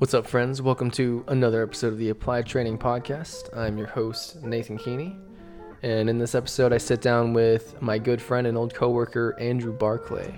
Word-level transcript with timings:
What's 0.00 0.14
up, 0.14 0.26
friends? 0.26 0.62
Welcome 0.62 0.90
to 0.92 1.22
another 1.28 1.62
episode 1.62 1.88
of 1.88 1.98
the 1.98 2.08
Applied 2.08 2.46
Training 2.46 2.78
Podcast. 2.78 3.54
I'm 3.54 3.76
your 3.76 3.86
host, 3.86 4.42
Nathan 4.42 4.78
Keeney. 4.78 5.18
And 5.82 6.08
in 6.08 6.16
this 6.16 6.34
episode, 6.34 6.72
I 6.72 6.78
sit 6.78 7.02
down 7.02 7.34
with 7.34 7.82
my 7.82 7.98
good 7.98 8.22
friend 8.22 8.46
and 8.46 8.56
old 8.56 8.72
coworker, 8.72 9.36
Andrew 9.38 9.74
Barclay. 9.74 10.32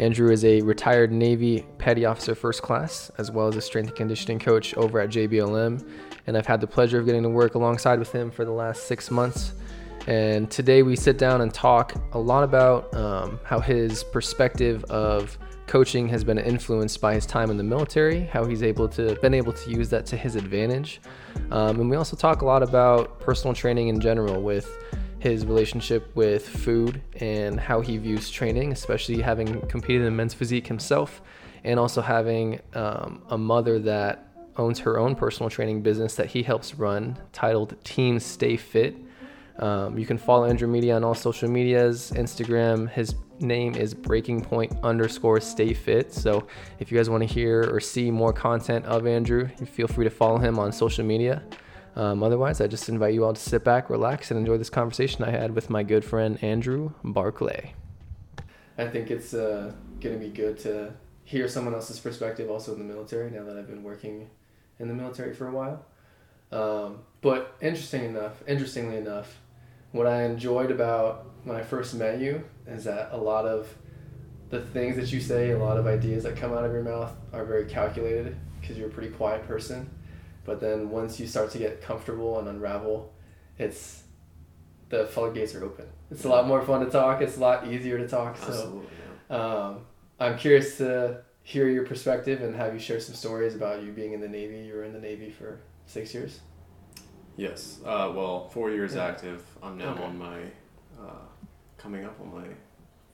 Andrew 0.00 0.32
is 0.32 0.44
a 0.44 0.60
retired 0.62 1.12
Navy 1.12 1.64
Petty 1.78 2.04
Officer 2.04 2.34
First 2.34 2.62
Class, 2.62 3.12
as 3.16 3.30
well 3.30 3.46
as 3.46 3.54
a 3.54 3.60
strength 3.60 3.90
and 3.90 3.96
conditioning 3.96 4.40
coach 4.40 4.74
over 4.74 4.98
at 4.98 5.08
JBLM. 5.10 5.88
And 6.26 6.36
I've 6.36 6.46
had 6.46 6.60
the 6.60 6.66
pleasure 6.66 6.98
of 6.98 7.06
getting 7.06 7.22
to 7.22 7.28
work 7.28 7.54
alongside 7.54 8.00
with 8.00 8.10
him 8.10 8.28
for 8.28 8.44
the 8.44 8.50
last 8.50 8.88
six 8.88 9.08
months. 9.08 9.52
And 10.08 10.50
today 10.50 10.82
we 10.82 10.96
sit 10.96 11.16
down 11.16 11.42
and 11.42 11.54
talk 11.54 11.94
a 12.10 12.18
lot 12.18 12.42
about 12.42 12.92
um, 12.92 13.38
how 13.44 13.60
his 13.60 14.02
perspective 14.02 14.82
of 14.86 15.38
coaching 15.66 16.08
has 16.08 16.24
been 16.24 16.38
influenced 16.38 17.00
by 17.00 17.14
his 17.14 17.26
time 17.26 17.50
in 17.50 17.56
the 17.56 17.64
military, 17.64 18.24
how 18.26 18.44
he's 18.44 18.62
able 18.62 18.88
to 18.88 19.14
been 19.20 19.34
able 19.34 19.52
to 19.52 19.70
use 19.70 19.88
that 19.90 20.06
to 20.06 20.16
his 20.16 20.36
advantage, 20.36 21.00
um, 21.50 21.80
and 21.80 21.90
we 21.90 21.96
also 21.96 22.16
talk 22.16 22.42
a 22.42 22.44
lot 22.44 22.62
about 22.62 23.20
personal 23.20 23.54
training 23.54 23.88
in 23.88 24.00
general 24.00 24.42
with 24.42 24.78
his 25.18 25.46
relationship 25.46 26.14
with 26.14 26.46
food 26.46 27.00
and 27.20 27.58
how 27.58 27.80
he 27.80 27.96
views 27.96 28.30
training, 28.30 28.72
especially 28.72 29.22
having 29.22 29.60
competed 29.68 30.06
in 30.06 30.14
men's 30.14 30.34
physique 30.34 30.66
himself, 30.66 31.22
and 31.64 31.80
also 31.80 32.02
having 32.02 32.60
um, 32.74 33.22
a 33.30 33.38
mother 33.38 33.78
that 33.78 34.28
owns 34.56 34.78
her 34.78 34.98
own 34.98 35.14
personal 35.14 35.48
training 35.48 35.80
business 35.80 36.14
that 36.16 36.26
he 36.26 36.42
helps 36.42 36.74
run, 36.74 37.18
titled 37.32 37.74
Team 37.84 38.20
Stay 38.20 38.56
Fit. 38.56 38.96
Um, 39.58 39.96
you 39.98 40.04
can 40.04 40.18
follow 40.18 40.44
Andrew 40.44 40.68
Media 40.68 40.96
on 40.96 41.04
all 41.04 41.14
social 41.14 41.48
medias, 41.48 42.12
Instagram. 42.14 42.90
His 42.90 43.14
name 43.44 43.74
is 43.76 43.94
Breaking 43.94 44.40
Point 44.40 44.72
underscore 44.82 45.40
Stay 45.40 45.72
Fit. 45.74 46.12
So 46.12 46.46
if 46.78 46.90
you 46.90 46.98
guys 46.98 47.08
want 47.08 47.22
to 47.22 47.32
hear 47.32 47.72
or 47.72 47.78
see 47.78 48.10
more 48.10 48.32
content 48.32 48.84
of 48.86 49.06
Andrew, 49.06 49.48
feel 49.66 49.86
free 49.86 50.04
to 50.04 50.10
follow 50.10 50.38
him 50.38 50.58
on 50.58 50.72
social 50.72 51.04
media. 51.04 51.42
Um, 51.96 52.22
otherwise, 52.22 52.60
I 52.60 52.66
just 52.66 52.88
invite 52.88 53.14
you 53.14 53.24
all 53.24 53.34
to 53.34 53.40
sit 53.40 53.62
back, 53.62 53.88
relax, 53.88 54.30
and 54.30 54.40
enjoy 54.40 54.58
this 54.58 54.70
conversation 54.70 55.22
I 55.22 55.30
had 55.30 55.54
with 55.54 55.70
my 55.70 55.82
good 55.82 56.04
friend 56.04 56.42
Andrew 56.42 56.92
Barclay. 57.04 57.74
I 58.76 58.88
think 58.88 59.10
it's 59.10 59.34
uh, 59.34 59.72
going 60.00 60.18
to 60.18 60.24
be 60.24 60.30
good 60.30 60.58
to 60.60 60.92
hear 61.22 61.46
someone 61.46 61.74
else's 61.74 62.00
perspective 62.00 62.50
also 62.50 62.72
in 62.72 62.78
the 62.78 62.84
military 62.84 63.30
now 63.30 63.44
that 63.44 63.56
I've 63.56 63.68
been 63.68 63.84
working 63.84 64.28
in 64.80 64.88
the 64.88 64.94
military 64.94 65.32
for 65.32 65.46
a 65.46 65.52
while. 65.52 65.84
Um, 66.50 67.00
but 67.20 67.56
interesting 67.60 68.04
enough, 68.04 68.42
interestingly 68.46 68.96
enough, 68.96 69.40
what 69.92 70.06
I 70.06 70.24
enjoyed 70.24 70.70
about 70.70 71.26
when 71.44 71.56
I 71.56 71.62
first 71.62 71.94
met 71.94 72.20
you 72.20 72.44
is 72.66 72.84
that 72.84 73.10
a 73.12 73.16
lot 73.16 73.46
of 73.46 73.68
the 74.50 74.60
things 74.60 74.96
that 74.96 75.12
you 75.12 75.20
say, 75.20 75.50
a 75.50 75.58
lot 75.58 75.76
of 75.76 75.86
ideas 75.86 76.22
that 76.24 76.36
come 76.36 76.52
out 76.52 76.64
of 76.64 76.72
your 76.72 76.82
mouth 76.82 77.12
are 77.32 77.44
very 77.44 77.64
calculated 77.66 78.36
because 78.60 78.78
you're 78.78 78.88
a 78.88 78.92
pretty 78.92 79.10
quiet 79.10 79.46
person. 79.46 79.88
But 80.44 80.60
then 80.60 80.90
once 80.90 81.18
you 81.18 81.26
start 81.26 81.50
to 81.52 81.58
get 81.58 81.80
comfortable 81.82 82.38
and 82.38 82.48
unravel, 82.48 83.12
it's 83.58 84.02
the 84.90 85.06
floodgates 85.06 85.54
are 85.54 85.64
open. 85.64 85.86
It's 86.10 86.24
a 86.24 86.28
lot 86.28 86.46
more 86.46 86.62
fun 86.62 86.84
to 86.84 86.90
talk. 86.90 87.22
It's 87.22 87.36
a 87.36 87.40
lot 87.40 87.66
easier 87.66 87.98
to 87.98 88.06
talk. 88.06 88.36
So, 88.36 88.44
Absolutely, 88.48 88.86
um, 89.30 89.78
I'm 90.20 90.36
curious 90.38 90.76
to 90.78 91.22
hear 91.42 91.68
your 91.68 91.84
perspective 91.86 92.42
and 92.42 92.54
have 92.54 92.72
you 92.74 92.78
share 92.80 93.00
some 93.00 93.14
stories 93.14 93.54
about 93.54 93.82
you 93.82 93.92
being 93.92 94.12
in 94.12 94.20
the 94.20 94.28
Navy. 94.28 94.58
You 94.58 94.74
were 94.74 94.84
in 94.84 94.92
the 94.92 95.00
Navy 95.00 95.30
for 95.30 95.60
six 95.86 96.14
years. 96.14 96.40
Yes. 97.36 97.80
Uh, 97.84 98.12
well, 98.14 98.48
four 98.50 98.70
years 98.70 98.94
Yeah. 98.94 99.06
active. 99.06 99.42
I'm 99.62 99.76
now 99.78 99.92
Okay. 99.94 100.04
on 100.04 100.18
my 100.18 100.38
uh, 101.00 101.10
coming 101.84 102.04
up 102.06 102.18
on 102.18 102.34
my 102.34 102.48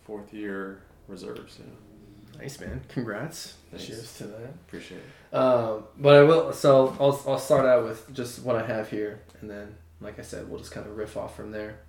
fourth 0.04 0.32
year 0.32 0.80
reserves. 1.08 1.58
Yeah. 1.58 2.40
Nice 2.40 2.60
man. 2.60 2.80
Congrats. 2.88 3.56
Thanks. 3.70 3.86
Cheers 3.86 4.18
to 4.18 4.24
that. 4.28 4.50
Appreciate 4.68 5.00
it. 5.00 5.36
Um, 5.36 5.84
but 5.98 6.14
I 6.14 6.22
will. 6.22 6.52
So 6.52 6.96
I'll 7.00 7.20
I'll 7.26 7.38
start 7.38 7.66
out 7.66 7.84
with 7.84 8.14
just 8.14 8.42
what 8.44 8.54
I 8.56 8.64
have 8.64 8.88
here, 8.88 9.20
and 9.40 9.50
then, 9.50 9.74
like 10.00 10.18
I 10.18 10.22
said, 10.22 10.48
we'll 10.48 10.60
just 10.60 10.70
kind 10.70 10.86
of 10.86 10.96
riff 10.96 11.16
off 11.16 11.36
from 11.36 11.50
there. 11.50 11.80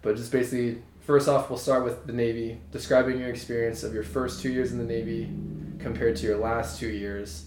But 0.00 0.16
just 0.16 0.32
basically, 0.32 0.82
first 1.00 1.28
off, 1.28 1.50
we'll 1.50 1.58
start 1.58 1.84
with 1.84 2.06
the 2.06 2.12
Navy, 2.12 2.58
describing 2.72 3.20
your 3.20 3.28
experience 3.28 3.84
of 3.84 3.92
your 3.94 4.02
first 4.02 4.40
two 4.40 4.50
years 4.50 4.72
in 4.72 4.78
the 4.78 4.84
Navy 4.84 5.30
compared 5.78 6.16
to 6.16 6.26
your 6.26 6.38
last 6.38 6.80
two 6.80 6.88
years, 6.88 7.44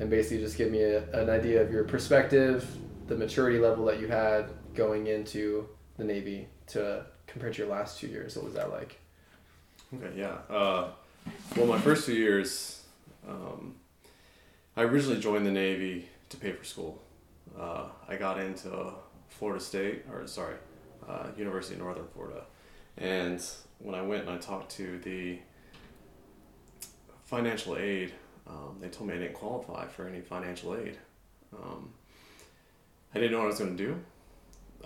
and 0.00 0.10
basically 0.10 0.38
just 0.38 0.58
give 0.58 0.70
me 0.70 0.82
a, 0.82 1.08
an 1.12 1.30
idea 1.30 1.62
of 1.62 1.72
your 1.72 1.84
perspective, 1.84 2.66
the 3.06 3.14
maturity 3.14 3.58
level 3.58 3.84
that 3.86 4.00
you 4.00 4.08
had 4.08 4.50
going 4.74 5.06
into 5.06 5.68
the 5.96 6.04
Navy 6.04 6.48
to 6.66 7.06
compared 7.34 7.52
to 7.52 7.62
your 7.62 7.70
last 7.70 7.98
two 7.98 8.06
years. 8.06 8.36
What 8.36 8.44
was 8.44 8.54
that 8.54 8.70
like? 8.70 8.96
Okay. 9.92 10.12
Yeah. 10.16 10.38
Uh, 10.48 10.90
well, 11.56 11.66
my 11.66 11.80
first 11.80 12.06
two 12.06 12.14
years, 12.14 12.84
um, 13.28 13.74
I 14.76 14.82
originally 14.82 15.20
joined 15.20 15.44
the 15.44 15.50
Navy 15.50 16.08
to 16.28 16.36
pay 16.36 16.52
for 16.52 16.62
school. 16.64 17.02
Uh, 17.58 17.86
I 18.08 18.14
got 18.14 18.38
into 18.38 18.92
Florida 19.28 19.60
State, 19.60 20.04
or 20.12 20.26
sorry, 20.28 20.54
uh, 21.08 21.26
University 21.36 21.74
of 21.74 21.80
Northern 21.80 22.06
Florida, 22.14 22.44
and 22.98 23.44
when 23.80 23.96
I 23.96 24.02
went 24.02 24.22
and 24.22 24.30
I 24.30 24.38
talked 24.38 24.70
to 24.76 24.98
the 25.00 25.40
financial 27.24 27.76
aid, 27.76 28.12
um, 28.46 28.76
they 28.80 28.88
told 28.88 29.08
me 29.08 29.16
I 29.16 29.18
didn't 29.18 29.34
qualify 29.34 29.86
for 29.86 30.06
any 30.06 30.20
financial 30.20 30.76
aid. 30.76 30.98
Um, 31.52 31.90
I 33.12 33.18
didn't 33.18 33.32
know 33.32 33.38
what 33.38 33.46
I 33.46 33.48
was 33.48 33.58
going 33.58 33.76
to 33.76 33.84
do. 33.84 34.00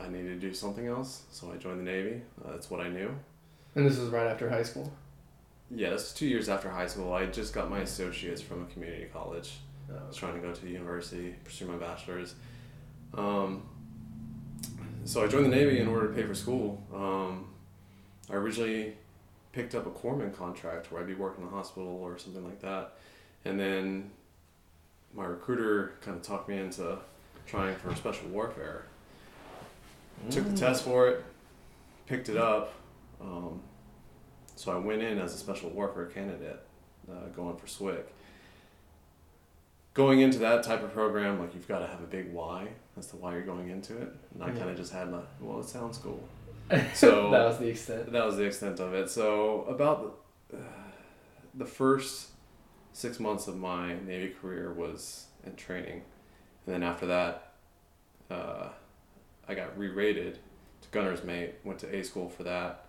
I 0.00 0.08
needed 0.08 0.40
to 0.40 0.48
do 0.48 0.54
something 0.54 0.86
else, 0.86 1.22
so 1.30 1.50
I 1.52 1.56
joined 1.56 1.80
the 1.80 1.90
Navy. 1.90 2.22
Uh, 2.44 2.52
that's 2.52 2.70
what 2.70 2.80
I 2.80 2.88
knew. 2.88 3.14
And 3.74 3.86
this 3.86 3.98
was 3.98 4.10
right 4.10 4.26
after 4.26 4.48
high 4.48 4.62
school. 4.62 4.92
Yeah, 5.70 5.90
this 5.90 6.02
was 6.02 6.12
two 6.14 6.26
years 6.26 6.48
after 6.48 6.70
high 6.70 6.86
school. 6.86 7.12
I 7.12 7.26
just 7.26 7.52
got 7.52 7.68
my 7.68 7.80
associates 7.80 8.40
from 8.40 8.62
a 8.62 8.66
community 8.66 9.06
college. 9.12 9.58
Uh, 9.90 9.98
I 10.02 10.06
was 10.06 10.16
trying 10.16 10.34
to 10.34 10.40
go 10.40 10.52
to 10.52 10.60
the 10.60 10.70
university, 10.70 11.34
pursue 11.44 11.66
my 11.66 11.76
bachelor's. 11.76 12.34
Um, 13.14 13.62
so 15.04 15.24
I 15.24 15.28
joined 15.28 15.46
the 15.46 15.56
Navy 15.56 15.78
in 15.78 15.88
order 15.88 16.08
to 16.08 16.14
pay 16.14 16.24
for 16.24 16.34
school. 16.34 16.82
Um, 16.94 17.46
I 18.30 18.34
originally 18.34 18.94
picked 19.52 19.74
up 19.74 19.86
a 19.86 19.90
corpsman 19.90 20.36
contract 20.36 20.92
where 20.92 21.00
I'd 21.00 21.06
be 21.06 21.14
working 21.14 21.44
in 21.44 21.50
the 21.50 21.56
hospital 21.56 21.98
or 22.02 22.18
something 22.18 22.44
like 22.44 22.60
that. 22.60 22.92
And 23.44 23.58
then 23.58 24.10
my 25.14 25.24
recruiter 25.24 25.94
kind 26.02 26.16
of 26.16 26.22
talked 26.22 26.48
me 26.48 26.58
into 26.58 26.98
trying 27.46 27.74
for 27.76 27.94
special 27.94 28.28
warfare. 28.28 28.84
Took 30.30 30.44
the 30.50 30.56
test 30.56 30.84
for 30.84 31.08
it, 31.08 31.24
picked 32.06 32.28
it 32.28 32.36
up. 32.36 32.72
Um, 33.20 33.60
so 34.56 34.72
I 34.72 34.76
went 34.76 35.02
in 35.02 35.18
as 35.18 35.34
a 35.34 35.38
special 35.38 35.70
warfare 35.70 36.06
candidate, 36.06 36.60
uh, 37.10 37.28
going 37.34 37.56
for 37.56 37.66
SWCC. 37.66 38.02
Going 39.94 40.20
into 40.20 40.38
that 40.38 40.62
type 40.62 40.82
of 40.84 40.92
program, 40.92 41.40
like 41.40 41.54
you've 41.54 41.66
got 41.66 41.80
to 41.80 41.86
have 41.86 42.00
a 42.00 42.06
big 42.06 42.32
why 42.32 42.68
as 42.96 43.06
to 43.08 43.16
why 43.16 43.32
you're 43.32 43.42
going 43.42 43.68
into 43.70 43.96
it. 43.96 44.12
And 44.34 44.42
I 44.44 44.48
Yeah. 44.48 44.58
kind 44.58 44.70
of 44.70 44.76
just 44.76 44.92
had 44.92 45.08
a, 45.08 45.24
well, 45.40 45.60
it 45.60 45.66
sounds 45.68 45.98
cool. 45.98 46.20
So- 46.94 47.30
that 47.30 47.44
was 47.46 47.58
the 47.58 47.68
extent. 47.68 48.12
That 48.12 48.24
was 48.26 48.36
the 48.36 48.44
extent 48.44 48.78
of 48.80 48.94
it. 48.94 49.10
So 49.10 49.62
about 49.62 50.20
the, 50.50 50.58
uh, 50.58 50.60
the 51.54 51.64
first 51.64 52.28
six 52.92 53.18
months 53.18 53.48
of 53.48 53.56
my 53.56 53.98
Navy 54.00 54.28
career 54.40 54.72
was 54.72 55.26
in 55.44 55.54
training, 55.56 56.02
and 56.66 56.74
then 56.74 56.82
after 56.82 57.06
that, 57.06 57.52
uh, 58.30 58.68
I 59.48 59.54
got 59.54 59.76
re-rated 59.78 60.38
to 60.82 60.88
gunner's 60.90 61.24
mate. 61.24 61.54
Went 61.64 61.78
to 61.80 61.94
A 61.96 62.02
school 62.04 62.28
for 62.28 62.42
that, 62.44 62.84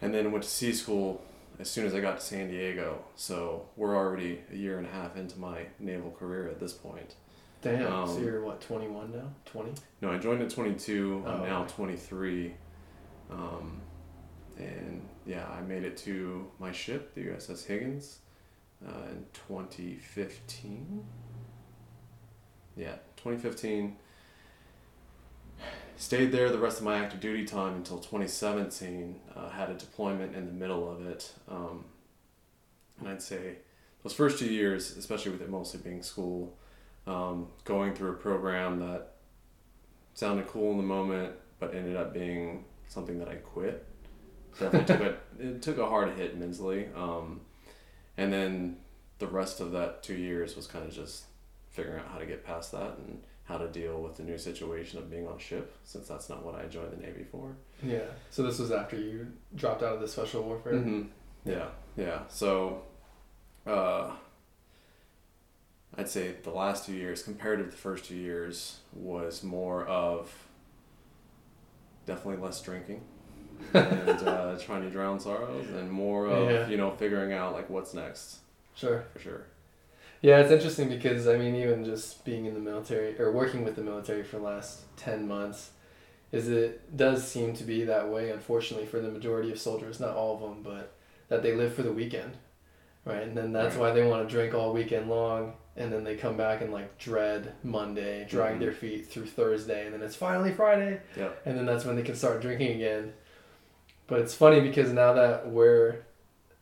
and 0.00 0.12
then 0.14 0.30
went 0.32 0.44
to 0.44 0.50
C 0.50 0.72
school 0.72 1.22
as 1.58 1.70
soon 1.70 1.86
as 1.86 1.94
I 1.94 2.00
got 2.00 2.18
to 2.20 2.24
San 2.24 2.48
Diego. 2.48 3.04
So 3.16 3.66
we're 3.76 3.96
already 3.96 4.40
a 4.52 4.56
year 4.56 4.78
and 4.78 4.86
a 4.86 4.90
half 4.90 5.16
into 5.16 5.38
my 5.38 5.66
naval 5.78 6.10
career 6.10 6.48
at 6.48 6.58
this 6.60 6.72
point. 6.72 7.14
Damn. 7.60 8.06
so 8.08 8.14
Um, 8.16 8.24
you're 8.24 8.42
what, 8.44 8.60
21 8.60 9.12
now? 9.12 9.30
20? 9.44 9.72
No, 10.00 10.10
I 10.10 10.18
joined 10.18 10.42
at 10.42 10.50
22. 10.50 11.22
I'm 11.26 11.40
Oh, 11.40 11.44
now 11.44 11.62
okay. 11.62 11.72
23. 11.74 12.54
Um, 13.30 13.80
and 14.58 15.00
yeah, 15.24 15.46
I 15.48 15.60
made 15.62 15.84
it 15.84 15.96
to 15.98 16.50
my 16.58 16.72
ship, 16.72 17.14
the 17.14 17.22
USS 17.28 17.64
Higgins, 17.66 18.18
uh, 18.84 18.90
in 19.10 19.24
2015. 19.32 21.04
Yeah, 22.76 22.96
2015. 23.16 23.96
Stayed 25.96 26.32
there 26.32 26.50
the 26.50 26.58
rest 26.58 26.78
of 26.78 26.84
my 26.84 26.98
active 26.98 27.20
duty 27.20 27.44
time 27.44 27.74
until 27.74 27.98
2017. 27.98 29.20
Uh, 29.36 29.48
had 29.50 29.70
a 29.70 29.74
deployment 29.74 30.34
in 30.34 30.46
the 30.46 30.52
middle 30.52 30.90
of 30.90 31.06
it. 31.06 31.32
Um, 31.48 31.84
and 32.98 33.08
I'd 33.08 33.22
say 33.22 33.56
those 34.02 34.12
first 34.12 34.38
two 34.38 34.46
years, 34.46 34.96
especially 34.96 35.32
with 35.32 35.42
it 35.42 35.48
mostly 35.48 35.80
being 35.80 36.02
school, 36.02 36.56
um, 37.06 37.48
going 37.64 37.94
through 37.94 38.10
a 38.10 38.16
program 38.16 38.80
that 38.80 39.12
sounded 40.14 40.48
cool 40.48 40.72
in 40.72 40.76
the 40.76 40.82
moment, 40.82 41.34
but 41.58 41.74
ended 41.74 41.96
up 41.96 42.12
being 42.12 42.64
something 42.88 43.18
that 43.18 43.28
I 43.28 43.36
quit. 43.36 43.86
Definitely 44.58 44.94
took 44.94 45.00
a 45.00 45.16
it 45.38 45.62
took 45.62 45.78
a 45.78 45.86
hard 45.86 46.18
hit 46.18 46.36
mentally, 46.36 46.88
um, 46.94 47.40
and 48.18 48.30
then 48.30 48.76
the 49.18 49.26
rest 49.26 49.60
of 49.60 49.72
that 49.72 50.02
two 50.02 50.14
years 50.14 50.56
was 50.56 50.66
kind 50.66 50.86
of 50.86 50.92
just 50.92 51.24
figuring 51.70 52.00
out 52.00 52.08
how 52.08 52.18
to 52.18 52.26
get 52.26 52.44
past 52.44 52.72
that 52.72 52.98
and 52.98 53.22
how 53.52 53.58
to 53.58 53.68
deal 53.68 54.00
with 54.00 54.16
the 54.16 54.22
new 54.22 54.38
situation 54.38 54.98
of 54.98 55.10
being 55.10 55.28
on 55.28 55.38
ship, 55.38 55.76
since 55.84 56.08
that's 56.08 56.28
not 56.30 56.42
what 56.44 56.54
I 56.54 56.64
joined 56.66 56.92
the 56.92 56.96
Navy 57.06 57.24
for. 57.30 57.54
Yeah. 57.82 58.00
So 58.30 58.42
this 58.42 58.58
was 58.58 58.72
after 58.72 58.96
you 58.96 59.26
dropped 59.54 59.82
out 59.82 59.94
of 59.94 60.00
the 60.00 60.08
special 60.08 60.42
warfare? 60.42 60.78
hmm 60.78 61.02
Yeah, 61.44 61.66
yeah. 61.96 62.20
So, 62.28 62.82
uh, 63.66 64.12
I'd 65.98 66.08
say 66.08 66.34
the 66.42 66.50
last 66.50 66.86
two 66.86 66.94
years, 66.94 67.22
compared 67.22 67.58
to 67.58 67.66
the 67.66 67.76
first 67.76 68.06
two 68.06 68.16
years, 68.16 68.78
was 68.94 69.42
more 69.42 69.84
of 69.86 70.32
definitely 72.06 72.42
less 72.42 72.60
drinking 72.62 73.02
and 73.74 74.22
uh, 74.26 74.58
trying 74.58 74.82
to 74.82 74.90
drown 74.90 75.20
sorrows, 75.20 75.68
and 75.68 75.90
more 75.90 76.26
of 76.26 76.50
Yeah. 76.50 76.68
you 76.68 76.78
know 76.78 76.90
figuring 76.92 77.32
out 77.34 77.52
like 77.52 77.68
what's 77.68 77.92
next 77.92 78.38
Sure. 78.74 79.04
for 79.12 79.18
sure. 79.18 79.46
Yeah, 80.22 80.38
it's 80.38 80.52
interesting 80.52 80.88
because 80.88 81.26
I 81.26 81.36
mean, 81.36 81.54
even 81.56 81.84
just 81.84 82.24
being 82.24 82.46
in 82.46 82.54
the 82.54 82.60
military 82.60 83.18
or 83.20 83.32
working 83.32 83.64
with 83.64 83.74
the 83.76 83.82
military 83.82 84.22
for 84.22 84.36
the 84.36 84.44
last 84.44 84.82
ten 84.96 85.26
months, 85.26 85.70
is 86.30 86.48
it 86.48 86.96
does 86.96 87.26
seem 87.26 87.54
to 87.54 87.64
be 87.64 87.84
that 87.84 88.08
way. 88.08 88.30
Unfortunately, 88.30 88.86
for 88.86 89.00
the 89.00 89.10
majority 89.10 89.50
of 89.50 89.58
soldiers, 89.58 89.98
not 90.00 90.14
all 90.16 90.36
of 90.36 90.40
them, 90.40 90.62
but 90.62 90.94
that 91.28 91.42
they 91.42 91.54
live 91.54 91.74
for 91.74 91.82
the 91.82 91.92
weekend, 91.92 92.36
right? 93.04 93.22
And 93.24 93.36
then 93.36 93.52
that's 93.52 93.74
Right. 93.74 93.88
why 93.88 93.90
they 93.92 94.06
want 94.06 94.28
to 94.28 94.32
drink 94.32 94.54
all 94.54 94.72
weekend 94.72 95.10
long, 95.10 95.54
and 95.76 95.92
then 95.92 96.04
they 96.04 96.14
come 96.14 96.36
back 96.36 96.62
and 96.62 96.72
like 96.72 96.98
dread 96.98 97.52
Monday, 97.64 98.24
drag 98.30 98.56
Mhm. 98.56 98.60
their 98.60 98.72
feet 98.72 99.06
through 99.08 99.26
Thursday, 99.26 99.86
and 99.86 99.92
then 99.94 100.02
it's 100.02 100.14
finally 100.16 100.52
Friday, 100.52 101.00
Yep. 101.16 101.42
and 101.46 101.58
then 101.58 101.66
that's 101.66 101.84
when 101.84 101.96
they 101.96 102.02
can 102.02 102.14
start 102.14 102.40
drinking 102.40 102.76
again. 102.76 103.12
But 104.06 104.20
it's 104.20 104.34
funny 104.34 104.60
because 104.60 104.92
now 104.92 105.14
that 105.14 105.48
we're 105.50 105.96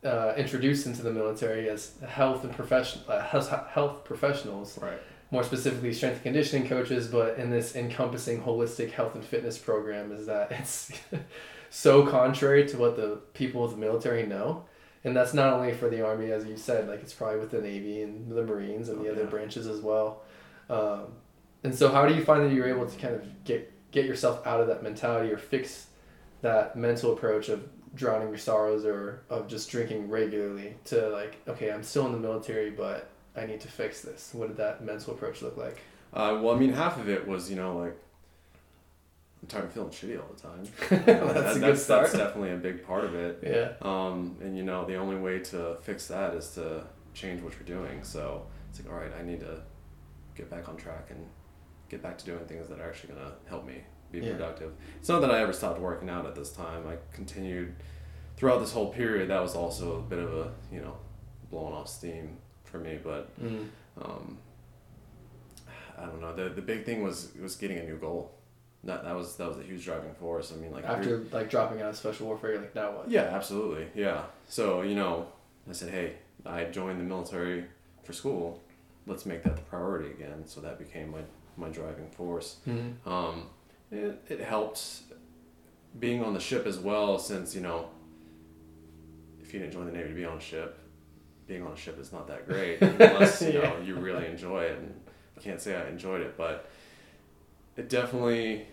uh, 0.05 0.33
introduced 0.37 0.87
into 0.87 1.03
the 1.03 1.13
military 1.13 1.69
as 1.69 1.93
health 2.07 2.45
and 2.45 2.55
profession 2.55 3.03
uh, 3.09 3.21
health 3.69 4.05
professionals, 4.05 4.79
Right. 4.81 4.99
more 5.31 5.45
specifically 5.45 5.93
strength 5.93 6.15
and 6.17 6.23
conditioning 6.25 6.69
coaches, 6.69 7.07
but 7.09 7.39
in 7.39 7.51
this 7.51 7.77
encompassing 7.77 8.43
holistic 8.43 8.93
health 8.93 9.15
and 9.15 9.25
fitness 9.25 9.59
program, 9.59 10.11
is 10.13 10.27
that 10.27 10.51
it's 10.59 10.91
so 11.71 12.07
contrary 12.07 12.67
to 12.69 12.77
what 12.79 12.97
the 12.97 13.21
people 13.35 13.65
of 13.65 13.73
the 13.73 13.77
military 13.77 14.27
know. 14.27 14.65
And 15.05 15.17
that's 15.17 15.33
not 15.33 15.53
only 15.55 15.73
for 15.73 15.89
the 15.89 16.05
Army, 16.05 16.31
as 16.31 16.45
you 16.45 16.57
said, 16.59 16.87
like 16.89 17.01
it's 17.01 17.15
probably 17.15 17.39
with 17.41 17.51
the 17.51 17.61
Navy 17.63 18.03
and 18.03 18.31
the 18.31 18.43
Marines 18.43 18.89
and 18.91 19.01
the 19.03 19.09
Oh, 19.09 19.13
other 19.13 19.23
yeah. 19.25 19.29
branches 19.31 19.67
as 19.67 19.81
well. 19.81 20.23
Um, 20.69 21.05
and 21.65 21.75
so, 21.75 21.91
how 21.91 22.07
do 22.07 22.15
you 22.15 22.23
find 22.25 22.45
that 22.45 22.53
you're 22.55 22.69
able 22.69 22.87
to 22.87 22.99
kind 22.99 23.15
of 23.15 23.45
get 23.45 23.71
get 23.93 24.05
yourself 24.07 24.47
out 24.47 24.61
of 24.61 24.67
that 24.69 24.83
mentality 24.83 25.33
or 25.33 25.39
fix 25.39 25.87
that 26.43 26.77
mental 26.77 27.13
approach 27.13 27.49
of 27.49 27.67
drowning 27.95 28.29
your 28.29 28.39
sorrows 28.39 28.85
or 28.85 29.23
of 29.31 29.49
just 29.49 29.71
drinking 29.71 30.09
regularly 30.09 30.75
to 30.87 31.09
like, 31.09 31.37
okay, 31.49 31.71
I'm 31.73 31.83
still 31.83 32.07
in 32.07 32.13
the 32.13 32.19
military, 32.19 32.71
but 32.71 33.09
I 33.37 33.47
need 33.47 33.61
to 33.63 33.69
fix 33.69 34.01
this. 34.03 34.31
What 34.33 34.49
did 34.49 34.57
that 34.59 34.85
mental 34.85 35.15
approach 35.15 35.43
look 35.43 35.57
like? 35.57 35.79
Uh, 36.13 36.39
well, 36.43 36.55
I 36.55 36.59
mean, 36.59 36.73
half 36.73 36.99
of 36.99 37.09
it 37.09 37.27
was 37.27 37.49
you 37.51 37.57
know 37.57 37.77
like 37.77 37.97
I'm 39.43 39.49
tired 39.49 39.65
of 39.65 39.73
feeling 39.73 39.91
shitty 39.91 40.21
all 40.21 40.29
the 40.35 40.41
time. 40.41 40.65
You 40.91 40.97
know, 41.15 41.33
That's 41.33 41.35
that- 41.35 41.57
a 41.57 41.61
good 41.61 41.63
that's, 41.63 41.83
start. 41.83 42.03
That's 42.07 42.17
definitely 42.19 42.53
a 42.53 42.57
big 42.57 42.85
part 42.85 43.05
of 43.05 43.15
it. 43.15 43.39
Yeah. 43.43 43.73
Um, 43.83 44.37
and 44.43 44.57
you 44.57 44.63
know, 44.65 44.85
the 44.85 44.97
only 44.97 45.17
way 45.17 45.39
to 45.39 45.77
fix 45.83 46.07
that 46.09 46.35
is 46.35 46.51
to 46.55 46.85
change 47.15 47.43
what 47.43 47.55
you're 47.55 47.79
doing. 47.79 48.03
So 48.05 48.47
it's 48.69 48.81
like, 48.81 48.93
all 48.93 48.99
right, 49.01 49.11
I 49.19 49.23
need 49.23 49.41
to 49.41 49.63
get 50.35 50.51
back 50.51 50.69
on 50.69 50.77
track 50.77 51.07
and 51.11 51.27
get 51.89 52.03
back 52.03 52.19
to 52.19 52.25
doing 52.25 52.45
things 52.47 52.69
that 52.69 52.79
are 52.81 52.89
actually 52.89 53.15
gonna 53.15 53.33
help 53.49 53.67
me 53.67 53.83
be 54.13 54.19
Yeah. 54.21 54.33
productive. 54.33 54.73
It's 54.99 55.09
not 55.09 55.21
that 55.21 55.31
I 55.31 55.41
ever 55.41 55.53
stopped 55.53 55.81
working 55.81 56.09
out 56.09 56.27
at 56.27 56.35
this 56.35 56.53
time. 56.53 56.87
I 56.87 56.97
continued 57.13 57.75
throughout 58.37 58.59
this 58.61 58.73
whole 58.73 58.93
period. 58.93 59.29
That 59.31 59.41
was 59.43 59.55
also 59.55 59.99
a 59.99 60.03
bit 60.03 60.19
of 60.19 60.33
a 60.35 60.53
you 60.73 60.81
know 60.81 60.97
blowing 61.51 61.75
off 61.75 61.89
steam 61.89 62.37
for 62.65 62.79
me, 62.79 62.99
but 63.03 63.29
Mm. 63.43 63.67
um, 64.03 64.39
I 65.99 66.07
don't 66.07 66.21
know. 66.21 66.35
The 66.35 66.49
the 66.51 66.63
big 66.63 66.85
thing 66.85 67.03
was 67.03 67.33
was 67.41 67.57
getting 67.57 67.79
a 67.79 67.85
new 67.85 67.97
goal. 67.97 68.33
That 68.85 69.05
that 69.05 69.15
was 69.15 69.37
that 69.37 69.49
was 69.49 69.59
a 69.59 69.63
huge 69.63 69.85
driving 69.85 70.15
force. 70.15 70.53
I 70.53 70.57
mean, 70.57 70.73
like 70.73 70.85
After 70.85 71.19
like 71.33 71.51
dropping 71.51 71.83
out 71.83 71.91
of 71.91 71.97
special 71.97 72.27
warfare, 72.27 72.59
like 72.59 72.75
now 72.75 72.93
what? 72.93 73.11
yeah, 73.11 73.23
absolutely. 73.23 73.87
Yeah. 73.95 74.23
So, 74.49 74.83
you 74.83 74.95
know, 74.95 75.27
I 75.69 75.73
said, 75.73 75.91
hey, 75.91 76.15
I 76.47 76.65
joined 76.65 76.99
the 77.01 77.05
military 77.05 77.67
for 78.03 78.13
school. 78.15 78.63
Let's 79.07 79.27
make 79.27 79.43
that 79.43 79.57
the 79.57 79.63
priority 79.63 80.11
again. 80.11 80.47
So 80.47 80.61
that 80.63 80.79
became 80.79 81.11
my, 81.11 81.21
my 81.59 81.69
driving 81.69 82.09
force. 82.11 82.57
Mm-hmm. 82.67 83.09
Um, 83.09 83.49
it, 83.91 84.23
it 84.29 84.41
helped 84.41 85.03
being 85.99 86.23
on 86.25 86.35
the 86.35 86.41
ship 86.41 86.67
as 86.67 86.79
well, 86.79 87.19
since, 87.19 87.55
you 87.55 87.61
know, 87.61 87.89
if 89.43 89.53
you 89.53 89.61
didn't 89.61 89.73
join 89.73 89.87
the 89.87 89.93
Navy 89.93 90.09
to 90.11 90.15
be 90.15 90.25
on 90.25 90.37
a 90.39 90.41
ship, 90.41 90.79
being 91.47 91.65
on 91.67 91.73
a 91.73 91.77
ship 91.77 91.99
is 91.99 92.13
not 92.13 92.29
that 92.29 92.47
great 92.47 92.81
unless, 92.83 93.43
you 93.43 93.55
know, 93.55 93.63
Yeah. 93.63 93.81
you 93.83 93.97
really 93.97 94.27
enjoy 94.27 94.63
it. 94.65 94.79
And 94.79 94.95
I 95.37 95.41
can't 95.41 95.61
say 95.61 95.75
I 95.77 95.89
enjoyed 95.89 96.21
it, 96.21 96.37
but 96.37 96.69
it 97.77 97.89
definitely 97.89 98.67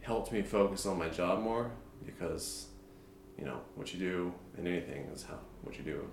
helped 0.00 0.32
me 0.32 0.40
focus 0.42 0.86
on 0.86 0.98
my 0.98 1.08
job 1.08 1.42
more 1.42 1.70
because 2.04 2.66
you 3.36 3.44
know 3.44 3.58
what 3.74 3.92
you 3.92 3.98
do 3.98 4.32
in 4.56 4.66
anything 4.66 5.02
is 5.12 5.24
how 5.24 5.38
what 5.62 5.76
you 5.76 5.82
do 5.84 6.08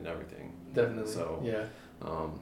in 0.00 0.06
everything. 0.06 0.52
Definitely. 0.72 1.12
So- 1.12 1.40
yeah. 1.44 1.66
Um, 2.02 2.40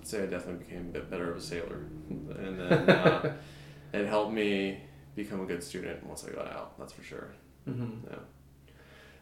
I'd 0.00 0.06
say 0.06 0.22
I 0.24 0.26
definitely 0.26 0.64
became 0.64 0.80
a 0.80 0.92
bit 0.92 1.10
better 1.10 1.30
of 1.30 1.36
a 1.36 1.40
sailor, 1.40 1.80
and 2.10 2.58
then 2.58 2.90
uh, 2.90 3.36
it 3.96 4.08
helped 4.08 4.32
me 4.32 4.80
become 5.14 5.40
a 5.40 5.46
good 5.46 5.62
student 5.62 6.04
once 6.06 6.24
I 6.24 6.30
got 6.30 6.46
out. 6.48 6.78
That's 6.78 6.92
for 6.92 7.02
sure. 7.02 7.32
Mm-hmm. 7.68 8.06
Yeah. 8.10 8.18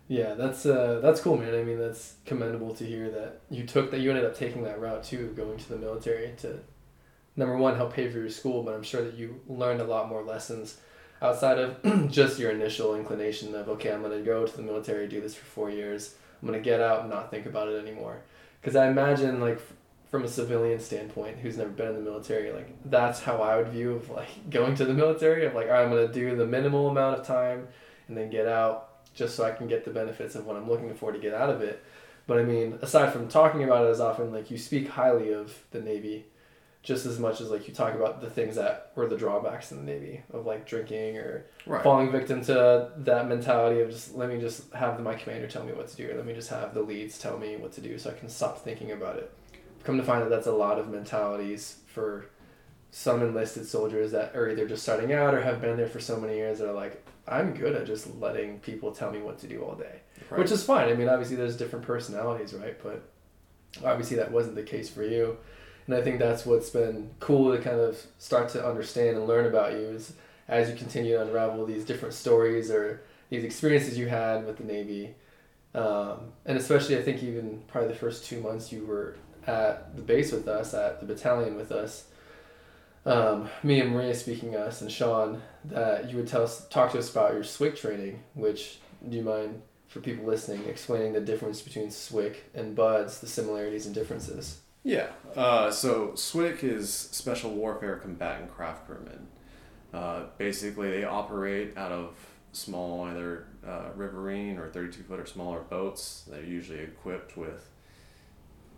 Yeah, 0.07 0.35
that's 0.35 0.67
uh, 0.67 1.01
that's 1.03 1.21
cool, 1.21 1.39
man. 1.39 1.55
I 1.55 1.65
mean, 1.65 1.79
that's 1.79 2.17
commendable 2.27 2.75
to 2.75 2.85
hear 2.85 3.11
that 3.11 3.41
you 3.51 3.65
took 3.65 3.91
that 3.91 4.01
you 4.01 4.11
ended 4.11 4.27
up 4.27 4.37
taking 4.37 4.63
that 4.65 4.79
route 4.79 5.03
too, 5.03 5.33
going 5.35 5.57
to 5.57 5.69
the 5.71 5.79
military 5.79 6.35
to 6.39 6.61
number 7.37 7.57
one 7.57 7.77
help 7.77 7.95
pay 7.95 8.11
for 8.11 8.19
your 8.19 8.29
school, 8.29 8.63
but 8.63 8.75
I'm 8.75 8.83
sure 8.83 9.03
that 9.03 9.15
you 9.15 9.41
learned 9.49 9.81
a 9.81 9.85
lot 9.85 10.09
more 10.09 10.23
lessons 10.23 10.79
outside 11.23 11.59
of 11.59 12.11
just 12.11 12.39
your 12.39 12.51
initial 12.51 12.95
inclination 12.97 13.55
of 13.55 13.69
okay, 13.71 13.93
I'm 13.93 14.03
gonna 14.03 14.21
go 14.21 14.47
to 14.47 14.57
the 14.57 14.63
military, 14.63 15.09
do 15.09 15.23
this 15.23 15.35
for 15.35 15.47
four 15.47 15.71
years, 15.71 16.15
I'm 16.43 16.49
gonna 16.49 16.61
get 16.61 16.81
out 16.81 17.01
and 17.01 17.11
not 17.11 17.31
think 17.31 17.47
about 17.47 17.69
it 17.69 17.83
anymore. 17.83 18.21
Because 18.61 18.77
I 18.77 18.89
imagine 18.89 19.41
like 19.41 19.61
from 20.15 20.23
a 20.23 20.29
civilian 20.29 20.79
standpoint, 20.79 21.39
who's 21.39 21.57
never 21.57 21.71
been 21.71 21.89
in 21.89 21.97
the 21.97 22.01
military, 22.01 22.53
like 22.53 22.69
that's 22.85 23.19
how 23.19 23.39
I 23.39 23.57
would 23.57 23.71
view 23.71 23.95
of 23.95 24.09
like 24.11 24.29
going 24.49 24.77
to 24.77 24.85
the 24.85 24.95
military. 24.95 25.45
Of 25.45 25.57
like, 25.57 25.69
right, 25.69 25.83
I'm 25.83 25.89
gonna 25.91 26.07
do 26.07 26.37
the 26.37 26.47
minimal 26.47 26.89
amount 26.89 27.19
of 27.19 27.27
time 27.27 27.67
and 28.07 28.17
then 28.17 28.31
get 28.31 28.47
out 28.47 29.13
just 29.13 29.35
so 29.35 29.43
I 29.43 29.51
can 29.51 29.67
get 29.67 29.85
the 29.85 29.91
benefits 29.91 30.37
of 30.37 30.47
what 30.47 30.55
I'm 30.55 30.71
looking 30.71 30.95
for 30.95 31.11
to 31.11 31.19
get 31.19 31.35
out 31.35 31.51
of 31.51 31.63
it. 31.63 31.83
But 32.29 32.39
I 32.39 32.45
mean, 32.45 32.79
aside 32.81 33.13
from 33.13 33.27
talking 33.27 33.65
about 33.65 33.87
it 33.87 33.91
as 33.91 33.99
often, 34.01 34.31
like 34.31 34.53
you 34.53 34.57
speak 34.57 34.87
highly 34.87 35.33
of 35.33 35.53
the 35.73 35.81
Navy, 35.81 36.27
just 36.85 37.07
as 37.07 37.19
much 37.19 37.41
as 37.41 37.51
like 37.51 37.67
you 37.67 37.75
talk 37.75 37.95
about 37.95 38.21
the 38.21 38.31
things 38.31 38.55
that 38.55 38.93
were 38.95 39.09
the 39.09 39.17
drawbacks 39.17 39.73
in 39.73 39.79
the 39.79 39.93
Navy 39.93 40.23
of 40.33 40.47
like 40.47 40.65
drinking 40.65 41.17
or 41.19 41.45
Right. 41.67 41.83
falling 41.83 42.13
victim 42.13 42.45
to 42.45 42.93
that 42.99 43.27
mentality 43.27 43.81
of 43.81 43.91
just 43.91 44.15
let 44.15 44.29
me 44.29 44.39
just 44.39 44.73
have 44.75 45.01
my 45.01 45.17
commander 45.17 45.49
tell 45.49 45.65
me 45.65 45.73
what 45.73 45.89
to 45.89 45.97
do 45.97 46.09
or 46.09 46.15
let 46.15 46.25
me 46.25 46.35
just 46.35 46.51
have 46.51 46.73
the 46.73 46.83
leads 46.83 47.19
tell 47.19 47.37
me 47.37 47.57
what 47.57 47.73
to 47.73 47.81
do 47.81 47.99
so 47.99 48.11
I 48.11 48.13
can 48.13 48.29
stop 48.29 48.63
thinking 48.63 48.93
about 48.93 49.17
it. 49.17 49.33
Come 49.85 49.99
to 49.99 50.03
find 50.03 50.23
that 50.23 50.31
that's 50.31 50.47
a 50.47 50.53
lot 50.53 50.79
of 50.79 50.89
mentalities 50.91 51.79
for 51.87 52.27
some 52.91 53.23
enlisted 53.23 53.67
soldiers 53.67 54.13
that 54.13 54.35
are 54.37 54.49
either 54.49 54.67
just 54.67 54.83
starting 54.83 55.13
out 55.13 55.35
or 55.35 55.43
have 55.43 55.61
been 55.61 55.77
there 55.77 55.89
for 55.89 56.01
so 56.01 56.19
many 56.19 56.37
years 56.37 56.59
that 56.59 56.69
are 56.69 56.75
like, 56.75 57.05
I'm 57.27 57.53
good 57.53 57.75
at 57.75 57.87
just 57.87 58.15
letting 58.21 58.61
people 58.61 58.93
tell 58.93 59.11
me 59.11 59.21
what 59.21 59.39
to 59.41 59.47
do 59.47 59.63
all 59.63 59.75
day. 59.75 60.01
Right. 60.31 60.39
Which 60.39 60.53
is 60.53 60.65
fine. 60.65 60.89
I 60.89 60.95
mean, 60.95 61.09
obviously 61.09 61.37
there's 61.37 61.57
different 61.57 61.85
personalities, 61.85 62.55
right? 62.55 62.81
But 62.83 63.03
obviously 63.85 64.17
that 64.19 64.31
wasn't 64.31 64.55
the 64.55 64.63
case 64.63 64.89
for 64.89 65.03
you. 65.03 65.37
And 65.87 65.97
I 65.97 66.03
think 66.03 66.19
that's 66.19 66.47
what's 66.47 66.71
been 66.71 67.11
cool 67.21 67.55
to 67.55 67.63
kind 67.63 67.81
of 67.81 68.01
start 68.19 68.49
to 68.51 68.67
understand 68.67 69.17
and 69.17 69.27
learn 69.27 69.47
about 69.47 69.73
you 69.73 69.81
is 69.81 70.13
as 70.49 70.71
you 70.71 70.77
continue 70.77 71.15
to 71.15 71.23
unravel 71.23 71.67
these 71.67 71.85
different 71.85 72.15
stories 72.15 72.71
or 72.71 73.03
these 73.29 73.45
experiences 73.45 73.99
you 73.99 74.07
had 74.07 74.47
with 74.47 74.59
the 74.59 74.65
Navy. 74.65 75.15
Um, 75.75 76.33
and 76.47 76.57
especially, 76.57 76.97
I 76.97 77.03
think 77.03 77.23
even 77.23 77.63
probably 77.67 77.89
the 77.89 77.99
first 77.99 78.25
two 78.25 78.41
months 78.41 78.71
you 78.71 78.87
were 78.87 79.17
at 79.47 79.97
the 79.97 80.03
base 80.03 80.33
with 80.33 80.49
us, 80.49 80.75
at 80.75 81.01
the 81.01 81.07
battalion 81.07 81.57
with 81.57 81.73
us. 81.73 82.07
Um, 83.07 83.49
me 83.63 83.81
and 83.81 83.91
Maria 83.91 84.15
speaking 84.15 84.57
us 84.57 84.81
and 84.81 84.91
Sean, 84.91 85.43
that 85.67 86.11
you 86.11 86.17
would 86.17 86.27
tell 86.27 86.43
us, 86.43 86.67
talk 86.69 86.93
to 86.93 86.99
us 86.99 87.11
about 87.11 87.35
your 87.35 87.43
SWCC 87.43 87.77
training, 87.77 88.23
which 88.35 88.79
do 89.07 89.17
you 89.17 89.23
mind 89.23 89.61
for 89.89 90.01
people 90.01 90.25
listening 90.25 90.65
explaining 90.67 91.13
the 91.13 91.21
difference 91.21 91.61
between 91.61 91.89
SWCC 91.89 92.37
and 92.55 92.75
BUDS, 92.75 93.21
the 93.21 93.27
similarities 93.27 93.87
and 93.87 93.95
differences? 93.95 94.61
Yeah. 94.83 95.09
Uh, 95.37 95.71
so 95.71 96.09
SWCC 96.09 96.65
is 96.65 96.93
Special 96.93 97.51
Warfare 97.51 97.97
Combatant 97.97 98.55
Craft 98.55 98.87
Crewmen. 98.87 99.29
Uh, 99.93 100.25
basically, 100.39 100.91
they 100.91 101.05
operate 101.05 101.77
out 101.77 101.93
of 101.93 102.17
small, 102.53 103.05
either 103.05 103.47
uh, 103.67 103.91
riverine 103.95 104.59
or 104.59 104.69
32 104.69 105.03
foot 105.05 105.21
or 105.21 105.27
smaller 105.27 105.61
boats. 105.61 106.25
They're 106.29 106.43
usually 106.43 106.81
equipped 106.81 107.37
with 107.37 107.69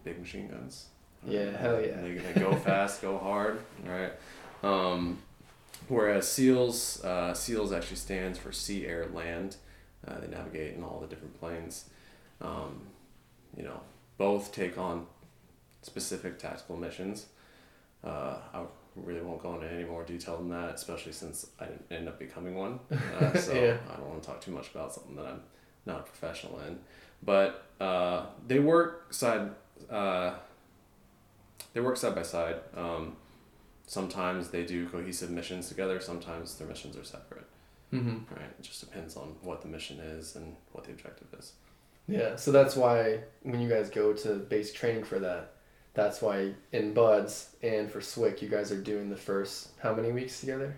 big 0.07 0.19
machine 0.21 0.49
guns. 0.49 0.87
Yeah, 1.27 1.51
hell 1.57 1.81
yeah. 1.81 2.01
They, 2.01 2.13
they 2.15 2.41
go 2.41 2.55
fast, 2.69 3.03
go 3.03 3.19
hard, 3.19 3.59
right? 3.85 4.13
Um, 4.63 5.19
whereas 5.89 6.31
SEALs, 6.31 7.05
uh, 7.05 7.35
SEALs 7.35 7.73
actually 7.73 7.97
stands 7.97 8.39
for 8.39 8.53
Sea, 8.53 8.87
Air, 8.87 9.07
Land. 9.13 9.57
Uh, 10.07 10.21
they 10.21 10.29
navigate 10.29 10.77
in 10.77 10.85
all 10.85 11.01
the 11.01 11.09
different 11.09 11.39
planes. 11.41 11.91
Um, 12.41 12.83
you 13.57 13.65
know, 13.65 13.81
both 14.17 14.53
take 14.53 14.79
on 14.79 15.07
specific 15.83 16.39
tactical 16.39 16.77
missions. 16.77 17.27
Uh, 18.05 18.37
I 18.55 18.63
really 18.95 19.21
won't 19.23 19.43
go 19.43 19.55
into 19.55 19.69
any 19.71 19.85
more 19.85 20.05
detail 20.05 20.37
than 20.37 20.51
that, 20.51 20.77
especially 20.77 21.13
since 21.13 21.49
I 21.59 21.65
didn't 21.65 21.85
end 21.91 22.09
up 22.09 22.19
becoming 22.19 22.55
one. 22.55 22.79
Uh, 23.21 23.37
so 23.37 23.53
Yeah. 23.53 23.77
I 23.93 23.97
don't 23.97 24.09
want 24.09 24.23
to 24.23 24.29
talk 24.29 24.41
too 24.41 24.53
much 24.53 24.71
about 24.73 24.93
something 24.95 25.17
that 25.17 25.27
I'm 25.27 25.41
not 25.85 26.01
a 26.01 26.03
professional 26.05 26.61
in. 26.61 26.79
But 27.25 27.65
uh, 27.81 28.27
they 28.47 28.61
work 28.61 29.13
side. 29.13 29.51
Uh, 29.91 30.35
they 31.73 31.81
work 31.81 31.97
side 31.97 32.15
by 32.15 32.23
side. 32.23 32.57
Um, 32.77 33.17
sometimes 33.87 34.49
they 34.49 34.65
do 34.65 34.89
cohesive 34.89 35.31
missions 35.31 35.69
together. 35.69 36.01
Sometimes 36.01 36.57
their 36.57 36.67
missions 36.67 36.97
are 36.97 37.05
separate. 37.05 37.47
Mm-hmm. 37.93 38.35
Right. 38.35 38.51
It 38.59 38.63
just 38.63 38.81
depends 38.81 39.17
on 39.17 39.37
what 39.43 39.63
the 39.63 39.69
mission 39.69 39.99
is 40.01 40.37
and 40.37 40.57
what 40.73 40.85
the 40.85 40.91
objective 40.91 41.29
is. 41.39 41.53
Yeah, 42.09 42.37
so 42.37 42.53
that's 42.53 42.77
why 42.77 43.21
when 43.43 43.61
you 43.61 43.69
guys 43.69 43.91
go 43.91 44.13
to 44.13 44.35
basic 44.37 44.77
training 44.77 45.05
for 45.05 45.19
that, 45.19 45.53
that's 45.95 46.21
why 46.21 46.53
in 46.73 46.95
Buds 46.95 47.57
and 47.63 47.91
for 47.91 48.01
SWCC, 48.01 48.43
you 48.43 48.49
guys 48.49 48.71
are 48.71 48.81
doing 48.81 49.11
the 49.11 49.17
first 49.17 49.71
how 49.81 49.95
many 49.95 50.13
weeks 50.13 50.41
together? 50.41 50.77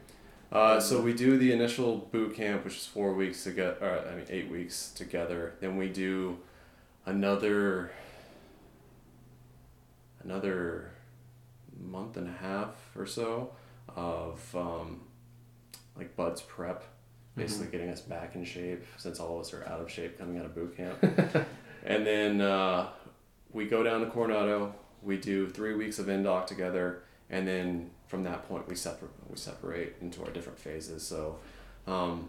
Uh, 0.51 0.81
so 0.81 1.01
we 1.01 1.13
do 1.13 1.37
the 1.37 1.53
initial 1.53 1.99
boot 2.11 2.35
camp, 2.35 2.65
which 2.65 2.77
is 2.77 2.87
four 2.87 3.13
weeks 3.13 3.45
together. 3.45 4.05
I 4.11 4.17
mean 4.17 4.27
eight 4.31 4.51
weeks 4.51 4.93
together. 4.93 5.55
Then 5.61 5.77
we 5.77 5.89
do 5.89 6.39
another 7.05 7.91
another 10.23 10.91
month 11.81 12.17
and 12.17 12.29
a 12.29 12.33
half 12.33 12.75
or 12.97 13.07
so 13.07 13.51
of 13.97 14.55
um, 14.57 15.01
like 15.97 16.15
buds 16.17 16.41
prep, 16.41 16.85
basically 17.37 17.69
getting 17.69 17.89
us 17.89 18.01
back 18.01 18.35
in 18.35 18.45
shape 18.45 18.85
since 18.97 19.21
all 19.21 19.37
of 19.37 19.41
us 19.43 19.53
are 19.53 19.65
out 19.67 19.81
of 19.81 19.91
shape 19.91 20.19
coming 20.19 20.39
out 20.39 20.45
of 20.45 20.55
boot 20.55 20.77
camp. 20.77 21.03
and 21.85 22.07
then 22.07 22.41
uh, 22.41 22.89
we 23.53 23.67
go 23.67 23.83
down 23.83 24.01
to 24.01 24.07
Coronado. 24.07 24.75
We 25.03 25.17
do 25.17 25.49
three 25.49 25.75
weeks 25.75 25.99
of 25.99 26.07
indoc 26.07 26.47
together, 26.47 27.03
and 27.31 27.47
then 27.47 27.91
from 28.09 28.25
that 28.25 28.49
point 28.49 28.69
we 28.69 28.75
separate 28.75 29.13
we 29.29 29.37
separate 29.37 29.97
into 30.01 30.23
our 30.25 30.31
different 30.31 30.59
phases. 30.59 31.07
So. 31.07 31.39
Um, 31.87 32.29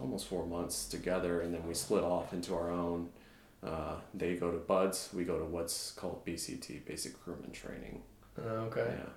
almost 0.00 0.26
four 0.26 0.46
months 0.46 0.86
together, 0.88 1.40
and 1.40 1.52
then 1.52 1.66
we 1.66 1.74
split 1.74 2.02
off 2.02 2.32
into 2.32 2.54
our 2.54 2.70
own. 2.70 3.08
Uh, 3.64 3.94
they 4.12 4.34
go 4.34 4.50
to 4.50 4.58
Buds, 4.58 5.10
we 5.14 5.24
go 5.24 5.38
to 5.38 5.44
what's 5.44 5.92
called 5.92 6.26
BCT, 6.26 6.84
Basic 6.84 7.20
Crewman 7.22 7.52
Training. 7.52 8.02
Oh, 8.38 8.66
okay. 8.66 8.96
Yeah. 8.98 9.10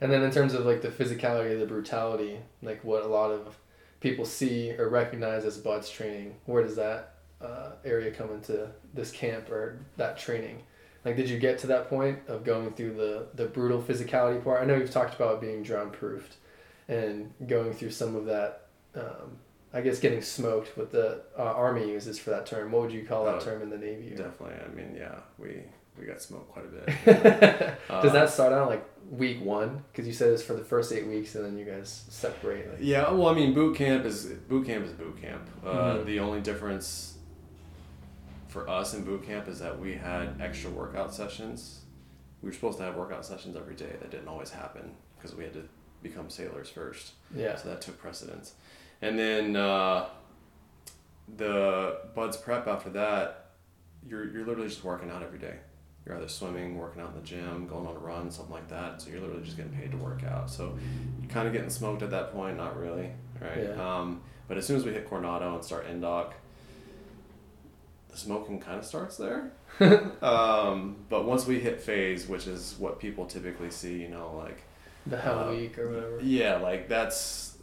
And 0.00 0.12
then 0.12 0.22
in 0.22 0.30
terms 0.30 0.52
of 0.52 0.66
like 0.66 0.82
the 0.82 0.88
physicality, 0.88 1.58
the 1.58 1.66
brutality, 1.66 2.38
like 2.62 2.84
what 2.84 3.04
a 3.04 3.08
lot 3.08 3.30
of 3.30 3.56
people 4.00 4.26
see 4.26 4.72
or 4.72 4.88
recognize 4.88 5.44
as 5.44 5.56
Buds 5.56 5.88
training, 5.88 6.36
where 6.44 6.62
does 6.62 6.76
that 6.76 7.14
uh, 7.40 7.70
area 7.84 8.10
come 8.10 8.30
into 8.30 8.68
this 8.92 9.10
camp 9.10 9.50
or 9.50 9.78
that 9.96 10.18
training? 10.18 10.62
Like, 11.04 11.16
did 11.16 11.30
you 11.30 11.38
get 11.38 11.58
to 11.60 11.68
that 11.68 11.88
point 11.88 12.18
of 12.26 12.44
going 12.44 12.72
through 12.72 12.94
the 12.94 13.28
the 13.34 13.46
brutal 13.46 13.80
physicality 13.80 14.42
part? 14.42 14.60
I 14.60 14.64
know 14.64 14.76
you've 14.76 14.90
talked 14.90 15.14
about 15.14 15.40
being 15.40 15.62
drown 15.62 15.90
proofed, 15.90 16.36
and 16.88 17.32
going 17.46 17.72
through 17.72 17.90
some 17.90 18.16
of 18.16 18.26
that. 18.26 18.66
Um, 18.94 19.38
I 19.74 19.80
guess 19.82 19.98
getting 19.98 20.22
smoked, 20.22 20.76
what 20.76 20.90
the 20.92 21.22
uh, 21.38 21.42
army 21.42 21.88
uses 21.90 22.18
for 22.18 22.30
that 22.30 22.46
term. 22.46 22.72
What 22.72 22.82
would 22.82 22.92
you 22.92 23.04
call 23.04 23.24
that 23.26 23.36
Oh, 23.36 23.40
term 23.40 23.62
in 23.62 23.68
the 23.70 23.76
navy? 23.78 24.12
or- 24.14 24.16
Definitely. 24.16 24.54
I 24.64 24.68
mean, 24.74 24.94
yeah, 24.96 25.16
we 25.38 25.62
we 25.98 26.04
got 26.06 26.20
smoked 26.22 26.50
quite 26.52 26.66
a 26.66 26.68
bit. 26.68 26.86
Does 27.88 28.10
Uh, 28.10 28.12
that 28.12 28.28
start 28.30 28.52
out 28.52 28.68
like 28.68 28.84
week 29.10 29.42
one? 29.42 29.82
Because 29.90 30.06
you 30.06 30.12
said 30.12 30.30
it's 30.30 30.42
for 30.42 30.52
the 30.54 30.64
first 30.64 30.92
eight 30.92 31.06
weeks, 31.06 31.34
and 31.34 31.44
then 31.44 31.56
you 31.58 31.64
guys 31.64 32.04
separate. 32.08 32.68
Like, 32.70 32.78
Yeah, 32.80 33.10
well, 33.12 33.28
I 33.28 33.34
mean, 33.34 33.54
boot 33.54 33.76
camp 33.76 34.04
is 34.04 34.26
boot 34.26 34.66
camp 34.66 34.84
is 34.84 34.92
boot 34.92 35.20
camp. 35.20 35.48
Uh, 35.64 35.68
Mhm. 35.96 36.06
The 36.06 36.20
only 36.20 36.40
difference 36.40 37.14
for 38.48 38.68
us 38.68 38.94
in 38.94 39.04
boot 39.04 39.24
camp 39.26 39.48
is 39.48 39.58
that 39.58 39.78
we 39.78 39.94
had 39.94 40.40
extra 40.40 40.70
workout 40.70 41.14
sessions. 41.14 41.80
We 42.42 42.48
were 42.50 42.54
supposed 42.54 42.78
to 42.78 42.84
have 42.84 42.96
workout 42.96 43.24
sessions 43.24 43.56
every 43.56 43.74
day. 43.74 43.96
That 44.00 44.10
didn't 44.10 44.28
always 44.28 44.50
happen 44.50 44.94
because 45.16 45.34
we 45.34 45.44
had 45.44 45.52
to 45.54 45.64
become 46.02 46.30
sailors 46.30 46.68
first. 46.68 47.12
yeah. 47.34 47.56
So 47.56 47.68
that 47.70 47.80
took 47.80 47.98
precedence. 47.98 48.54
And 49.02 49.18
then 49.18 49.56
uh, 49.56 50.06
the 51.36 51.98
buds 52.14 52.36
prep 52.36 52.66
after 52.66 52.90
that, 52.90 53.50
you're 54.08 54.30
you're 54.30 54.46
literally 54.46 54.68
just 54.68 54.84
working 54.84 55.10
out 55.10 55.22
every 55.22 55.38
day. 55.38 55.54
You're 56.06 56.16
either 56.16 56.28
swimming, 56.28 56.78
working 56.78 57.02
out 57.02 57.10
in 57.14 57.16
the 57.20 57.26
gym, 57.26 57.66
going 57.66 57.86
on 57.86 57.96
a 57.96 57.98
run, 57.98 58.30
something 58.30 58.54
like 58.54 58.68
that. 58.68 59.02
So 59.02 59.10
you're 59.10 59.20
literally 59.20 59.42
just 59.42 59.56
getting 59.56 59.72
paid 59.72 59.90
to 59.90 59.96
work 59.96 60.22
out. 60.22 60.48
So 60.48 60.78
you're 61.20 61.30
kind 61.30 61.48
of 61.48 61.52
getting 61.52 61.68
smoked 61.70 62.02
at 62.02 62.10
that 62.10 62.32
point, 62.32 62.56
not 62.56 62.78
really, 62.78 63.10
right? 63.40 63.64
Yeah. 63.76 63.98
Um, 63.98 64.20
but 64.46 64.56
as 64.56 64.64
soon 64.64 64.76
as 64.76 64.84
we 64.84 64.92
hit 64.92 65.08
Coronado 65.08 65.52
and 65.56 65.64
start 65.64 65.88
indoc, 65.88 66.34
the 68.08 68.16
smoking 68.16 68.60
kind 68.60 68.78
of 68.78 68.84
starts 68.84 69.16
there. 69.16 69.50
um, 70.22 70.96
but 71.08 71.24
once 71.26 71.44
we 71.44 71.58
hit 71.58 71.80
phase, 71.80 72.28
which 72.28 72.46
is 72.46 72.76
what 72.78 73.00
people 73.00 73.26
typically 73.26 73.70
see, 73.72 74.00
you 74.00 74.08
know, 74.08 74.32
like 74.36 74.62
The 75.06 75.16
hell 75.16 75.48
Uh, 75.48 75.50
week 75.50 75.76
or 75.76 75.88
whatever. 75.90 76.20
yeah, 76.22 76.58
like 76.58 76.88
that's 76.88 77.55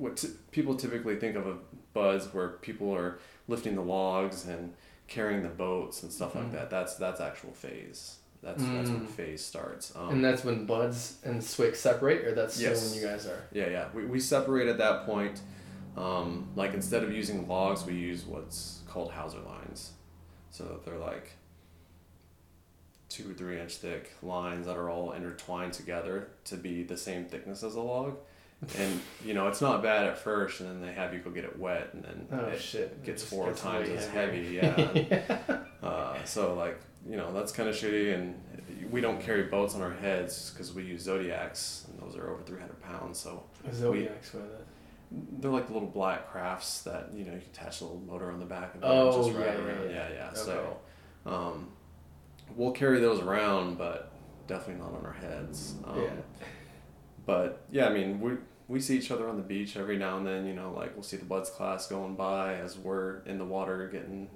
what 0.00 0.16
t- 0.16 0.28
people 0.50 0.74
typically 0.74 1.16
think 1.16 1.36
of 1.36 1.46
a 1.46 1.56
Buds 1.92 2.32
where 2.32 2.50
people 2.50 2.94
are 2.94 3.18
lifting 3.48 3.74
the 3.74 3.82
logs 3.82 4.46
and 4.46 4.72
carrying 5.08 5.42
the 5.42 5.48
boats 5.48 6.04
and 6.04 6.12
stuff 6.12 6.32
Mhm. 6.34 6.36
like 6.36 6.52
that. 6.52 6.70
That's 6.70 6.94
that's 6.94 7.20
actual 7.20 7.50
phase. 7.52 8.18
That's 8.42 8.62
that's 8.62 8.88
when 8.88 9.06
Mm. 9.06 9.10
phase 9.10 9.44
starts. 9.44 9.94
Um, 9.96 10.08
and 10.10 10.24
that's 10.24 10.44
when 10.44 10.66
Buds 10.66 11.18
and 11.24 11.42
SWCC 11.42 11.74
separate, 11.76 12.24
or 12.24 12.32
that's 12.34 12.60
Yes. 12.60 12.90
when 12.94 13.00
you 13.02 13.06
guys 13.08 13.26
are. 13.26 13.42
yeah, 13.52 13.68
yeah. 13.68 13.88
We, 13.92 14.04
we 14.06 14.20
separate 14.20 14.68
at 14.68 14.78
that 14.78 15.04
point. 15.04 15.40
Um, 15.96 16.48
like 16.54 16.72
instead 16.74 17.02
of 17.02 17.12
using 17.12 17.48
logs, 17.48 17.84
we 17.84 17.94
use 17.94 18.24
what's 18.24 18.82
called 18.86 19.10
hawser 19.10 19.40
lines. 19.44 19.92
So 20.52 20.64
that 20.64 20.84
they're 20.84 20.96
like 20.98 21.32
two 23.08 23.30
or 23.30 23.34
three 23.34 23.60
inch 23.60 23.76
thick 23.76 24.12
lines 24.22 24.66
that 24.66 24.76
are 24.76 24.88
all 24.88 25.12
intertwined 25.12 25.72
together 25.72 26.28
to 26.44 26.56
be 26.56 26.84
the 26.84 26.96
same 26.96 27.24
thickness 27.24 27.62
as 27.64 27.74
a 27.74 27.80
log. 27.80 28.16
And 28.78 29.00
you 29.24 29.32
know 29.34 29.48
it's 29.48 29.60
not 29.62 29.82
bad 29.82 30.04
at 30.06 30.18
first, 30.18 30.60
and 30.60 30.68
then 30.68 30.82
they 30.86 30.92
have 30.92 31.14
you 31.14 31.20
go 31.20 31.30
get 31.30 31.44
it 31.44 31.58
wet, 31.58 31.90
and 31.94 32.04
then 32.04 32.26
Oh 32.30 32.44
it 32.46 32.60
shit! 32.60 33.02
Gets 33.04 33.22
just 33.22 33.32
four 33.32 33.46
gets 33.46 33.62
times 33.62 33.88
as 33.88 34.06
heavy. 34.08 34.60
Yeah. 34.62 35.58
uh, 35.82 36.22
so 36.24 36.54
like 36.54 36.78
you 37.08 37.16
know 37.16 37.32
that's 37.32 37.52
kind 37.52 37.68
of 37.70 37.74
shitty, 37.74 38.12
and 38.14 38.38
we 38.90 39.00
don't 39.00 39.20
carry 39.20 39.44
boats 39.44 39.74
on 39.74 39.80
our 39.80 39.92
heads 39.94 40.50
because 40.50 40.74
we 40.74 40.82
use 40.82 41.02
zodiacs, 41.02 41.86
and 41.88 41.98
those 42.02 42.18
are 42.18 42.28
over 42.30 42.42
three 42.42 42.60
hundred 42.60 42.80
pounds. 42.82 43.18
So 43.18 43.44
Zodiacs 43.72 44.34
it. 44.34 44.40
they're 45.40 45.50
like 45.50 45.66
the 45.68 45.72
little 45.72 45.88
black 45.88 46.30
crafts 46.30 46.82
that 46.82 47.08
you 47.14 47.24
know 47.24 47.32
you 47.32 47.40
can 47.40 47.50
attach 47.54 47.80
a 47.80 47.84
little 47.84 48.00
motor 48.00 48.30
on 48.30 48.40
the 48.40 48.44
back 48.46 48.74
of 48.74 48.82
it 48.82 48.86
Oh, 48.86 49.14
and 49.14 49.24
just 49.24 49.38
yeah, 49.38 49.46
ride 49.46 49.58
yeah, 49.58 49.64
around. 49.64 49.90
yeah. 49.90 49.96
Yeah, 50.08 50.14
yeah. 50.14 50.26
Okay. 50.28 50.36
So 50.36 50.76
um, 51.24 51.68
we'll 52.56 52.72
carry 52.72 53.00
those 53.00 53.20
around, 53.22 53.78
but 53.78 54.12
definitely 54.46 54.82
not 54.84 54.92
on 54.94 55.06
our 55.06 55.12
heads. 55.14 55.76
Um, 55.84 56.02
yeah. 56.02 56.10
But 57.26 57.64
yeah, 57.70 57.86
I 57.86 57.92
mean 57.92 58.20
we 58.20 58.32
we 58.70 58.80
see 58.80 58.96
each 58.96 59.10
other 59.10 59.28
on 59.28 59.36
the 59.36 59.42
beach 59.42 59.76
every 59.76 59.98
now 59.98 60.16
and 60.16 60.26
then. 60.26 60.46
You 60.46 60.54
know, 60.54 60.72
like 60.76 60.94
we'll 60.94 61.02
see 61.02 61.16
the 61.16 61.24
buds 61.24 61.50
class 61.50 61.88
going 61.88 62.14
by 62.14 62.54
as 62.54 62.78
we're 62.78 63.18
in 63.26 63.36
the 63.38 63.44
water 63.44 63.88
getting 63.88 64.30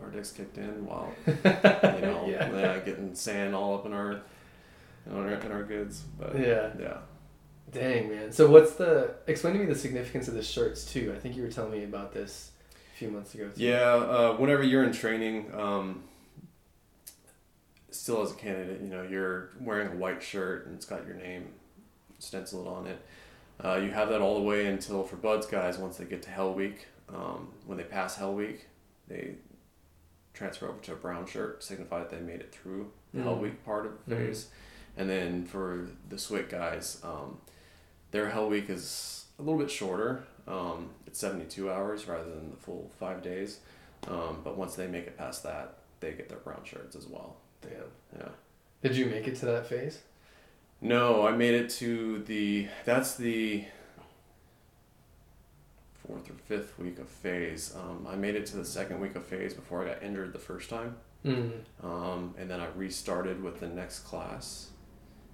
our 0.00 0.10
dicks 0.10 0.30
kicked 0.30 0.56
in 0.58 0.86
while 0.86 1.12
you 1.26 1.32
know 1.42 2.24
yeah. 2.26 2.50
yeah, 2.52 2.78
getting 2.78 3.14
sand 3.14 3.54
all 3.54 3.74
up 3.74 3.84
in 3.84 3.92
our 3.92 4.20
in 5.06 5.12
our, 5.16 5.28
in 5.28 5.52
our 5.52 5.64
goods. 5.64 6.04
But 6.18 6.38
Yeah. 6.38 6.70
yeah. 6.80 6.98
Dang 7.72 8.10
man. 8.10 8.32
So 8.32 8.48
what's 8.50 8.74
the? 8.74 9.14
Explain 9.26 9.54
to 9.54 9.60
me 9.60 9.66
the 9.66 9.74
significance 9.74 10.28
of 10.28 10.34
the 10.34 10.42
shirts 10.42 10.84
too. 10.84 11.12
I 11.16 11.18
think 11.18 11.36
you 11.36 11.42
were 11.42 11.50
telling 11.50 11.72
me 11.72 11.84
about 11.84 12.12
this 12.12 12.52
a 12.94 12.98
few 12.98 13.10
months 13.10 13.34
ago. 13.34 13.48
Too. 13.48 13.64
Yeah, 13.64 13.94
uh, 13.94 14.36
whenever 14.36 14.62
you're 14.62 14.84
in 14.84 14.92
training, 14.92 15.50
um, 15.54 16.04
still 17.90 18.22
as 18.22 18.30
a 18.30 18.34
candidate, 18.34 18.80
you 18.82 18.88
know, 18.88 19.02
you're 19.02 19.50
wearing 19.60 19.88
a 19.92 19.96
white 19.96 20.22
shirt 20.22 20.66
and 20.66 20.74
it's 20.76 20.84
got 20.84 21.06
your 21.06 21.16
name 21.16 21.48
stenciled 22.18 22.68
on 22.68 22.86
it. 22.86 23.00
Uh, 23.64 23.76
you 23.76 23.90
have 23.90 24.08
that 24.08 24.20
all 24.20 24.34
the 24.34 24.42
way 24.42 24.66
until 24.66 25.04
for 25.04 25.16
Buds 25.16 25.46
guys, 25.46 25.78
once 25.78 25.96
they 25.96 26.04
get 26.04 26.22
to 26.22 26.30
Hell 26.30 26.52
Week, 26.52 26.86
um, 27.08 27.48
when 27.66 27.78
they 27.78 27.84
pass 27.84 28.16
Hell 28.16 28.34
Week, 28.34 28.66
they 29.08 29.36
transfer 30.34 30.68
over 30.68 30.80
to 30.80 30.92
a 30.92 30.96
brown 30.96 31.26
shirt, 31.26 31.60
to 31.60 31.66
signify 31.66 31.98
that 32.00 32.10
they 32.10 32.18
made 32.20 32.40
it 32.40 32.52
through 32.52 32.90
the 33.14 33.22
Hell 33.22 33.36
Mhm. 33.36 33.40
Week 33.42 33.64
part 33.64 33.86
of 33.86 33.92
the 34.06 34.14
Mhm. 34.14 34.26
phase. 34.26 34.48
And 34.96 35.08
then 35.08 35.44
for 35.44 35.88
the 36.08 36.16
SWCC 36.16 36.48
guys, 36.48 37.00
um, 37.04 37.40
their 38.10 38.30
Hell 38.30 38.48
Week 38.48 38.68
is 38.68 39.26
a 39.38 39.42
little 39.42 39.58
bit 39.58 39.70
shorter. 39.70 40.24
Um, 40.46 40.90
it's 41.06 41.18
72 41.20 41.70
hours 41.70 42.08
rather 42.08 42.28
than 42.30 42.50
the 42.50 42.56
full 42.56 42.90
five 42.98 43.22
days. 43.22 43.60
Um, 44.08 44.40
but 44.42 44.56
once 44.56 44.74
they 44.74 44.88
make 44.88 45.06
it 45.06 45.16
past 45.16 45.44
that, 45.44 45.74
they 46.00 46.12
get 46.12 46.28
their 46.28 46.38
brown 46.38 46.64
shirts 46.64 46.96
as 46.96 47.06
well. 47.06 47.36
Damn. 47.60 47.92
Yeah. 48.18 48.28
Did 48.82 48.96
you 48.96 49.06
make 49.06 49.28
it 49.28 49.36
to 49.36 49.46
that 49.46 49.66
phase? 49.68 50.00
No, 50.82 51.26
I 51.26 51.30
made 51.32 51.54
it 51.54 51.70
to 51.70 52.18
the. 52.24 52.66
That's 52.84 53.14
the 53.14 53.64
fourth 56.06 56.28
or 56.28 56.34
fifth 56.34 56.78
week 56.78 56.98
of 56.98 57.08
phase. 57.08 57.74
Um, 57.76 58.06
I 58.08 58.16
made 58.16 58.34
it 58.34 58.46
to 58.46 58.56
the 58.56 58.64
second 58.64 59.00
week 59.00 59.14
of 59.14 59.24
phase 59.24 59.54
before 59.54 59.84
I 59.84 59.92
got 59.94 60.02
injured 60.02 60.32
the 60.32 60.38
first 60.40 60.68
time. 60.68 60.96
Mm. 61.24 61.52
Um, 61.82 62.34
and 62.36 62.50
then 62.50 62.60
I 62.60 62.66
restarted 62.74 63.42
with 63.42 63.60
the 63.60 63.68
next 63.68 64.00
class. 64.00 64.70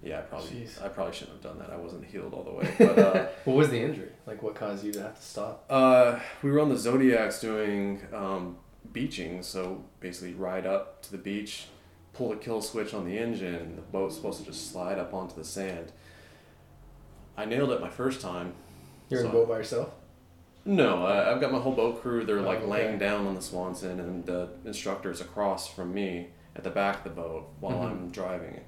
Yeah, 0.03 0.19
I 0.19 0.21
probably 0.21 0.51
Jeez. 0.51 0.81
I 0.83 0.87
probably 0.87 1.13
shouldn't 1.13 1.43
have 1.43 1.51
done 1.51 1.59
that. 1.59 1.71
I 1.73 1.77
wasn't 1.77 2.05
healed 2.05 2.33
all 2.33 2.43
the 2.43 2.53
way. 2.53 2.73
But 2.77 2.99
uh, 2.99 3.27
What 3.45 3.57
was 3.57 3.69
the 3.69 3.81
injury? 3.81 4.09
Like 4.27 4.41
what 4.43 4.55
caused 4.55 4.85
you 4.85 4.93
to 4.93 5.01
have 5.01 5.15
to 5.19 5.25
stop? 5.25 5.65
uh, 5.69 6.19
we 6.43 6.51
were 6.51 6.59
on 6.59 6.69
the 6.69 6.77
Zodiacs 6.77 7.41
doing 7.41 8.01
um, 8.13 8.57
beaching, 8.93 9.41
so 9.43 9.83
basically 9.99 10.35
ride 10.35 10.65
up 10.65 11.01
to 11.01 11.11
the 11.11 11.17
beach, 11.17 11.65
pull 12.19 12.29
the 12.29 12.35
kill 12.35 12.61
switch 12.61 12.93
on 12.93 13.05
the 13.05 13.17
engine, 13.17 13.77
the 13.77 13.81
boat's 13.81 14.15
supposed 14.15 14.39
to 14.41 14.45
just 14.45 14.69
slide 14.71 14.99
up 14.99 15.13
onto 15.13 15.33
the 15.35 15.43
sand. 15.45 15.93
I 17.37 17.45
nailed 17.45 17.71
it 17.71 17.79
my 17.79 17.89
first 17.89 18.19
time. 18.19 18.53
You're 19.09 19.21
in 19.21 19.25
So- 19.27 19.29
a 19.29 19.33
boat 19.33 19.47
by 19.47 19.57
yourself. 19.57 19.93
No, 20.65 21.05
I, 21.05 21.31
I've 21.31 21.39
got 21.39 21.53
my 21.53 21.59
whole 21.59 21.71
boat 21.71 22.01
crew. 22.01 22.25
They're 22.25 22.41
like 22.41 22.59
Oh, 22.59 22.63
okay. 22.63 22.71
laying 22.71 22.99
down 22.99 23.25
on 23.25 23.33
the 23.35 23.41
sponson, 23.41 23.99
and 24.01 24.25
the 24.25 24.49
instructor's 24.65 25.21
across 25.21 25.67
from 25.67 25.93
me, 25.93 26.27
at 26.57 26.65
the 26.65 26.69
back 26.69 26.97
of 26.97 27.03
the 27.05 27.21
boat 27.21 27.47
while 27.61 27.77
Mhm. 27.77 27.85
I'm 27.91 28.11
driving. 28.11 28.59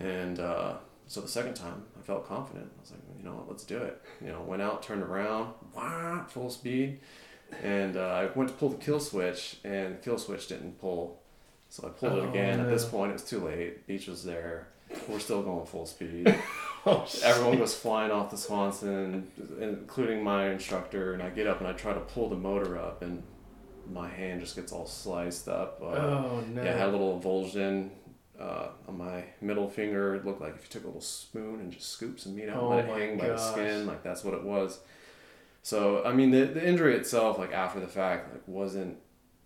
And 0.00 0.40
uh, 0.40 0.78
so 1.06 1.20
the 1.20 1.28
second 1.28 1.54
time, 1.54 1.84
I 1.98 2.00
felt 2.02 2.26
confident. 2.26 2.70
I 2.74 2.80
was 2.80 2.90
like, 2.92 3.00
you 3.18 3.22
know 3.24 3.34
what, 3.34 3.48
let's 3.50 3.64
do 3.64 3.76
it. 3.76 4.00
You 4.22 4.28
know, 4.28 4.40
went 4.40 4.62
out, 4.62 4.82
turned 4.82 5.02
around, 5.02 5.52
wah, 5.74 6.24
full 6.24 6.48
speed. 6.48 7.00
And 7.62 7.98
uh, 7.98 8.00
I 8.00 8.26
went 8.34 8.48
to 8.48 8.56
pull 8.56 8.70
the 8.70 8.78
kill 8.78 9.00
switch, 9.00 9.58
and 9.62 9.94
the 9.96 9.98
kill 9.98 10.16
switch 10.18 10.48
didn't 10.48 10.80
pull. 10.80 11.19
So 11.70 11.86
I 11.86 11.90
pulled 11.90 12.12
it 12.18 12.24
Oh, 12.26 12.28
again. 12.28 12.60
At 12.60 12.68
this 12.68 12.84
point, 12.84 13.10
it 13.10 13.14
was 13.14 13.24
too 13.24 13.38
late. 13.40 13.86
Beach 13.86 14.06
was 14.08 14.24
there. 14.24 14.68
We're 15.08 15.20
still 15.20 15.42
going 15.42 15.66
full 15.66 15.86
speed. 15.86 16.34
Oh, 16.86 17.06
Everyone 17.22 17.58
goes 17.58 17.74
flying 17.74 18.10
off 18.10 18.30
the 18.30 18.38
sponson, 18.38 19.30
including 19.60 20.24
my 20.24 20.48
instructor. 20.48 21.12
And 21.12 21.22
I 21.22 21.28
get 21.28 21.46
up 21.46 21.58
and 21.60 21.68
I 21.68 21.72
try 21.74 21.92
to 21.92 22.00
pull 22.00 22.30
the 22.30 22.36
motor 22.36 22.78
up, 22.78 23.02
and 23.02 23.22
my 23.92 24.08
hand 24.08 24.40
just 24.40 24.56
gets 24.56 24.72
all 24.72 24.86
sliced 24.86 25.46
up. 25.46 25.78
Uh, 25.82 25.84
Oh 25.88 26.44
no. 26.48 26.62
yeah, 26.62 26.70
I 26.70 26.78
had 26.78 26.88
a 26.88 26.92
little 26.92 27.20
avulsion 27.20 27.90
uh, 28.40 28.68
on 28.88 28.96
my 28.96 29.24
middle 29.42 29.68
finger. 29.68 30.14
It 30.14 30.24
looked 30.24 30.40
like 30.40 30.54
if 30.56 30.62
you 30.62 30.68
took 30.70 30.84
a 30.84 30.86
little 30.86 31.02
spoon 31.02 31.60
and 31.60 31.70
just 31.70 31.90
scooped 31.90 32.20
some 32.20 32.34
meat 32.34 32.48
out 32.48 32.56
Oh 32.62 32.72
and 32.72 32.88
let 32.88 32.98
it 32.98 33.08
hang 33.08 33.18
by 33.18 33.28
the 33.28 33.36
skin, 33.36 33.84
like 33.86 34.02
that's 34.02 34.24
what 34.24 34.32
it 34.32 34.42
was. 34.42 34.80
So 35.62 36.02
I 36.06 36.14
mean, 36.14 36.30
the 36.30 36.44
the 36.46 36.66
injury 36.66 36.96
itself, 36.96 37.38
like 37.38 37.52
after 37.52 37.78
the 37.78 37.88
fact, 37.88 38.32
like 38.32 38.42
wasn't 38.48 38.96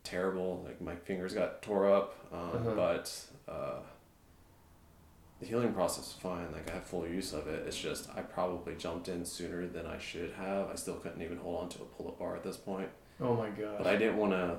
terrible. 0.04 0.62
Like 0.64 0.80
my 0.80 0.94
fingers 0.94 1.34
got 1.34 1.60
tore 1.62 1.90
up, 1.92 2.16
um, 2.32 2.50
Uh-huh. 2.54 2.74
but 2.76 3.24
uh, 3.48 3.80
the 5.40 5.46
healing 5.46 5.72
process 5.74 6.06
is 6.08 6.12
fine. 6.12 6.52
Like 6.52 6.70
I 6.70 6.74
have 6.74 6.84
full 6.84 7.06
use 7.08 7.32
of 7.32 7.48
it. 7.48 7.66
It's 7.66 7.76
just 7.78 8.08
I 8.16 8.20
probably 8.22 8.74
jumped 8.76 9.08
in 9.08 9.24
sooner 9.24 9.66
than 9.66 9.86
I 9.86 9.98
should 9.98 10.32
have. 10.32 10.68
I 10.70 10.76
still 10.76 10.94
couldn't 10.94 11.22
even 11.22 11.38
hold 11.38 11.62
on 11.62 11.68
to 11.70 11.82
a 11.82 11.84
pull 11.86 12.08
up 12.08 12.18
bar 12.20 12.36
at 12.36 12.44
this 12.44 12.56
point. 12.56 12.88
oh 13.20 13.34
my 13.34 13.48
god. 13.50 13.78
But 13.78 13.86
I 13.88 13.96
didn't 13.96 14.16
want 14.16 14.32
to 14.32 14.58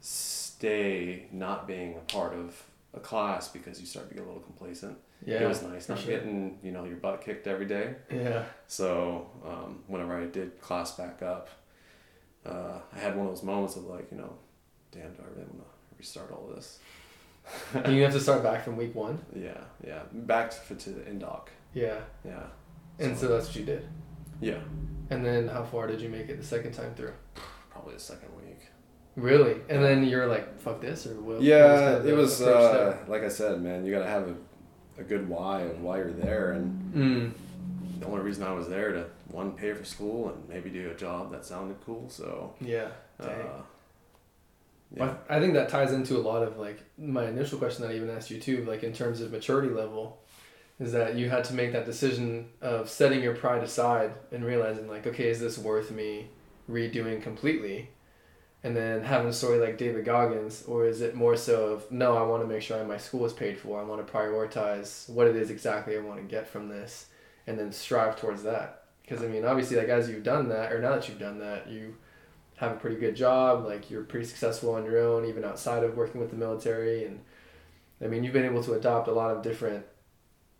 stay 0.00 1.26
not 1.32 1.66
being 1.66 1.94
a 1.96 2.12
part 2.12 2.34
of 2.34 2.62
a 2.94 3.00
class 3.00 3.48
because 3.48 3.80
you 3.80 3.86
start 3.86 4.08
to 4.08 4.14
get 4.14 4.24
a 4.24 4.26
little 4.26 4.42
complacent. 4.42 4.98
yeah. 5.24 5.42
it 5.42 5.48
was 5.48 5.62
nice 5.62 5.88
not 5.88 5.98
sure. 5.98 6.08
getting 6.10 6.58
you 6.62 6.72
know 6.72 6.84
your 6.84 6.96
butt 6.96 7.20
kicked 7.22 7.46
every 7.46 7.66
day. 7.66 7.94
Yeah. 8.10 8.44
So 8.66 9.30
um, 9.46 9.82
whenever 9.86 10.16
I 10.20 10.26
did 10.26 10.60
class 10.60 10.92
back 10.96 11.22
up, 11.22 11.48
uh, 12.46 12.78
I 12.94 12.98
had 12.98 13.16
one 13.16 13.26
of 13.26 13.32
those 13.32 13.42
moments 13.44 13.76
of 13.76 13.84
like 13.84 14.10
you 14.10 14.18
know, 14.18 14.32
damn, 14.90 15.12
do 15.12 15.22
I 15.22 15.28
really 15.30 15.46
want 15.50 15.60
to 15.64 15.96
restart 15.98 16.30
all 16.32 16.50
this? 16.54 16.78
And 17.74 17.94
you 17.96 18.02
have 18.02 18.12
to 18.12 18.20
start 18.20 18.42
back 18.42 18.64
from 18.64 18.76
week 18.76 18.94
one. 18.94 19.18
Yeah, 19.34 19.58
yeah, 19.86 20.02
back 20.12 20.52
to, 20.68 20.74
to 20.74 20.90
the 20.90 21.00
indoc. 21.02 21.48
Yeah. 21.74 21.98
Yeah, 22.24 22.42
And 22.98 23.16
so 23.16 23.28
that's 23.28 23.46
what 23.48 23.56
you 23.56 23.64
did. 23.64 23.86
yeah, 24.40 24.58
And 25.10 25.24
then 25.24 25.48
how 25.48 25.64
far 25.64 25.86
did 25.86 26.00
you 26.00 26.08
make 26.10 26.28
it 26.28 26.38
the 26.38 26.46
second 26.46 26.72
time 26.72 26.94
through? 26.94 27.14
probably 27.70 27.94
the 27.94 28.00
second 28.00 28.28
week. 28.36 28.68
Really? 29.16 29.56
And 29.70 29.82
then 29.82 30.04
you're 30.04 30.26
like, 30.26 30.60
fuck 30.60 30.80
this, 30.82 31.06
or 31.06 31.14
what? 31.20 31.40
Yeah, 31.42 31.66
kind 31.74 31.94
of 31.96 32.06
it 32.06 32.14
was 32.14 32.42
uh, 32.42 32.96
like 33.08 33.22
I 33.24 33.28
said, 33.28 33.60
man. 33.62 33.84
You 33.86 33.92
gotta 33.92 34.08
have 34.08 34.28
a, 34.28 34.34
a 35.00 35.02
good 35.02 35.28
why 35.28 35.62
of 35.62 35.80
why 35.80 35.96
you're 35.98 36.12
there, 36.12 36.52
and 36.52 36.92
Mm. 36.94 37.32
the 38.00 38.06
only 38.06 38.20
reason 38.20 38.44
I 38.44 38.52
was 38.52 38.68
there 38.68 38.92
to 38.92 39.06
one 39.32 39.52
pay 39.52 39.72
for 39.72 39.84
school 39.84 40.28
and 40.28 40.48
maybe 40.48 40.70
do 40.70 40.90
a 40.90 40.94
job 40.94 41.32
that 41.32 41.44
sounded 41.44 41.76
cool. 41.84 42.08
So, 42.08 42.54
Yeah. 42.60 42.88
uh, 43.20 43.26
yeah, 43.26 43.62
But 44.98 45.24
I 45.28 45.40
think 45.40 45.54
that 45.54 45.68
ties 45.70 45.92
into 45.92 46.16
a 46.18 46.20
lot 46.20 46.42
of 46.42 46.58
like 46.58 46.80
my 46.98 47.26
initial 47.26 47.58
question 47.58 47.82
that 47.82 47.92
I 47.92 47.96
even 47.96 48.10
asked 48.10 48.30
you 48.30 48.38
too, 48.38 48.64
like 48.64 48.82
in 48.82 48.92
terms 48.92 49.20
of 49.20 49.32
maturity 49.32 49.72
level, 49.72 50.20
is 50.78 50.92
that 50.92 51.14
you 51.16 51.30
had 51.30 51.44
to 51.44 51.54
make 51.54 51.72
that 51.72 51.86
decision 51.86 52.48
of 52.60 52.90
setting 52.90 53.22
your 53.22 53.34
pride 53.34 53.62
aside 53.62 54.12
and 54.32 54.44
realizing 54.44 54.88
like, 54.88 55.06
okay, 55.06 55.28
is 55.28 55.40
this 55.40 55.56
worth 55.56 55.90
me 55.90 56.28
redoing 56.68 57.22
completely? 57.22 57.88
And 58.64 58.76
then 58.76 59.02
having 59.02 59.28
a 59.28 59.32
story 59.32 59.58
like 59.58 59.78
David 59.78 60.04
Goggins, 60.04 60.62
or 60.68 60.86
is 60.86 61.00
it 61.00 61.14
more 61.16 61.36
so 61.36 61.72
of 61.72 61.90
no, 61.90 62.16
I 62.16 62.22
want 62.22 62.42
to 62.42 62.48
make 62.48 62.62
sure 62.62 62.84
my 62.84 62.96
school 62.98 63.24
is 63.24 63.32
paid 63.32 63.58
for. 63.58 63.80
I 63.80 63.84
want 63.84 64.06
to 64.06 64.12
prioritize 64.12 65.08
what 65.08 65.26
it 65.26 65.36
is 65.36 65.50
exactly 65.50 65.96
I 65.96 66.00
want 66.00 66.20
to 66.20 66.26
get 66.26 66.46
from 66.46 66.68
this, 66.68 67.06
and 67.46 67.58
then 67.58 67.72
strive 67.72 68.20
towards 68.20 68.42
that. 68.44 68.81
Because 69.12 69.26
I 69.26 69.28
mean, 69.28 69.44
obviously, 69.44 69.76
like 69.76 69.88
as 69.88 70.08
you've 70.08 70.22
done 70.22 70.48
that, 70.48 70.72
or 70.72 70.80
now 70.80 70.94
that 70.94 71.06
you've 71.06 71.18
done 71.18 71.38
that, 71.40 71.68
you 71.68 71.96
have 72.56 72.72
a 72.72 72.76
pretty 72.76 72.96
good 72.96 73.14
job. 73.14 73.66
Like 73.66 73.90
you're 73.90 74.04
pretty 74.04 74.24
successful 74.24 74.74
on 74.74 74.86
your 74.86 74.98
own, 74.98 75.26
even 75.26 75.44
outside 75.44 75.84
of 75.84 75.98
working 75.98 76.18
with 76.18 76.30
the 76.30 76.36
military. 76.36 77.04
And 77.04 77.20
I 78.02 78.06
mean, 78.06 78.24
you've 78.24 78.32
been 78.32 78.46
able 78.46 78.62
to 78.62 78.72
adopt 78.72 79.08
a 79.08 79.12
lot 79.12 79.30
of 79.36 79.42
different, 79.42 79.84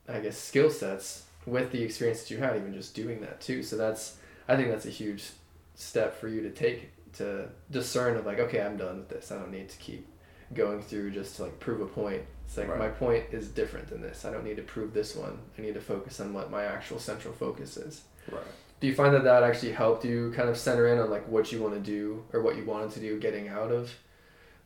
I 0.06 0.20
guess, 0.20 0.36
skill 0.36 0.68
sets 0.68 1.24
with 1.46 1.72
the 1.72 1.82
experience 1.82 2.20
that 2.20 2.30
you 2.30 2.40
had, 2.40 2.56
even 2.56 2.74
just 2.74 2.94
doing 2.94 3.22
that 3.22 3.40
too. 3.40 3.62
So 3.62 3.78
that's, 3.78 4.18
I 4.46 4.56
think 4.56 4.68
that's 4.68 4.84
a 4.84 4.90
huge 4.90 5.30
step 5.74 6.14
for 6.20 6.28
you 6.28 6.42
to 6.42 6.50
take 6.50 6.90
to 7.14 7.48
discern 7.70 8.18
of 8.18 8.26
like, 8.26 8.38
okay, 8.38 8.60
I'm 8.60 8.76
done 8.76 8.98
with 8.98 9.08
this. 9.08 9.32
I 9.32 9.38
don't 9.38 9.50
need 9.50 9.70
to 9.70 9.78
keep 9.78 10.06
going 10.52 10.82
through 10.82 11.12
just 11.12 11.36
to 11.36 11.44
like 11.44 11.58
prove 11.58 11.80
a 11.80 11.86
point. 11.86 12.20
It's 12.44 12.58
like 12.58 12.68
Right. 12.68 12.78
my 12.78 12.88
point 12.88 13.24
is 13.32 13.48
different 13.48 13.88
than 13.88 14.02
this. 14.02 14.26
I 14.26 14.30
don't 14.30 14.44
need 14.44 14.56
to 14.56 14.62
prove 14.62 14.92
this 14.92 15.16
one. 15.16 15.38
I 15.56 15.62
need 15.62 15.72
to 15.72 15.80
focus 15.80 16.20
on 16.20 16.34
what 16.34 16.50
my 16.50 16.64
actual 16.64 16.98
central 16.98 17.32
focus 17.32 17.78
is. 17.78 18.02
Right. 18.30 18.42
Do 18.80 18.86
you 18.88 18.94
find 18.94 19.14
that 19.14 19.24
that 19.24 19.42
actually 19.42 19.72
helped 19.72 20.04
you 20.04 20.32
kind 20.34 20.48
of 20.48 20.56
center 20.58 20.88
in 20.88 20.98
on 20.98 21.10
like 21.10 21.28
what 21.28 21.52
you 21.52 21.60
want 21.62 21.74
to 21.74 21.80
do 21.80 22.24
or 22.32 22.42
what 22.42 22.56
you 22.56 22.64
wanted 22.64 22.90
to 22.92 23.00
do 23.00 23.18
getting 23.18 23.48
out 23.48 23.70
of 23.70 23.92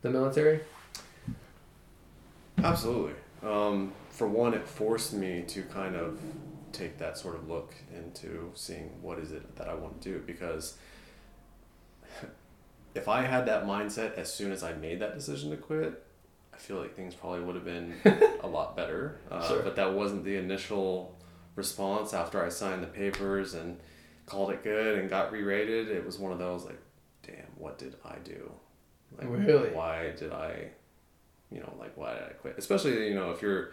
the 0.02 0.10
military? 0.10 0.60
Absolutely. 2.62 3.12
Um, 3.42 3.92
for 4.10 4.26
one, 4.26 4.54
it 4.54 4.66
forced 4.66 5.12
me 5.12 5.44
to 5.48 5.62
kind 5.62 5.94
of 5.94 6.18
take 6.72 6.98
that 6.98 7.16
sort 7.18 7.34
of 7.36 7.48
look 7.48 7.74
into 7.94 8.50
seeing 8.54 8.90
what 9.02 9.18
is 9.18 9.32
it 9.32 9.56
that 9.56 9.68
I 9.68 9.74
want 9.74 10.00
to 10.02 10.12
do 10.12 10.18
because 10.26 10.76
if 12.94 13.08
I 13.08 13.22
had 13.22 13.46
that 13.46 13.64
mindset 13.64 14.14
as 14.14 14.32
soon 14.32 14.52
as 14.52 14.62
I 14.62 14.72
made 14.74 15.00
that 15.00 15.14
decision 15.14 15.50
to 15.50 15.56
quit, 15.56 16.02
I 16.52 16.56
feel 16.58 16.78
like 16.78 16.94
things 16.94 17.14
probably 17.14 17.40
would 17.40 17.54
have 17.54 17.64
been 17.64 17.94
a 18.40 18.46
lot 18.46 18.76
better. 18.76 19.18
Uh, 19.30 19.46
Sure. 19.46 19.62
But 19.62 19.76
that 19.76 19.92
wasn't 19.92 20.24
the 20.24 20.36
initial 20.36 21.15
response 21.56 22.14
after 22.14 22.44
I 22.44 22.48
signed 22.50 22.82
the 22.82 22.86
papers 22.86 23.54
and 23.54 23.78
called 24.26 24.50
it 24.50 24.62
good 24.62 24.98
and 24.98 25.10
got 25.10 25.32
re-rated. 25.32 25.88
It 25.88 26.04
was 26.06 26.18
one 26.18 26.30
of 26.32 26.38
those 26.38 26.64
like, 26.64 26.78
damn, 27.26 27.46
what 27.56 27.78
did 27.78 27.96
I 28.04 28.16
do? 28.22 28.50
Like, 29.18 29.26
Really? 29.28 29.70
Why 29.70 30.12
did 30.16 30.32
I, 30.32 30.68
you 31.50 31.60
know, 31.60 31.72
like 31.80 31.96
why 31.96 32.14
did 32.14 32.22
I 32.22 32.32
quit? 32.32 32.54
Especially 32.58 33.08
you 33.08 33.14
know 33.14 33.30
if 33.32 33.42
you're 33.42 33.72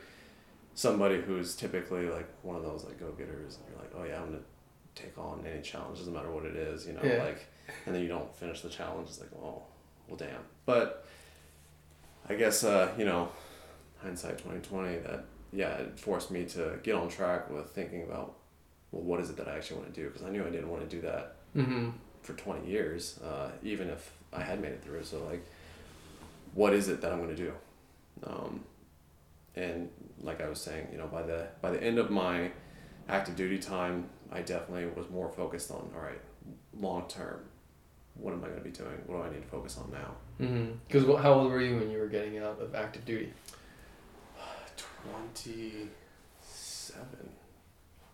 somebody 0.76 1.22
who's 1.22 1.56
typically 1.56 2.08
like 2.10 2.28
one 2.42 2.56
of 2.56 2.64
those 2.64 2.84
like 2.84 3.00
go-getters 3.00 3.58
and 3.58 3.66
you're 3.70 3.80
like, 3.80 3.92
oh 3.96 4.04
yeah, 4.04 4.20
I'm 4.22 4.30
gonna 4.32 4.44
take 4.96 5.18
on 5.18 5.44
any 5.52 5.62
challenge, 5.62 6.00
doesn't 6.00 6.14
matter 6.14 6.32
what 6.32 6.46
it 6.46 6.56
is, 6.56 6.88
you 6.88 6.94
know, 6.94 7.02
Yeah. 7.04 7.24
like, 7.24 7.46
and 7.86 7.94
then 7.94 8.02
you 8.02 8.08
don't 8.08 8.34
finish 8.36 8.62
the 8.62 8.70
challenge. 8.70 9.10
It's 9.10 9.20
like, 9.20 9.30
oh, 9.36 9.64
well, 10.08 10.18
damn. 10.18 10.42
But 10.66 11.06
I 12.30 12.36
guess 12.36 12.64
uh, 12.64 12.92
you 12.98 13.06
know, 13.06 13.30
hindsight 14.02 14.38
twenty 14.38 14.60
twenty. 14.62 14.98
That 15.00 15.26
yeah, 15.54 15.74
it 15.76 16.00
forced 16.00 16.32
me 16.32 16.46
to 16.46 16.80
get 16.84 16.96
on 16.96 17.10
track 17.10 17.50
with 17.50 17.70
thinking 17.70 18.04
about 18.04 18.36
well, 18.92 19.04
what 19.04 19.20
is 19.20 19.30
it 19.30 19.38
that 19.38 19.48
I 19.48 19.56
actually 19.56 19.80
want 19.82 19.94
to 19.94 20.02
do? 20.02 20.08
Because 20.08 20.24
I 20.24 20.30
knew 20.30 20.46
I 20.46 20.50
didn't 20.50 20.70
want 20.70 20.88
to 20.88 20.96
do 20.96 21.02
that 21.02 21.36
Mm-hmm. 21.56 21.90
for 22.24 22.34
20 22.34 22.68
years, 22.68 23.20
uh, 23.24 23.50
even 23.62 23.88
if 23.90 24.12
I 24.32 24.42
had 24.42 24.60
made 24.60 24.72
it 24.72 24.84
through. 24.84 25.04
So, 25.04 25.24
like, 25.26 25.46
what 26.56 26.74
is 26.74 26.88
it 26.90 27.00
that 27.02 27.12
I'm 27.12 27.20
going 27.20 27.36
to 27.36 27.36
do? 27.36 27.54
Um, 28.26 28.64
and 29.56 29.90
like 30.22 30.42
I 30.42 30.50
was 30.50 30.60
saying, 30.60 30.88
you 30.92 30.98
know, 30.98 31.08
by 31.08 31.22
the 31.22 31.48
by 31.62 31.70
the 31.70 31.82
end 31.84 32.00
of 32.00 32.10
my 32.10 32.52
active 33.08 33.36
duty 33.36 33.60
time, 33.60 34.10
I 34.32 34.42
definitely 34.42 34.88
was 34.96 35.10
more 35.12 35.30
focused 35.30 35.70
on 35.70 35.92
all 35.96 36.02
right, 36.02 36.20
long 36.80 37.08
term. 37.08 37.42
What 38.16 38.34
am 38.34 38.44
I 38.44 38.48
going 38.48 38.60
to 38.60 38.64
be 38.64 38.72
doing? 38.72 38.98
What 39.06 39.18
do 39.18 39.24
I 39.24 39.30
need 39.32 39.42
to 39.44 39.48
focus 39.48 39.78
on 39.78 39.92
now? 39.92 40.16
Mm-hmm. 40.44 40.72
Because 40.88 41.04
how 41.22 41.34
old 41.34 41.52
were 41.52 41.62
you 41.62 41.78
when 41.78 41.90
you 41.92 42.00
were 42.00 42.08
getting 42.08 42.38
out 42.40 42.60
of 42.60 42.74
active 42.76 43.06
duty? 43.06 43.34
Twenty 45.04 45.90
seven, 46.42 47.30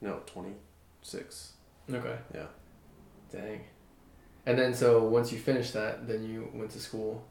no, 0.02 0.22
twenty 0.26 0.54
six. 1.02 1.54
Okay. 1.92 2.18
Yeah. 2.34 2.48
Dang. 3.32 3.62
And 4.46 4.58
then 4.58 4.74
so 4.74 5.04
once 5.04 5.32
you 5.32 5.40
finished 5.40 5.74
that, 5.74 6.08
then 6.08 6.24
you 6.24 6.50
went 6.54 6.72
to 6.72 6.80
school. 6.80 7.24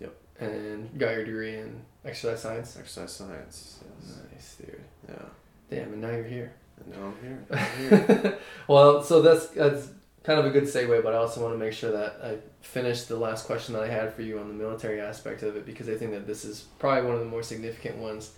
Yep. 0.00 0.14
And 0.40 0.98
got 0.98 1.12
your 1.12 1.24
degree 1.24 1.56
in 1.56 1.82
exercise 2.04 2.42
science. 2.42 2.76
Exercise 2.76 3.12
science. 3.12 3.84
Yes. 4.00 4.18
Nice, 4.32 4.56
dude. 4.56 4.80
Yeah. 5.08 5.24
Damn, 5.70 5.92
and 5.92 6.00
now 6.00 6.10
you're 6.10 6.24
here. 6.24 6.52
And 6.78 6.94
now 6.94 7.06
I'm 7.06 7.16
here. 7.22 7.44
I'm 7.50 7.88
here. 7.88 8.38
well, 8.68 9.02
so 9.02 9.22
that's 9.22 9.48
that's 9.48 9.88
kind 10.26 10.40
of 10.40 10.46
a 10.46 10.50
good 10.50 10.64
segue, 10.64 11.02
but 11.04 11.14
I 11.14 11.18
also 11.18 11.40
want 11.40 11.54
to 11.54 11.58
make 11.58 11.72
sure 11.72 11.92
that 11.92 12.18
I 12.22 12.38
finish 12.60 13.04
the 13.04 13.16
last 13.16 13.46
question 13.46 13.74
that 13.74 13.84
I 13.84 13.88
had 13.88 14.12
for 14.12 14.22
you 14.22 14.40
on 14.40 14.48
the 14.48 14.54
military 14.54 15.00
aspect 15.00 15.44
of 15.44 15.56
it 15.56 15.64
because 15.64 15.88
I 15.88 15.94
think 15.94 16.10
that 16.10 16.26
this 16.26 16.44
is 16.44 16.64
probably 16.80 17.04
one 17.04 17.14
of 17.14 17.20
the 17.20 17.26
more 17.26 17.44
significant 17.44 17.98
ones, 17.98 18.32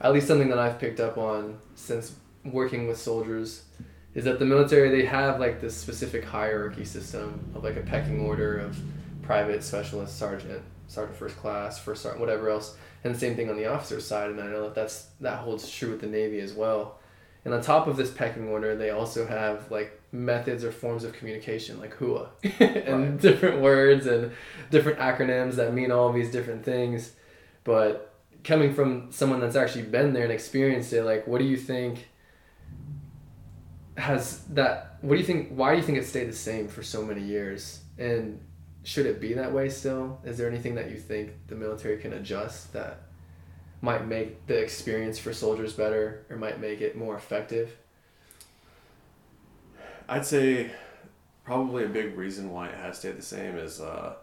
at 0.00 0.12
least 0.12 0.26
something 0.28 0.48
that 0.48 0.58
I've 0.58 0.78
picked 0.78 1.00
up 1.00 1.18
on 1.18 1.58
since 1.74 2.14
working 2.44 2.88
with 2.88 2.98
soldiers, 2.98 3.64
is 4.14 4.24
that 4.24 4.38
the 4.38 4.44
military 4.46 4.88
they 4.90 5.06
have 5.06 5.38
like 5.38 5.60
this 5.60 5.76
specific 5.76 6.24
hierarchy 6.24 6.84
system 6.84 7.52
of 7.54 7.62
like 7.64 7.76
a 7.76 7.80
pecking 7.82 8.20
order 8.20 8.58
of 8.58 8.78
private, 9.22 9.62
specialist, 9.62 10.18
sergeant, 10.18 10.62
sergeant 10.88 11.16
first 11.16 11.36
class, 11.36 11.78
first 11.78 12.02
sergeant, 12.02 12.20
whatever 12.20 12.48
else, 12.50 12.76
and 13.04 13.14
the 13.14 13.18
same 13.18 13.36
thing 13.36 13.48
on 13.50 13.56
the 13.56 13.66
officer 13.66 14.00
side, 14.00 14.30
and 14.30 14.40
I 14.40 14.46
know 14.46 14.62
that 14.64 14.74
that's 14.74 15.06
that 15.20 15.38
holds 15.38 15.70
true 15.70 15.90
with 15.90 16.00
the 16.00 16.06
Navy 16.06 16.40
as 16.40 16.52
well. 16.52 16.98
And 17.44 17.54
on 17.54 17.62
top 17.62 17.86
of 17.86 17.96
this 17.96 18.10
pecking 18.10 18.48
order, 18.48 18.76
they 18.76 18.90
also 18.90 19.26
have 19.26 19.70
like 19.70 19.98
methods 20.12 20.62
or 20.64 20.72
forms 20.72 21.04
of 21.04 21.12
communication, 21.14 21.78
like 21.80 21.96
HUA, 21.96 22.28
and 22.60 23.12
Right. 23.12 23.20
different 23.20 23.62
words 23.62 24.06
and 24.06 24.32
different 24.70 24.98
acronyms 24.98 25.54
that 25.54 25.72
mean 25.72 25.90
all 25.90 26.12
these 26.12 26.30
different 26.30 26.64
things. 26.64 27.12
But 27.64 28.09
coming 28.44 28.74
from 28.74 29.12
someone 29.12 29.40
that's 29.40 29.56
actually 29.56 29.82
been 29.82 30.12
there 30.12 30.24
and 30.24 30.32
experienced 30.32 30.92
it, 30.92 31.04
like, 31.04 31.26
what 31.26 31.38
do 31.38 31.44
you 31.44 31.56
think 31.56 32.08
has 33.96 34.40
that? 34.50 34.98
What 35.00 35.14
do 35.14 35.20
you 35.20 35.26
think? 35.26 35.50
Why 35.50 35.72
do 35.72 35.76
you 35.78 35.82
think 35.82 35.98
it 35.98 36.06
stayed 36.06 36.28
the 36.28 36.34
same 36.36 36.68
for 36.68 36.82
so 36.82 37.04
many 37.04 37.22
years? 37.22 37.80
And 37.98 38.40
should 38.82 39.06
it 39.06 39.20
be 39.20 39.34
that 39.34 39.52
way 39.52 39.68
still? 39.68 40.20
Is 40.24 40.38
there 40.38 40.48
anything 40.48 40.74
that 40.76 40.90
you 40.90 40.98
think 40.98 41.32
the 41.48 41.54
military 41.54 41.98
can 41.98 42.14
adjust 42.14 42.72
that 42.72 43.02
might 43.82 44.06
make 44.06 44.46
the 44.46 44.58
experience 44.58 45.18
for 45.18 45.32
soldiers 45.32 45.72
better 45.72 46.24
or 46.30 46.36
might 46.36 46.60
make 46.60 46.80
it 46.80 46.96
more 46.96 47.16
effective? 47.16 47.76
I'd 50.08 50.26
say 50.26 50.70
probably 51.44 51.84
a 51.84 51.88
big 51.88 52.16
reason 52.16 52.50
why 52.50 52.68
it 52.68 52.74
has 52.74 52.98
stayed 52.98 53.16
the 53.16 53.22
same 53.22 53.56
is 53.56 53.80
uh, 53.80 54.14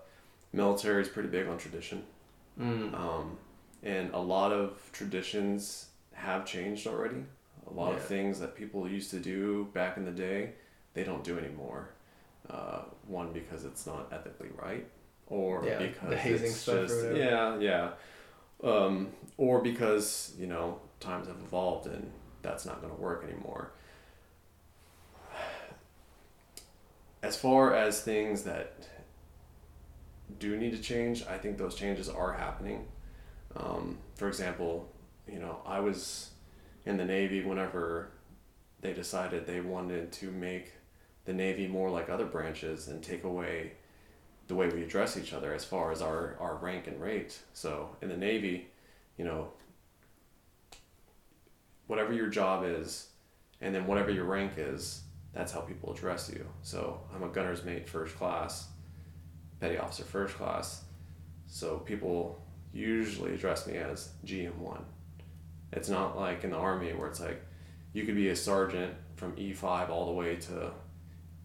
military 0.54 1.02
is 1.02 1.08
pretty 1.08 1.30
big 1.30 1.48
on 1.48 1.58
tradition. 1.58 2.04
Mm. 2.60 2.94
Um, 2.94 3.38
and 3.84 4.14
a 4.14 4.20
lot 4.20 4.52
of 4.52 4.80
traditions 4.92 5.88
have 6.14 6.46
changed 6.46 6.88
already. 6.88 7.24
A 7.70 7.74
lot 7.74 7.94
of 7.94 8.02
things 8.02 8.40
that 8.40 8.56
people 8.56 8.88
used 8.88 9.12
to 9.12 9.20
do 9.20 9.68
back 9.74 9.98
in 9.98 10.06
the 10.06 10.12
day, 10.12 10.52
they 10.94 11.04
don't 11.04 11.24
do 11.24 11.38
anymore. 11.38 11.90
Uh, 12.50 12.84
one 13.08 13.34
because 13.34 13.66
it's 13.66 13.86
not 13.86 14.08
ethically 14.12 14.50
right, 14.56 14.88
or 15.28 15.66
Yeah, 15.66 15.80
because 15.80 16.10
the 16.10 16.18
hazing 16.18 16.48
it's 16.48 16.66
just 16.66 16.96
yeah, 17.14 17.60
yeah, 17.60 17.90
um, 18.64 19.10
or 19.38 19.62
because 19.62 20.34
you 20.40 20.48
know 20.48 20.80
times 21.02 21.28
have 21.28 21.36
evolved 21.46 21.88
and 21.88 22.10
that's 22.42 22.66
not 22.66 22.82
going 22.82 22.96
to 22.96 23.02
work 23.02 23.26
anymore. 23.26 23.72
As 27.22 27.36
far 27.36 27.76
as 27.76 28.02
things 28.02 28.44
that 28.44 28.88
do 30.40 30.56
need 30.58 30.72
to 30.72 30.82
change, 30.82 31.26
I 31.26 31.38
think 31.38 31.58
those 31.58 31.76
changes 31.76 32.08
are 32.08 32.34
happening. 32.34 32.86
Um, 33.58 33.98
for 34.16 34.28
example, 34.28 34.92
you 35.28 35.40
know, 35.40 35.62
I 35.66 35.80
was 35.80 36.32
in 36.86 36.98
the 36.98 37.06
Navy 37.06 37.44
whenever 37.44 38.12
they 38.82 38.94
decided 38.94 39.46
they 39.46 39.62
wanted 39.62 40.12
to 40.14 40.32
make 40.32 40.74
the 41.26 41.34
Navy 41.34 41.68
more 41.68 41.90
like 41.90 42.10
other 42.10 42.26
branches 42.26 42.88
and 42.88 43.04
take 43.04 43.24
away 43.24 43.74
the 44.48 44.56
way 44.56 44.70
we 44.70 44.82
address 44.82 45.18
each 45.18 45.34
other 45.34 45.54
as 45.54 45.66
far 45.66 45.92
as 45.92 46.02
our, 46.02 46.38
our 46.40 46.56
rank 46.56 46.88
and 46.88 47.02
rate. 47.02 47.38
So 47.54 47.96
in 48.02 48.08
the 48.08 48.16
Navy, 48.16 48.68
you 49.18 49.26
know, 49.26 49.50
whatever 51.88 52.14
your 52.14 52.28
job 52.28 52.64
is, 52.66 53.10
and 53.60 53.74
then 53.74 53.88
whatever 53.88 54.12
your 54.12 54.26
rank 54.26 54.54
is, 54.58 55.02
that's 55.34 55.52
how 55.52 55.62
people 55.62 55.92
address 55.92 56.32
you. 56.34 56.46
So 56.62 57.02
I'm 57.14 57.24
a 57.24 57.28
gunner's 57.28 57.64
mate 57.64 57.90
first 57.90 58.16
class, 58.16 58.68
petty 59.60 59.78
officer 59.78 60.04
first 60.04 60.36
class. 60.36 60.84
So 61.48 61.78
people 61.80 62.42
usually 62.78 63.34
address 63.34 63.66
me 63.68 63.76
as 63.78 64.10
GM1. 64.26 64.82
It's 65.74 65.90
not 65.90 66.18
like 66.18 66.44
in 66.44 66.52
the 66.52 66.58
army 66.58 66.94
where 66.94 67.08
it's 67.08 67.20
like 67.20 67.42
you 67.94 68.04
could 68.06 68.16
be 68.16 68.30
a 68.30 68.36
sergeant 68.36 68.94
from 69.16 69.36
E5 69.36 69.90
all 69.90 70.06
the 70.06 70.12
way 70.14 70.36
to 70.36 70.72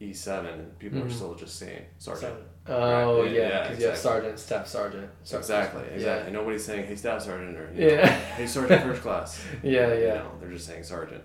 E7 0.00 0.46
and 0.52 0.78
people 0.78 1.00
Mhm. 1.00 1.06
are 1.06 1.10
still 1.10 1.34
just 1.34 1.56
saying 1.58 1.84
sergeant. 1.98 2.34
Oh 2.66 3.22
Right, 3.22 3.32
yeah, 3.32 3.40
yeah, 3.48 3.62
because 3.62 3.80
you 3.82 3.88
have 3.88 3.96
sergeant, 3.98 4.38
staff 4.38 4.66
sergeant. 4.68 5.10
sergeant. 5.24 5.40
Exactly, 5.44 5.82
Yeah. 5.88 5.94
exactly. 5.94 6.32
Nobody's 6.32 6.64
saying, 6.64 6.86
"Hey, 6.86 6.96
staff 6.96 7.22
sergeant," 7.22 7.56
or 7.58 7.72
you 7.74 7.80
know, 7.80 7.92
Yeah. 7.94 8.06
"Hey, 8.36 8.46
sergeant 8.46 8.82
first 8.82 9.02
class." 9.06 9.44
Yeah, 9.62 9.92
You 9.94 10.02
yeah. 10.04 10.14
know, 10.14 10.32
they're 10.40 10.50
just 10.50 10.66
saying 10.66 10.84
sergeant. 10.84 11.24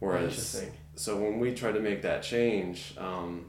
Whereas, 0.00 0.24
Interesting. 0.24 0.72
so 0.94 1.16
when 1.18 1.38
we 1.38 1.54
tried 1.54 1.72
to 1.72 1.80
make 1.80 2.02
that 2.02 2.22
change, 2.22 2.94
um, 2.98 3.48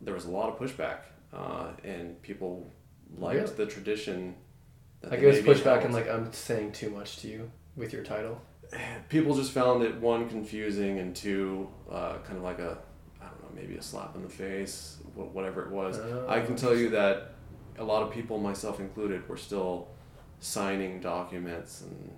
there 0.00 0.14
was 0.14 0.24
a 0.26 0.30
lot 0.30 0.48
of 0.50 0.58
pushback, 0.58 0.98
uh, 1.32 1.72
and 1.82 2.20
people 2.22 2.70
liked 3.16 3.40
Really? 3.40 3.54
the 3.54 3.66
tradition. 3.66 4.36
That 5.00 5.10
Like 5.12 5.20
the 5.20 5.26
it 5.26 5.28
was 5.28 5.36
Navy 5.36 5.46
pushed 5.48 5.64
back 5.64 5.84
and 5.84 5.94
like 5.94 6.08
I'm 6.08 6.32
saying 6.32 6.72
too 6.72 6.90
much 6.90 7.18
to 7.18 7.28
you 7.28 7.50
with 7.76 7.92
your 7.92 8.02
title. 8.04 8.40
people 9.08 9.34
just 9.34 9.52
found 9.52 9.82
it 9.82 9.96
one 10.00 10.28
confusing 10.28 10.98
and 10.98 11.14
two 11.16 11.68
uh, 11.90 12.18
kind 12.24 12.36
of 12.38 12.42
like 12.44 12.58
a 12.58 12.78
I 13.20 13.24
don't 13.26 13.42
know 13.42 13.50
maybe 13.54 13.76
a 13.76 13.82
slap 13.82 14.14
in 14.16 14.22
the 14.22 14.28
face 14.28 14.98
whatever 15.14 15.62
it 15.66 15.70
was. 15.70 15.98
Oh, 15.98 16.26
I 16.28 16.40
can 16.40 16.56
tell 16.56 16.74
you 16.76 16.90
that 16.90 17.34
a 17.78 17.84
lot 17.84 18.02
of 18.02 18.10
people, 18.12 18.38
myself 18.38 18.78
included, 18.80 19.28
were 19.28 19.36
still 19.36 19.88
signing 20.38 21.00
documents 21.00 21.82
and 21.82 22.10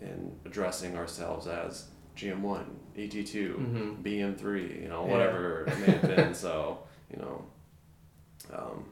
and 0.00 0.36
addressing 0.44 0.96
ourselves 0.96 1.46
as 1.46 1.88
GM1, 2.16 2.64
ET2, 2.96 3.54
Mhm. 3.56 4.02
BM3, 4.02 4.82
you 4.82 4.88
know, 4.88 5.04
Yeah. 5.06 5.12
whatever 5.12 5.64
it 5.66 5.78
may 5.78 5.92
have 5.92 6.02
been. 6.02 6.34
So, 6.46 6.78
you 7.10 7.18
know, 7.18 7.44
um, 8.52 8.84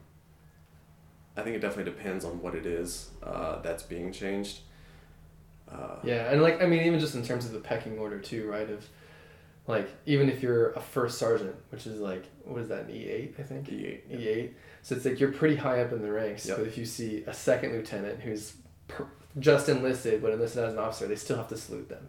I 1.40 1.42
think 1.44 1.56
it 1.56 1.60
definitely 1.60 1.90
depends 1.90 2.24
on 2.24 2.40
what 2.42 2.54
it 2.54 2.66
is 2.66 3.10
uh, 3.22 3.60
that's 3.62 3.82
being 3.82 4.12
changed. 4.12 4.60
Uh, 5.70 5.96
Yeah, 6.04 6.30
and 6.30 6.42
like 6.42 6.62
I 6.62 6.66
mean, 6.66 6.82
even 6.84 7.00
just 7.00 7.14
in 7.14 7.24
terms 7.24 7.46
of 7.46 7.52
the 7.52 7.60
pecking 7.60 7.98
order 7.98 8.18
too, 8.18 8.48
right? 8.48 8.68
Of 8.68 8.86
like 9.66 9.88
even 10.06 10.28
if 10.28 10.42
you're 10.42 10.72
a 10.72 10.80
first 10.80 11.18
sergeant, 11.18 11.54
which 11.70 11.86
is 11.86 12.00
like 12.00 12.24
what 12.44 12.60
is 12.60 12.68
that, 12.68 12.84
an 12.86 12.90
E 12.90 13.04
eight, 13.08 13.34
I 13.38 13.42
think. 13.42 13.68
E8. 13.68 14.00
E 14.10 14.28
eight. 14.28 14.54
So 14.82 14.94
it's 14.96 15.04
like 15.04 15.20
you're 15.20 15.32
pretty 15.32 15.56
high 15.56 15.80
up 15.82 15.92
in 15.92 16.02
the 16.02 16.10
ranks. 16.10 16.46
Yep. 16.46 16.58
But 16.58 16.66
if 16.66 16.76
you 16.78 16.84
see 16.84 17.24
a 17.26 17.34
second 17.34 17.72
lieutenant 17.72 18.20
who's 18.20 18.54
per- 18.88 19.06
just 19.38 19.68
enlisted 19.68 20.20
but 20.22 20.32
enlisted 20.32 20.64
as 20.64 20.72
an 20.72 20.78
officer, 20.78 21.06
they 21.06 21.16
still 21.16 21.36
have 21.36 21.48
to 21.48 21.56
salute 21.56 21.88
them. 21.88 22.06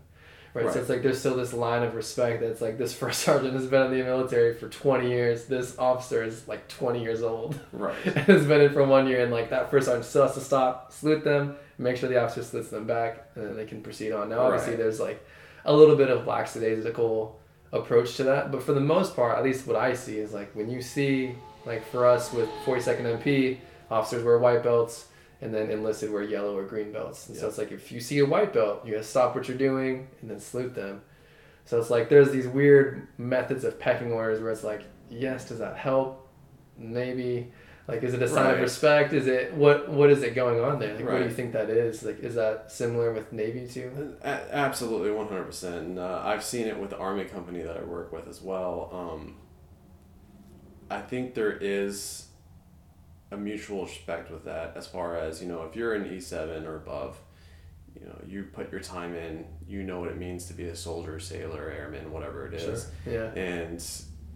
Right? 0.53 0.65
Right. 0.65 0.73
So 0.73 0.81
it's 0.81 0.89
like 0.89 1.01
there's 1.01 1.19
still 1.19 1.35
this 1.37 1.53
line 1.53 1.81
of 1.83 1.95
respect 1.95 2.41
that's 2.41 2.59
like 2.61 2.77
this 2.77 2.93
first 2.93 3.21
sergeant 3.25 3.53
has 3.53 3.67
been 3.67 3.83
in 3.83 3.91
the 3.91 4.03
military 4.03 4.53
for 4.53 4.67
20 4.67 5.09
years. 5.09 5.45
This 5.45 5.77
officer 5.79 6.23
is 6.23 6.47
like 6.47 6.67
20 6.67 7.01
years 7.01 7.23
old. 7.23 7.59
Right. 7.71 7.95
and 8.05 8.17
has 8.17 8.45
been 8.45 8.61
in 8.61 8.73
for 8.73 8.83
one 8.85 9.07
year, 9.07 9.23
and 9.23 9.31
like 9.31 9.49
that 9.51 9.71
first 9.71 9.85
sergeant 9.85 10.05
still 10.05 10.23
has 10.23 10.33
to 10.35 10.41
stop, 10.41 10.91
salute 10.91 11.23
them, 11.23 11.55
make 11.77 11.95
sure 11.97 12.09
the 12.09 12.21
officer 12.21 12.43
salutes 12.43 12.69
them 12.69 12.85
back, 12.85 13.27
and 13.35 13.47
then 13.47 13.55
they 13.55 13.65
can 13.65 13.81
proceed 13.81 14.11
on. 14.11 14.29
Now, 14.29 14.41
obviously, 14.41 14.71
Right. 14.73 14.79
there's 14.79 14.99
like 14.99 15.25
a 15.65 15.73
little 15.73 15.95
bit 15.95 16.09
of 16.09 16.25
lackadaisical 16.27 17.39
approach 17.71 18.17
to 18.17 18.23
that, 18.23 18.51
but 18.51 18.61
for 18.61 18.73
the 18.73 18.81
most 18.81 19.15
part, 19.15 19.37
at 19.37 19.43
least 19.43 19.65
what 19.67 19.77
I 19.77 19.93
see 19.93 20.17
is 20.17 20.33
like 20.33 20.53
when 20.55 20.69
you 20.69 20.81
see, 20.81 21.35
like 21.65 21.85
for 21.91 22.05
us 22.05 22.33
with 22.33 22.49
42nd 22.65 23.21
MP, 23.23 23.59
officers 23.89 24.23
wear 24.23 24.37
white 24.39 24.63
belts, 24.63 25.07
and 25.41 25.53
then 25.53 25.71
enlisted 25.71 26.11
wear 26.11 26.21
yellow 26.23 26.55
or 26.55 26.63
green 26.63 26.91
belts. 26.91 27.27
And 27.27 27.35
so 27.37 27.47
it's 27.47 27.57
like 27.57 27.71
if 27.71 27.91
you 27.91 27.99
see 27.99 28.19
a 28.19 28.25
white 28.25 28.53
belt, 28.53 28.85
you 28.85 28.91
gotta 28.93 29.03
stop 29.03 29.35
what 29.35 29.47
you're 29.47 29.57
doing 29.57 30.07
and 30.21 30.29
then 30.29 30.39
salute 30.39 30.75
them. 30.75 31.01
So 31.65 31.79
it's 31.79 31.89
like 31.89 32.09
there's 32.09 32.31
these 32.31 32.47
weird 32.47 33.07
methods 33.17 33.63
of 33.63 33.79
pecking 33.79 34.11
orders 34.11 34.41
where 34.41 34.51
it's 34.51 34.63
like, 34.63 34.83
yes, 35.09 35.47
does 35.47 35.59
that 35.59 35.77
help? 35.77 36.27
Maybe. 36.77 37.51
Like, 37.87 38.03
is 38.03 38.13
it 38.13 38.21
a 38.21 38.27
sign 38.27 38.53
of 38.53 38.59
respect? 38.61 39.11
Is 39.11 39.27
it 39.27 39.53
what? 39.53 39.89
What 39.89 40.11
is 40.11 40.23
it 40.23 40.33
going 40.35 40.63
on 40.63 40.79
there? 40.79 40.95
Like, 40.95 41.05
what 41.05 41.17
do 41.17 41.23
you 41.23 41.31
think 41.31 41.53
that 41.53 41.69
is? 41.69 42.03
Like, 42.03 42.19
is 42.19 42.35
that 42.35 42.71
similar 42.71 43.11
with 43.11 43.33
Navy 43.33 43.67
too? 43.67 44.15
A- 44.23 44.55
absolutely, 44.55 45.11
one 45.11 45.27
hundred 45.27 45.45
percent. 45.45 45.97
Uh, 45.99 46.21
I've 46.23 46.43
seen 46.43 46.67
it 46.67 46.77
with 46.79 46.91
the 46.91 46.97
army 46.97 47.25
company 47.25 47.63
that 47.63 47.75
I 47.75 47.83
work 47.83 48.13
with 48.13 48.27
as 48.27 48.41
well. 48.41 48.89
Um, 48.93 49.35
I 50.89 51.01
think 51.01 51.33
there 51.33 51.51
is 51.51 52.27
a 53.31 53.37
mutual 53.37 53.83
respect 53.85 54.29
with 54.31 54.45
that, 54.45 54.73
as 54.75 54.87
far 54.87 55.15
as 55.17 55.41
you 55.41 55.47
know, 55.47 55.63
if 55.63 55.75
you're 55.75 55.93
an 55.93 56.11
E 56.13 56.19
seven 56.19 56.65
or 56.65 56.75
above, 56.75 57.17
you 57.99 58.05
know, 58.05 58.15
you 58.27 58.43
put 58.43 58.71
your 58.71 58.81
time 58.81 59.15
in. 59.15 59.45
You 59.67 59.83
know 59.83 59.99
what 60.01 60.09
it 60.09 60.17
means 60.17 60.45
to 60.47 60.53
be 60.53 60.65
a 60.65 60.75
soldier, 60.75 61.19
sailor, 61.19 61.69
airman, 61.71 62.11
whatever 62.11 62.45
it 62.47 62.53
is 62.55 62.89
sure. 63.05 63.13
Yeah. 63.13 63.41
and 63.41 63.81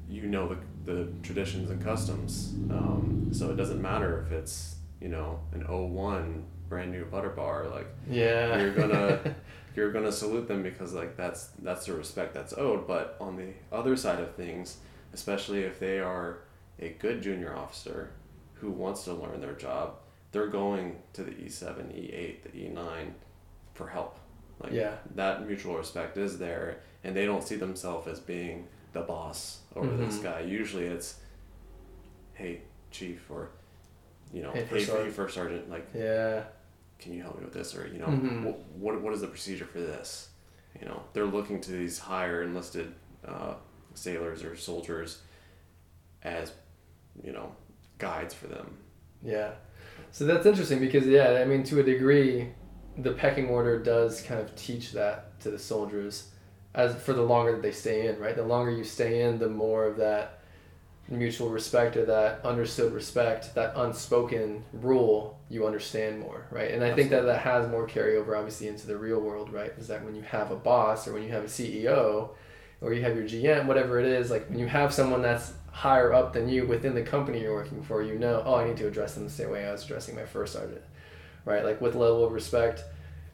you 0.08 0.23
know 0.27 0.47
the, 0.86 0.93
the 0.93 1.08
traditions 1.23 1.69
and 1.69 1.84
customs. 1.84 2.53
Um, 2.69 3.29
so 3.34 3.49
it 3.51 3.55
doesn't 3.58 3.81
matter 3.81 4.23
if 4.25 4.31
it's, 4.31 4.75
you 5.01 5.10
know, 5.10 5.39
an 5.51 5.62
01 5.67 6.45
brand 6.69 6.91
new 6.91 7.03
butter 7.05 7.29
bar, 7.29 7.67
like 7.67 7.88
Yeah. 8.10 8.62
You're 8.62 8.73
gonna- 8.73 9.36
you're 9.75 9.91
gonna 9.91 10.12
salute 10.12 10.47
them 10.47 10.63
because 10.63 10.93
like 10.93 11.17
that's 11.17 11.47
that's 11.62 11.86
the 11.86 11.93
respect 11.93 12.34
that's 12.34 12.53
owed. 12.53 12.88
But 12.88 13.17
on 13.19 13.36
the 13.36 13.49
other 13.75 13.97
side 13.97 14.19
of 14.21 14.36
things, 14.36 14.77
especially 15.13 15.63
if 15.63 15.79
they 15.79 15.99
are 15.99 16.39
a 16.79 16.89
good 16.89 17.21
junior 17.21 17.53
officer 17.58 18.12
who 18.55 18.71
wants 18.71 19.03
to 19.05 19.13
learn 19.13 19.41
their 19.41 19.53
job, 19.53 19.95
they're 20.31 20.47
going 20.47 21.01
to 21.13 21.23
the 21.23 21.31
E 21.37 21.49
seven, 21.49 21.91
E 21.95 22.09
eight, 22.11 22.43
the 22.43 22.57
E 22.57 22.69
nine 22.69 23.15
for 23.73 23.87
help. 23.87 24.19
Like 24.59 24.71
Yeah. 24.73 24.95
that 25.15 25.45
mutual 25.45 25.77
respect 25.77 26.17
is 26.17 26.37
there, 26.39 26.81
and 27.03 27.15
they 27.15 27.25
don't 27.25 27.43
see 27.43 27.55
themselves 27.55 28.07
as 28.07 28.19
being 28.19 28.67
the 28.93 29.01
boss 29.01 29.61
over 29.75 29.95
this 29.97 30.19
Mhm. 30.19 30.23
guy. 30.23 30.39
Usually 30.41 30.85
it's, 30.85 31.19
hey 32.33 32.61
chief, 32.91 33.29
or 33.29 33.49
you 34.33 34.41
know, 34.41 34.51
Hey, 34.51 34.61
hey, 34.61 34.65
first 34.65 34.85
hey, 34.85 34.91
sergeant." 34.91 35.15
first 35.15 35.35
sergeant, 35.35 35.69
like 35.69 35.87
yeah. 35.93 36.43
can 36.99 37.13
you 37.13 37.21
help 37.21 37.37
me 37.37 37.43
with 37.45 37.53
this 37.53 37.75
or 37.75 37.87
you 37.87 37.99
know 37.99 38.07
Mhm. 38.07 38.43
what, 38.43 38.59
what 38.69 39.01
what 39.01 39.13
is 39.13 39.21
the 39.21 39.27
procedure 39.27 39.65
for 39.65 39.79
this 39.79 40.29
you 40.79 40.85
know 40.87 41.03
they're 41.13 41.25
looking 41.25 41.59
to 41.61 41.71
these 41.71 41.99
higher 41.99 42.41
enlisted 42.43 42.93
uh, 43.25 43.55
sailors 43.93 44.43
or 44.43 44.55
soldiers 44.55 45.21
as 46.23 46.53
you 47.23 47.31
know 47.33 47.53
guides 47.97 48.34
for 48.34 48.47
them 48.47 48.77
Yeah. 49.23 49.51
So 50.12 50.25
that's 50.25 50.45
interesting 50.45 50.79
because 50.79 51.05
yeah, 51.05 51.39
I 51.41 51.45
mean 51.45 51.63
to 51.63 51.79
a 51.79 51.84
degree, 51.84 52.49
the 52.97 53.12
pecking 53.12 53.49
order 53.49 53.79
does 53.79 54.21
kind 54.21 54.39
of 54.39 54.55
teach 54.55 54.93
that 54.93 55.39
to 55.41 55.51
the 55.51 55.60
soldiers 55.60 56.29
as 56.73 56.95
for 56.95 57.13
the 57.13 57.21
longer 57.21 57.53
that 57.53 57.62
they 57.62 57.71
stay 57.71 58.08
in, 58.08 58.19
right? 58.19 58.36
The 58.36 58.43
longer 58.43 58.71
you 58.71 58.84
stay 58.84 59.23
in, 59.23 59.39
the 59.39 59.49
more 59.49 59.86
of 59.86 59.97
that 59.97 60.41
mutual 61.08 61.49
respect 61.49 61.95
or 61.95 62.05
that 62.05 62.43
understood 62.43 62.93
respect, 62.93 63.53
that 63.55 63.73
unspoken 63.75 64.63
rule, 64.73 65.39
you 65.49 65.65
understand 65.65 66.19
more, 66.19 66.47
right? 66.51 66.71
And 66.71 66.84
I 66.84 66.93
think 66.93 67.12
that 67.12 67.25
that 67.25 67.41
has 67.41 67.69
more 67.69 67.88
carryover, 67.88 68.38
obviously, 68.38 68.67
into 68.67 68.88
the 68.88 68.97
real 68.97 69.19
world, 69.19 69.53
right? 69.53 69.71
Is 69.77 69.88
that 69.88 70.03
when 70.03 70.15
you 70.15 70.23
have 70.23 70.51
a 70.51 70.55
boss 70.55 71.08
or 71.08 71.13
when 71.13 71.23
you 71.23 71.29
have 71.29 71.43
a 71.43 71.47
CEO 71.47 72.29
or 72.81 72.93
you 72.93 73.01
have 73.03 73.15
your 73.15 73.25
GM, 73.25 73.67
whatever 73.67 73.99
it 73.99 74.05
is, 74.05 74.29
like 74.29 74.49
when 74.49 74.60
you 74.60 74.67
have 74.67 74.93
someone 74.93 75.21
that's 75.21 75.53
higher 75.75 76.13
up 76.13 76.31
than 76.31 76.47
you 76.47 76.65
within 76.65 76.95
the 76.95 77.01
company 77.01 77.41
you're 77.41 77.53
working 77.53 77.83
for, 77.83 78.01
you 78.01 78.17
know, 78.17 78.41
oh, 78.45 78.55
I 78.55 78.65
need 78.65 78.77
to 78.77 78.88
address 78.88 79.15
them 79.15 79.25
the 79.25 79.29
same 79.29 79.51
way 79.51 79.67
I 79.67 79.73
was 79.73 79.83
addressing 79.83 80.15
my 80.15 80.23
first 80.25 80.53
sergeant, 80.53 80.81
right? 81.43 81.65
Like 81.65 81.81
with 81.81 81.95
level 81.95 82.23
of 82.23 82.31
respect, 82.31 82.85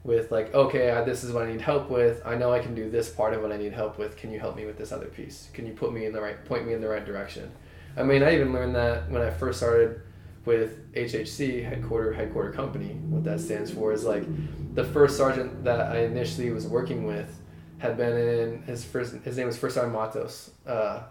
with 0.02 0.32
like, 0.32 0.52
okay, 0.52 0.90
I, 0.90 1.04
this 1.04 1.22
is 1.22 1.30
what 1.32 1.46
I 1.46 1.52
need 1.52 1.60
help 1.60 1.88
with. 1.88 2.20
I 2.26 2.34
know 2.34 2.52
I 2.52 2.58
can 2.58 2.74
do 2.74 2.90
this 2.90 3.08
part 3.08 3.32
of 3.32 3.42
what 3.42 3.52
I 3.52 3.56
need 3.56 3.72
help 3.72 3.96
with. 3.96 4.16
Can 4.16 4.32
you 4.32 4.40
help 4.40 4.56
me 4.56 4.66
with 4.66 4.76
this 4.76 4.90
other 4.90 5.06
piece? 5.06 5.50
Can 5.52 5.68
you 5.68 5.72
put 5.72 5.92
me 5.92 6.04
in 6.04 6.12
the 6.12 6.20
right, 6.20 6.44
point 6.44 6.66
me 6.66 6.72
in 6.72 6.80
the 6.80 6.88
right 6.88 7.06
direction? 7.06 7.48
I 7.96 8.02
mean, 8.02 8.24
I 8.24 8.34
even 8.34 8.52
learned 8.52 8.74
that 8.74 9.08
when 9.08 9.22
I 9.22 9.30
first 9.30 9.58
started 9.58 10.00
with 10.44 10.92
HHC, 10.94 11.64
headquarter 11.64 12.12
headquarter 12.12 12.50
company. 12.50 12.94
What 13.08 13.22
that 13.22 13.38
stands 13.38 13.70
for 13.70 13.92
is 13.92 14.02
like 14.02 14.24
the 14.74 14.82
first 14.82 15.16
sergeant 15.16 15.62
that 15.62 15.92
I 15.92 15.98
initially 16.00 16.50
was 16.50 16.66
working 16.66 17.06
with 17.06 17.40
had 17.78 17.96
been 17.96 18.16
in 18.16 18.62
his 18.62 18.84
first. 18.84 19.14
His 19.22 19.36
name 19.36 19.46
was 19.46 19.56
First 19.56 19.76
Sergeant 19.76 19.94
Matos. 19.94 20.50
Uh, 20.66 21.02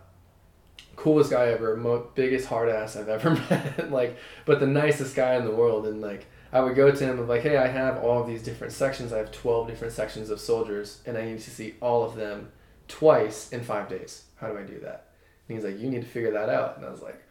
coolest 0.96 1.32
guy 1.32 1.48
ever, 1.48 1.76
mo- 1.78 2.08
biggest 2.16 2.48
hard 2.48 2.70
ass 2.70 2.96
I've 2.96 3.10
ever 3.10 3.32
met. 3.50 3.92
like, 3.92 4.18
but 4.46 4.60
the 4.60 4.68
nicest 4.68 5.16
guy 5.16 5.36
in 5.36 5.46
the 5.46 5.52
world. 5.52 5.86
And 5.88 6.02
like, 6.02 6.26
I 6.54 6.60
would 6.62 6.76
go 6.76 6.92
to 6.92 7.04
him 7.04 7.20
of 7.20 7.30
like, 7.30 7.42
hey, 7.42 7.58
I 7.58 7.68
have 7.68 8.04
all 8.04 8.22
of 8.22 8.28
these 8.28 8.44
different 8.44 8.74
sections. 8.74 9.14
I 9.14 9.18
have 9.18 9.32
twelve 9.32 9.68
different 9.68 9.94
sections 9.94 10.30
of 10.30 10.40
soldiers, 10.40 11.02
and 11.06 11.18
I 11.18 11.26
need 11.26 11.40
to 11.40 11.50
see 11.52 11.76
all 11.82 12.04
of 12.04 12.16
them 12.16 12.52
twice 12.88 13.52
in 13.52 13.64
five 13.64 13.90
days. 13.90 14.24
How 14.36 14.48
do 14.50 14.58
I 14.58 14.64
do 14.64 14.80
that? 14.82 15.08
And 15.48 15.58
he's 15.58 15.66
like, 15.66 15.80
you 15.80 15.90
need 15.90 16.02
to 16.02 16.08
figure 16.08 16.32
that 16.32 16.50
out. 16.50 16.78
And 16.78 16.86
I 16.86 16.90
was 16.90 17.02
like, 17.02 17.22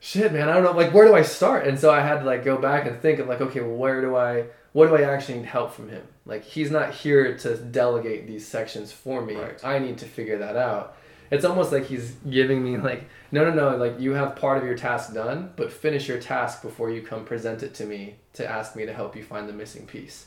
shit, 0.00 0.32
man, 0.32 0.48
I 0.48 0.54
don't 0.54 0.64
know. 0.64 0.72
Like, 0.72 0.92
where 0.94 1.06
do 1.06 1.14
I 1.14 1.22
start? 1.22 1.66
And 1.66 1.78
so 1.78 1.90
I 1.90 2.00
had 2.00 2.20
to 2.20 2.24
like 2.24 2.44
go 2.44 2.56
back 2.58 2.86
and 2.86 3.00
think 3.00 3.18
of 3.18 3.28
like, 3.28 3.40
okay, 3.40 3.60
well, 3.60 3.76
where 3.76 4.00
do 4.00 4.16
I? 4.16 4.46
What 4.72 4.88
do 4.88 4.96
I 4.96 5.02
actually 5.02 5.38
need 5.38 5.46
help 5.46 5.72
from 5.72 5.88
him? 5.88 6.06
Like, 6.26 6.44
he's 6.44 6.70
not 6.70 6.92
here 6.92 7.36
to 7.38 7.56
delegate 7.56 8.26
these 8.26 8.46
sections 8.46 8.92
for 8.92 9.24
me. 9.24 9.34
Right. 9.36 9.62
I 9.64 9.78
need 9.78 9.96
to 9.98 10.04
figure 10.06 10.38
that 10.38 10.56
out 10.56 10.96
it's 11.30 11.44
almost 11.44 11.72
like 11.72 11.84
he's 11.86 12.12
giving 12.30 12.62
me 12.62 12.76
like 12.76 13.04
no 13.32 13.44
no 13.44 13.52
no 13.52 13.76
like 13.76 13.98
you 14.00 14.12
have 14.12 14.36
part 14.36 14.58
of 14.58 14.64
your 14.64 14.76
task 14.76 15.12
done 15.14 15.50
but 15.56 15.72
finish 15.72 16.08
your 16.08 16.18
task 16.20 16.62
before 16.62 16.90
you 16.90 17.02
come 17.02 17.24
present 17.24 17.62
it 17.62 17.74
to 17.74 17.84
me 17.84 18.14
to 18.34 18.48
ask 18.48 18.76
me 18.76 18.86
to 18.86 18.92
help 18.92 19.16
you 19.16 19.22
find 19.22 19.48
the 19.48 19.52
missing 19.52 19.86
piece 19.86 20.26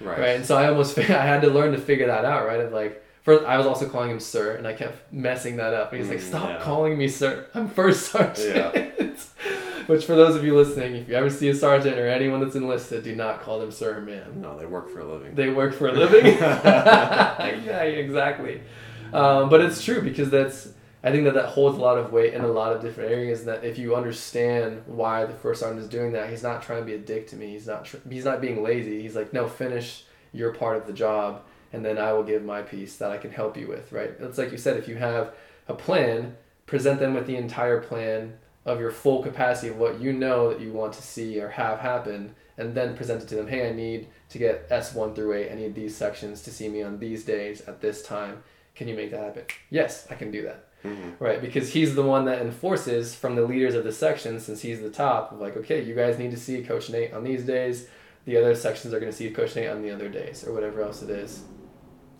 Right. 0.00 0.18
right, 0.18 0.28
and 0.36 0.46
so 0.46 0.56
i 0.56 0.66
almost 0.68 0.98
i 0.98 1.02
had 1.02 1.42
to 1.42 1.48
learn 1.50 1.72
to 1.72 1.78
figure 1.78 2.06
that 2.06 2.24
out 2.24 2.46
right 2.46 2.60
of 2.60 2.72
like 2.72 3.04
first 3.22 3.44
i 3.44 3.58
was 3.58 3.66
also 3.66 3.86
calling 3.88 4.10
him 4.10 4.18
sir 4.20 4.54
and 4.56 4.66
i 4.66 4.72
kept 4.72 5.12
messing 5.12 5.56
that 5.56 5.74
up 5.74 5.92
and 5.92 6.00
he's 6.00 6.08
like 6.10 6.20
Mm, 6.20 6.28
stop 6.28 6.48
yeah. 6.48 6.58
calling 6.60 6.96
me 6.96 7.06
sir 7.06 7.46
i'm 7.54 7.68
first 7.68 8.06
sergeant 8.10 8.74
Yeah. 8.74 8.86
which 9.86 10.04
for 10.06 10.14
those 10.14 10.36
of 10.36 10.44
you 10.44 10.56
listening 10.56 10.94
if 10.96 11.08
you 11.08 11.14
ever 11.14 11.28
see 11.28 11.48
a 11.50 11.54
sergeant 11.54 11.98
or 11.98 12.08
anyone 12.08 12.40
that's 12.40 12.54
enlisted 12.56 13.02
do 13.04 13.14
not 13.14 13.42
call 13.42 13.58
them 13.60 13.70
sir 13.70 13.98
or 13.98 14.00
ma'am 14.00 14.40
No, 14.40 14.58
they 14.58 14.64
work 14.66 14.88
for 14.88 15.00
a 15.00 15.04
living. 15.04 15.34
they 15.34 15.50
work 15.50 15.74
for 15.74 15.88
a 15.88 15.92
living. 15.92 16.24
yeah, 16.38 17.82
exactly. 17.82 18.62
Um, 19.12 19.48
but 19.48 19.60
it's 19.60 19.82
true 19.82 20.02
because 20.02 20.30
that's. 20.30 20.72
I 21.02 21.10
think 21.12 21.24
that 21.24 21.32
that 21.32 21.46
holds 21.46 21.78
a 21.78 21.80
lot 21.80 21.96
of 21.96 22.12
weight 22.12 22.34
in 22.34 22.42
a 22.42 22.48
lot 22.48 22.74
of 22.74 22.82
different 22.82 23.10
areas. 23.10 23.44
That 23.46 23.64
if 23.64 23.78
you 23.78 23.96
understand 23.96 24.82
why 24.86 25.24
the 25.24 25.32
first 25.32 25.60
sergeant 25.60 25.80
is 25.80 25.88
doing 25.88 26.12
that, 26.12 26.28
he's 26.28 26.42
not 26.42 26.62
trying 26.62 26.80
to 26.80 26.84
be 26.84 26.94
a 26.94 26.98
dick 26.98 27.26
to 27.28 27.36
me. 27.36 27.52
He's 27.52 27.66
not. 27.66 27.84
Tr- 27.86 27.96
he's 28.08 28.24
not 28.24 28.40
being 28.40 28.62
lazy. 28.62 29.00
He's 29.00 29.16
like, 29.16 29.32
no, 29.32 29.48
finish 29.48 30.04
your 30.32 30.52
part 30.52 30.76
of 30.76 30.86
the 30.86 30.92
job, 30.92 31.42
and 31.72 31.84
then 31.84 31.98
I 31.98 32.12
will 32.12 32.22
give 32.22 32.44
my 32.44 32.62
piece 32.62 32.96
that 32.96 33.10
I 33.10 33.18
can 33.18 33.30
help 33.30 33.56
you 33.56 33.66
with. 33.66 33.92
Right? 33.92 34.12
It's 34.20 34.38
like 34.38 34.52
you 34.52 34.58
said. 34.58 34.76
If 34.76 34.88
you 34.88 34.96
have 34.96 35.32
a 35.68 35.74
plan, 35.74 36.36
present 36.66 37.00
them 37.00 37.14
with 37.14 37.26
the 37.26 37.36
entire 37.36 37.80
plan 37.80 38.34
of 38.66 38.78
your 38.78 38.90
full 38.90 39.22
capacity 39.22 39.68
of 39.68 39.78
what 39.78 40.00
you 40.00 40.12
know 40.12 40.50
that 40.50 40.60
you 40.60 40.72
want 40.72 40.92
to 40.92 41.02
see 41.02 41.40
or 41.40 41.48
have 41.48 41.78
happen, 41.78 42.34
and 42.58 42.74
then 42.74 42.94
present 42.94 43.22
it 43.22 43.28
to 43.28 43.36
them. 43.36 43.48
Hey, 43.48 43.68
I 43.68 43.72
need 43.72 44.08
to 44.28 44.38
get 44.38 44.66
S 44.70 44.94
one 44.94 45.14
through 45.14 45.32
eight. 45.32 45.50
I 45.50 45.54
need 45.54 45.74
these 45.74 45.96
sections 45.96 46.42
to 46.42 46.50
see 46.50 46.68
me 46.68 46.82
on 46.82 46.98
these 46.98 47.24
days 47.24 47.62
at 47.62 47.80
this 47.80 48.02
time. 48.02 48.42
Can 48.80 48.88
you 48.88 48.94
make 48.96 49.10
that 49.10 49.20
happen? 49.20 49.42
Yes, 49.68 50.06
I 50.10 50.14
can 50.14 50.30
do 50.30 50.40
that. 50.44 50.64
Mhm. 50.82 51.12
Right, 51.18 51.42
because 51.42 51.70
he's 51.74 51.94
the 51.94 52.02
one 52.02 52.24
that 52.24 52.40
enforces 52.40 53.14
from 53.14 53.34
the 53.36 53.42
leaders 53.42 53.74
of 53.74 53.84
the 53.84 53.92
section, 53.92 54.40
since 54.40 54.62
he's 54.62 54.80
the 54.80 54.88
top. 54.88 55.32
Of 55.32 55.38
like, 55.38 55.54
okay, 55.58 55.82
you 55.82 55.94
guys 55.94 56.18
need 56.18 56.30
to 56.30 56.38
see 56.38 56.62
Coach 56.62 56.88
Nate 56.88 57.12
on 57.12 57.22
these 57.22 57.44
days. 57.44 57.88
The 58.24 58.38
other 58.38 58.54
sections 58.54 58.94
are 58.94 58.98
going 58.98 59.12
to 59.12 59.16
see 59.18 59.28
Coach 59.28 59.54
Nate 59.54 59.68
on 59.68 59.82
the 59.82 59.90
other 59.90 60.08
days, 60.08 60.46
or 60.48 60.54
whatever 60.54 60.80
else 60.80 61.02
it 61.02 61.10
is. 61.10 61.42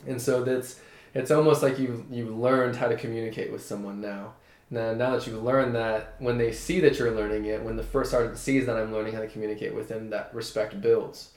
And 0.07 0.21
so 0.21 0.45
that's 0.45 0.79
it's 1.15 1.31
almost 1.31 1.63
like 1.63 1.79
you 1.79 2.05
you 2.11 2.27
learned 2.27 2.77
how 2.77 2.89
to 2.89 2.95
communicate 2.95 3.51
with 3.51 3.65
someone 3.65 4.03
now. 4.03 4.35
Now, 4.69 4.93
now 4.93 5.17
that 5.17 5.27
you've 5.27 5.43
learned 5.43 5.75
that, 5.77 6.17
when 6.19 6.37
they 6.37 6.53
see 6.53 6.79
that 6.81 6.99
you're 6.99 7.11
learning 7.13 7.47
it, 7.47 7.63
when 7.63 7.77
the 7.77 7.83
first 7.83 8.11
sergeant 8.11 8.37
sees 8.37 8.67
that 8.67 8.77
I'm 8.77 8.93
learning 8.93 9.15
how 9.15 9.21
to 9.21 9.29
communicate 9.29 9.75
with 9.75 9.89
him, 9.89 10.11
that 10.11 10.31
respect 10.35 10.79
builds, 10.83 11.31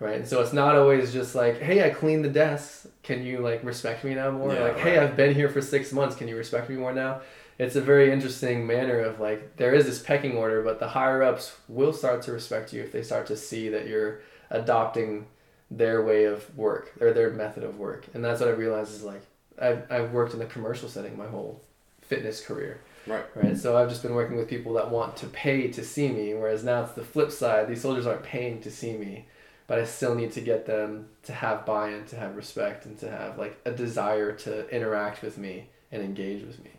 right? 0.00 0.16
And 0.16 0.28
so 0.28 0.40
it's 0.40 0.52
not 0.52 0.76
always 0.76 1.12
just 1.12 1.34
like, 1.34 1.60
hey, 1.60 1.84
I 1.84 1.90
cleaned 1.90 2.24
the 2.24 2.28
desks. 2.28 2.86
Can 3.02 3.24
you 3.24 3.38
like 3.38 3.64
respect 3.64 4.04
me 4.04 4.14
now 4.14 4.30
more? 4.30 4.52
Yeah, 4.52 4.62
like, 4.62 4.78
hey. 4.78 4.98
I've 4.98 5.16
been 5.16 5.34
here 5.34 5.48
for 5.48 5.62
six 5.62 5.92
months. 5.92 6.16
Can 6.16 6.28
you 6.28 6.36
respect 6.36 6.68
me 6.68 6.76
more 6.76 6.92
now? 6.92 7.20
It's 7.58 7.74
a 7.74 7.80
very 7.80 8.12
interesting 8.12 8.66
manner 8.66 9.00
of 9.00 9.18
like 9.18 9.56
there 9.56 9.74
is 9.74 9.86
this 9.86 10.00
pecking 10.00 10.36
order, 10.36 10.62
but 10.62 10.78
the 10.78 10.88
higher 10.88 11.22
ups 11.22 11.56
will 11.66 11.92
start 11.92 12.22
to 12.22 12.32
respect 12.32 12.72
you 12.72 12.82
if 12.82 12.92
they 12.92 13.02
start 13.02 13.26
to 13.26 13.36
see 13.36 13.68
that 13.70 13.88
you're 13.88 14.20
adopting 14.50 15.26
their 15.70 16.02
way 16.02 16.24
of 16.24 16.56
work 16.56 16.92
or 17.00 17.12
their 17.12 17.30
method 17.30 17.64
of 17.64 17.78
work. 17.78 18.06
And 18.14 18.24
that's 18.24 18.40
what 18.40 18.48
I 18.48 18.52
realized 18.52 18.92
is 18.92 19.02
like 19.02 19.22
I've, 19.60 19.90
I've 19.90 20.12
worked 20.12 20.32
in 20.34 20.38
the 20.38 20.46
commercial 20.46 20.88
setting 20.88 21.16
my 21.16 21.26
whole 21.26 21.60
fitness 22.00 22.40
career. 22.44 22.80
Right. 23.06 23.24
Right. 23.34 23.56
So 23.56 23.76
I've 23.76 23.88
just 23.88 24.02
been 24.02 24.14
working 24.14 24.36
with 24.36 24.48
people 24.48 24.74
that 24.74 24.90
want 24.90 25.16
to 25.16 25.26
pay 25.26 25.68
to 25.68 25.84
see 25.84 26.08
me, 26.08 26.34
whereas 26.34 26.62
now 26.62 26.82
it's 26.84 26.92
the 26.92 27.04
flip 27.04 27.32
side. 27.32 27.68
These 27.68 27.80
soldiers 27.82 28.06
aren't 28.06 28.22
paying 28.22 28.60
to 28.60 28.70
see 28.70 28.92
me, 28.92 29.26
but 29.68 29.78
I 29.78 29.84
still 29.84 30.16
need 30.16 30.32
to 30.32 30.40
get 30.40 30.66
them 30.66 31.10
to 31.24 31.32
have 31.32 31.64
buy 31.64 31.90
in, 31.90 32.06
to 32.06 32.16
have 32.16 32.34
respect, 32.34 32.86
and 32.86 32.98
to 32.98 33.08
have 33.08 33.38
like 33.38 33.60
a 33.64 33.70
desire 33.70 34.32
to 34.32 34.68
interact 34.74 35.22
with 35.22 35.38
me 35.38 35.68
and 35.92 36.02
engage 36.02 36.44
with 36.44 36.62
me. 36.64 36.70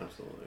Absolutely. 0.00 0.46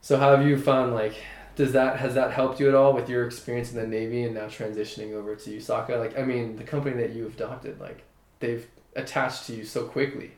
So 0.00 0.18
how 0.18 0.34
have 0.36 0.44
you 0.44 0.58
found 0.58 0.94
like 0.94 1.14
does 1.54 1.72
that 1.72 1.98
has 1.98 2.14
that 2.14 2.32
helped 2.32 2.58
you 2.58 2.68
at 2.68 2.74
all 2.74 2.92
with 2.94 3.08
your 3.08 3.26
experience 3.26 3.72
in 3.72 3.76
the 3.76 3.86
Navy 3.86 4.24
and 4.24 4.34
now 4.34 4.46
transitioning 4.46 5.12
over 5.12 5.36
to 5.36 5.50
USACA? 5.50 5.98
Like 5.98 6.18
I 6.18 6.22
mean, 6.22 6.56
the 6.56 6.64
company 6.64 6.96
that 6.96 7.14
you've 7.14 7.34
adopted, 7.34 7.78
like 7.78 8.02
they've 8.40 8.66
attached 8.96 9.46
to 9.46 9.54
you 9.54 9.64
so 9.64 9.84
quickly. 9.84 10.32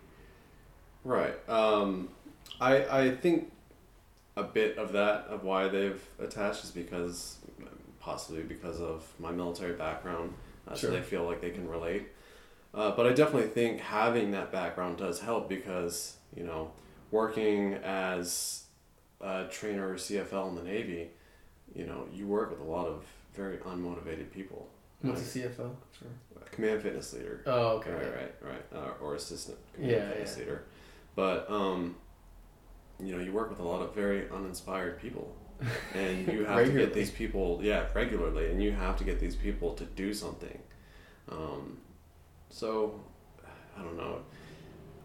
Right. 1.05 1.37
Um, 1.49 2.09
I 2.61 2.85
I 2.85 3.11
think 3.17 3.53
a 4.37 4.43
bit 4.43 4.77
of 4.77 4.93
that 4.93 5.27
of 5.29 5.45
why 5.45 5.69
they've 5.69 6.05
attached 6.19 6.65
is 6.65 6.73
because 6.73 7.39
possibly 8.01 8.43
because 8.43 8.81
of 8.81 9.13
my 9.19 9.31
military 9.31 9.73
background, 9.73 10.35
uh, 10.69 10.75
Sure. 10.75 10.91
so 10.91 10.97
they 10.97 11.03
feel 11.03 11.25
like 11.25 11.41
they 11.41 11.51
can 11.51 11.69
relate. 11.69 12.09
Uh, 12.75 12.91
but 12.95 13.07
I 13.07 13.13
definitely 13.13 13.49
think 13.49 13.81
having 13.81 14.33
that 14.33 14.53
background 14.53 14.99
does 14.99 15.21
help 15.21 15.49
because 15.49 16.17
you 16.37 16.45
know 16.45 16.73
working 17.11 17.75
as 17.85 18.65
a 19.21 19.45
trainer 19.51 19.89
or 19.91 19.95
CFL 19.95 20.51
in 20.51 20.55
the 20.57 20.63
Navy, 20.63 21.11
you 21.75 21.87
know 21.87 22.07
you 22.13 22.27
work 22.27 22.51
with 22.51 22.61
a 22.61 22.65
lot 22.71 22.87
of 22.87 23.05
very 23.35 23.57
unmotivated 23.59 24.31
people. 24.33 24.69
What's 25.03 25.21
a 25.37 25.39
CFL? 25.41 25.75
Sure. 25.99 26.09
Command 26.51 26.83
fitness 26.83 27.13
leader. 27.13 27.43
Oh, 27.47 27.77
okay. 27.79 27.91
Right, 27.93 28.15
right, 28.15 28.35
right. 28.43 28.65
Uh, 28.75 28.91
or 29.03 29.15
assistant 29.15 29.59
command 29.75 29.93
Yeah, 29.93 30.09
fitness 30.11 30.35
yeah. 30.37 30.41
leader. 30.45 30.65
But 31.15 31.51
um, 31.51 31.97
you 33.03 33.15
know, 33.17 33.23
you 33.23 33.33
work 33.33 33.51
with 33.51 33.59
a 33.61 33.63
lot 33.63 33.83
of 33.83 33.95
very 33.95 34.29
uninspired 34.31 34.99
people, 35.01 35.35
and 35.95 36.27
you 36.33 36.45
have 36.47 36.67
to 36.67 36.73
get 36.73 36.95
these 36.95 37.11
people, 37.11 37.61
yeah, 37.63 37.87
regularly, 37.95 38.51
and 38.51 38.63
you 38.63 38.73
have 38.73 38.97
to 38.99 39.05
get 39.05 39.21
these 39.21 39.37
people 39.37 39.75
to 39.75 39.85
do 39.85 40.13
something. 40.13 40.59
Um, 41.31 41.79
so, 42.51 43.01
I 43.79 43.83
don't 43.83 43.97
know. 43.97 44.21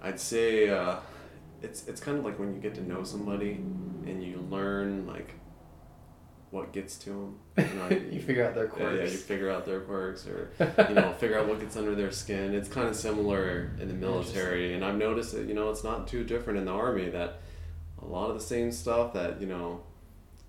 I'd 0.03 0.19
say 0.19 0.69
uh, 0.69 0.97
it's 1.61 1.87
it's 1.87 2.01
kind 2.01 2.17
of 2.17 2.25
like 2.25 2.39
when 2.39 2.53
you 2.53 2.59
get 2.59 2.75
to 2.75 2.87
know 2.87 3.03
somebody, 3.03 3.51
and 3.51 4.23
you 4.23 4.45
learn 4.49 5.05
like 5.05 5.35
what 6.51 6.73
gets 6.73 6.97
to 6.97 7.09
them. 7.09 7.39
You, 7.57 7.79
know, 7.79 7.89
you 8.11 8.21
figure 8.21 8.45
out 8.45 8.55
their 8.55 8.71
yeah, 8.77 8.93
yeah, 8.93 9.03
you 9.03 9.17
figure 9.17 9.49
out 9.49 9.65
their 9.65 9.79
quirks 9.81 10.27
or 10.27 10.51
you 10.89 10.95
know 10.95 11.13
figure 11.19 11.39
out 11.39 11.47
what 11.47 11.59
gets 11.59 11.75
under 11.77 11.95
their 11.95 12.11
skin. 12.11 12.53
It's 12.53 12.69
kind 12.69 12.87
of 12.87 12.95
similar 12.95 13.71
in 13.79 13.87
the 13.87 13.93
military, 13.93 14.73
and 14.73 14.83
I've 14.83 14.97
noticed 14.97 15.33
that 15.33 15.47
you 15.47 15.53
know 15.53 15.69
it's 15.69 15.83
not 15.83 16.07
too 16.07 16.23
different 16.23 16.59
in 16.59 16.65
the 16.65 16.71
army. 16.71 17.09
That 17.09 17.41
a 18.01 18.05
lot 18.05 18.29
of 18.29 18.35
the 18.35 18.43
same 18.43 18.71
stuff 18.71 19.13
that 19.13 19.41
you 19.41 19.47
know 19.47 19.81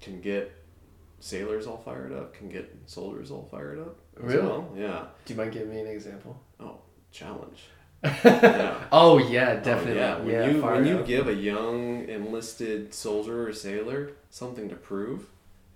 can 0.02 0.20
get 0.20 0.52
sailors 1.20 1.66
all 1.66 1.78
fired 1.78 2.12
up 2.12 2.34
can 2.34 2.48
get 2.48 2.74
soldiers 2.86 3.30
all 3.30 3.46
fired 3.50 3.78
up. 3.78 3.96
as 4.18 4.24
Really? 4.32 4.42
well. 4.46 4.72
Yeah. 4.76 5.06
Do 5.24 5.32
you 5.34 5.38
mind 5.38 5.52
giving 5.52 5.70
me 5.70 5.80
an 5.80 5.86
example? 5.86 6.40
Oh, 6.60 6.78
challenge. 7.12 7.60
oh 8.04 9.18
yeah, 9.30 9.58
Oh, 9.60 9.64
definitely. 9.64 9.96
yeah. 10.00 10.18
When 10.18 10.28
yeah, 10.30 10.46
you 10.48 10.62
when 10.62 10.84
you 10.86 10.98
up. 10.98 11.06
give 11.06 11.28
a 11.28 11.34
young 11.34 12.08
enlisted 12.08 12.92
soldier 12.92 13.46
or 13.48 13.52
sailor 13.52 14.12
something 14.30 14.68
to 14.68 14.74
prove, 14.74 15.26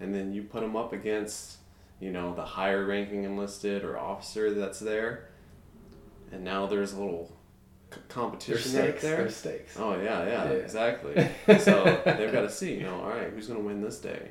and 0.01 0.13
then 0.15 0.33
you 0.33 0.43
put 0.43 0.63
them 0.63 0.75
up 0.75 0.93
against, 0.93 1.59
you 2.01 2.11
know, 2.11 2.35
the 2.35 2.45
higher 2.45 2.85
ranking 2.85 3.23
enlisted 3.23 3.85
or 3.85 3.97
officer 3.97 4.53
that's 4.53 4.81
there, 4.81 5.29
and 6.33 6.43
now 6.43 6.67
there's 6.67 6.93
a 6.93 6.99
little 6.99 7.36
competition 8.09 8.73
There's 8.73 8.75
right 8.75 8.89
stakes. 8.91 9.03
there. 9.03 9.17
There's 9.19 9.37
stakes. 9.37 9.77
Oh 9.79 9.95
yeah, 9.97 10.25
yeah, 10.25 10.45
Yeah. 10.45 10.51
exactly. 10.51 11.15
so 11.59 11.85
they've 12.05 12.33
got 12.33 12.43
to 12.43 12.51
see, 12.51 12.75
you 12.75 12.83
know, 12.85 13.01
all 13.01 13.09
right, 13.11 13.31
who's 13.31 13.47
gonna 13.49 13.61
win 13.61 13.81
this 13.83 13.99
day, 13.99 14.29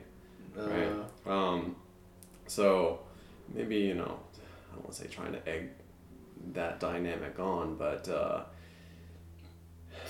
right? 0.55 0.89
Uh, 1.25 1.29
Um, 1.31 1.75
so 2.47 2.99
maybe 3.53 3.75
you 3.77 3.93
know, 3.95 4.03
I 4.71 4.75
don't 4.75 4.83
want 4.83 4.93
to 4.95 5.01
say 5.01 5.07
trying 5.07 5.33
to 5.33 5.47
egg 5.49 5.69
that 6.53 6.79
dynamic 6.79 7.39
on, 7.39 7.75
but 7.75 8.07
uh, 8.09 8.43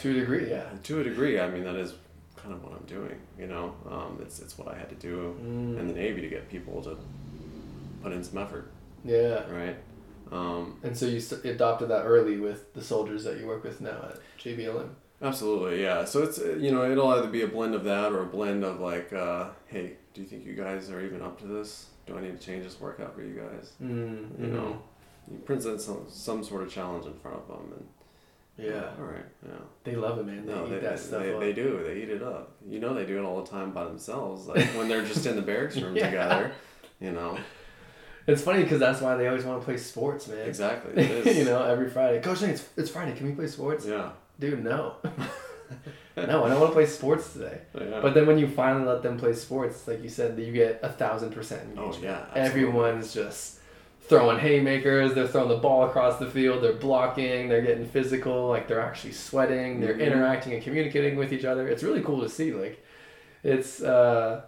to 0.02 0.12
a 0.12 0.14
degree, 0.14 0.50
yeah. 0.50 0.66
to 0.84 1.00
a 1.00 1.04
degree, 1.04 1.40
I 1.40 1.50
mean 1.50 1.64
that 1.64 1.76
is 1.76 1.94
kind 2.36 2.54
of 2.54 2.64
what 2.64 2.74
I'm 2.74 2.86
doing. 2.86 3.16
You 3.40 3.48
know, 3.48 3.74
um, 3.90 4.20
it's 4.22 4.40
it's 4.40 4.58
what 4.58 4.68
I 4.68 4.78
had 4.78 4.90
to 4.90 4.96
do 4.96 5.36
Mm, 5.42 5.80
in 5.80 5.88
the 5.88 5.94
Navy 5.94 6.22
to 6.22 6.28
get 6.28 6.50
people 6.50 6.82
to 6.84 6.98
put 8.04 8.12
in 8.12 8.24
some 8.24 8.38
effort, 8.38 8.72
yeah. 9.04 9.50
right? 9.52 9.76
Um, 10.32 10.80
And 10.84 10.98
so 10.98 11.06
you 11.06 11.22
adopted 11.44 11.90
that 11.90 12.04
early 12.04 12.38
with 12.40 12.74
the 12.74 12.82
soldiers 12.84 13.24
that 13.26 13.38
you 13.40 13.46
work 13.48 13.64
with 13.64 13.82
now 13.82 14.10
at 14.10 14.20
JBLM. 14.40 14.90
Absolutely, 15.22 15.82
yeah. 15.82 16.04
So 16.06 16.24
it's 16.24 16.40
uh, 16.40 16.58
you 16.60 16.72
know 16.72 16.90
it'll 16.92 17.08
either 17.10 17.28
be 17.28 17.42
a 17.44 17.48
blend 17.48 17.74
of 17.76 17.84
that 17.86 18.12
or 18.12 18.22
a 18.24 18.26
blend 18.26 18.64
of 18.66 18.80
like, 18.80 19.14
uh, 19.14 19.50
hey, 19.68 19.94
do 20.14 20.22
you 20.22 20.28
think 20.28 20.46
you 20.46 20.54
guys 20.54 20.90
are 20.92 21.02
even 21.02 21.22
up 21.22 21.40
to 21.42 21.48
this? 21.48 21.88
Do 22.06 22.18
I 22.18 22.22
need 22.22 22.40
to 22.40 22.46
change 22.46 22.64
this 22.64 22.80
workout 22.80 23.16
for 23.16 23.22
you 23.24 23.34
guys? 23.36 23.72
Mm, 23.82 24.40
You 24.40 24.48
know, 24.48 24.82
you 25.32 25.38
present 25.40 25.80
some 25.82 26.06
some 26.10 26.44
sort 26.44 26.64
of 26.64 26.70
challenge 26.72 27.06
in 27.06 27.14
front 27.14 27.38
of 27.38 27.48
them, 27.48 27.74
and 27.78 28.66
Yeah. 28.68 28.90
all 29.00 29.06
right, 29.06 29.26
yeah. 29.48 29.54
They 29.86 29.96
love 29.96 30.20
it, 30.20 30.26
man. 30.26 30.46
They 30.46 30.54
No, 30.54 30.66
eat 30.66 30.70
they, 30.72 30.80
that 30.80 31.00
stuff 31.00 31.22
they, 31.24 31.34
up. 31.34 31.40
they 31.40 31.54
do. 31.54 31.82
They 31.88 32.02
eat 32.02 32.10
it 32.10 32.22
up. 32.22 32.52
You 32.68 32.80
know, 32.80 32.94
they 32.94 33.06
do 33.06 33.18
it 33.18 33.24
all 33.24 33.42
the 33.42 33.50
time 33.50 33.72
by 33.72 33.86
themselves, 33.86 34.48
like 34.48 34.66
when 34.78 34.88
they're 34.90 35.06
just 35.06 35.26
in 35.26 35.36
the 35.36 35.42
barracks 35.42 35.78
room 35.82 35.96
Yeah. 35.96 36.06
together. 36.08 36.52
You 37.00 37.12
know, 37.14 37.38
It's 38.28 38.42
funny 38.42 38.64
because 38.64 38.80
that's 38.80 39.02
why 39.02 39.16
they 39.16 39.28
always 39.28 39.44
want 39.46 39.62
to 39.62 39.66
play 39.66 39.78
sports, 39.78 40.28
man. 40.28 40.48
exactly. 40.48 40.94
It 41.04 41.28
is. 41.28 41.38
you 41.38 41.46
know, 41.46 41.64
every 41.64 41.90
Friday. 41.90 42.22
Coach, 42.22 42.42
Nate, 42.42 42.52
it's, 42.52 42.66
it's 42.76 42.90
Friday. 42.90 43.16
Can 43.16 43.28
we 43.28 43.34
play 43.34 43.48
sports? 43.48 43.86
Yeah. 43.86 44.10
Dude, 44.40 44.64
no. 44.64 44.96
no, 45.04 46.24
I 46.24 46.26
don't 46.26 46.42
want 46.42 46.54
to 46.68 46.72
play 46.72 46.86
sports 46.86 47.34
today. 47.34 47.62
Yeah. 47.78 48.00
But 48.02 48.14
then 48.14 48.26
when 48.26 48.38
you 48.38 48.48
finally 48.48 48.86
let 48.86 49.04
them 49.04 49.18
play 49.18 49.34
sports, 49.34 49.88
like 49.88 50.02
you 50.04 50.10
said, 50.10 50.38
you 50.40 50.52
get 50.52 50.80
a 50.84 50.90
thousand 50.90 51.32
percent 51.32 51.62
engagement. 51.64 51.98
oh 52.00 52.04
yeah. 52.04 52.20
absolutely. 52.36 52.42
Everyone's 52.42 53.14
just 53.14 53.60
throwing 54.08 54.40
haymakers. 54.40 55.14
They're 55.14 55.28
throwing 55.28 55.50
the 55.50 55.58
ball 55.58 55.86
across 55.88 56.18
the 56.20 56.28
field. 56.30 56.64
They're 56.64 56.74
blocking. 56.74 57.48
They're 57.50 57.62
getting 57.62 57.88
physical. 57.88 58.48
Like 58.50 58.68
they're 58.68 58.82
actually 58.82 59.14
sweating. 59.14 59.80
They're 59.82 59.96
Mhm. 59.96 60.06
interacting 60.08 60.54
and 60.54 60.64
communicating 60.64 61.16
with 61.16 61.32
each 61.34 61.46
other. 61.46 61.68
It's 61.68 61.84
really 61.84 62.02
cool 62.02 62.22
to 62.22 62.30
see. 62.30 62.54
Like, 62.54 62.84
it's. 63.44 63.82
uh 63.82 64.42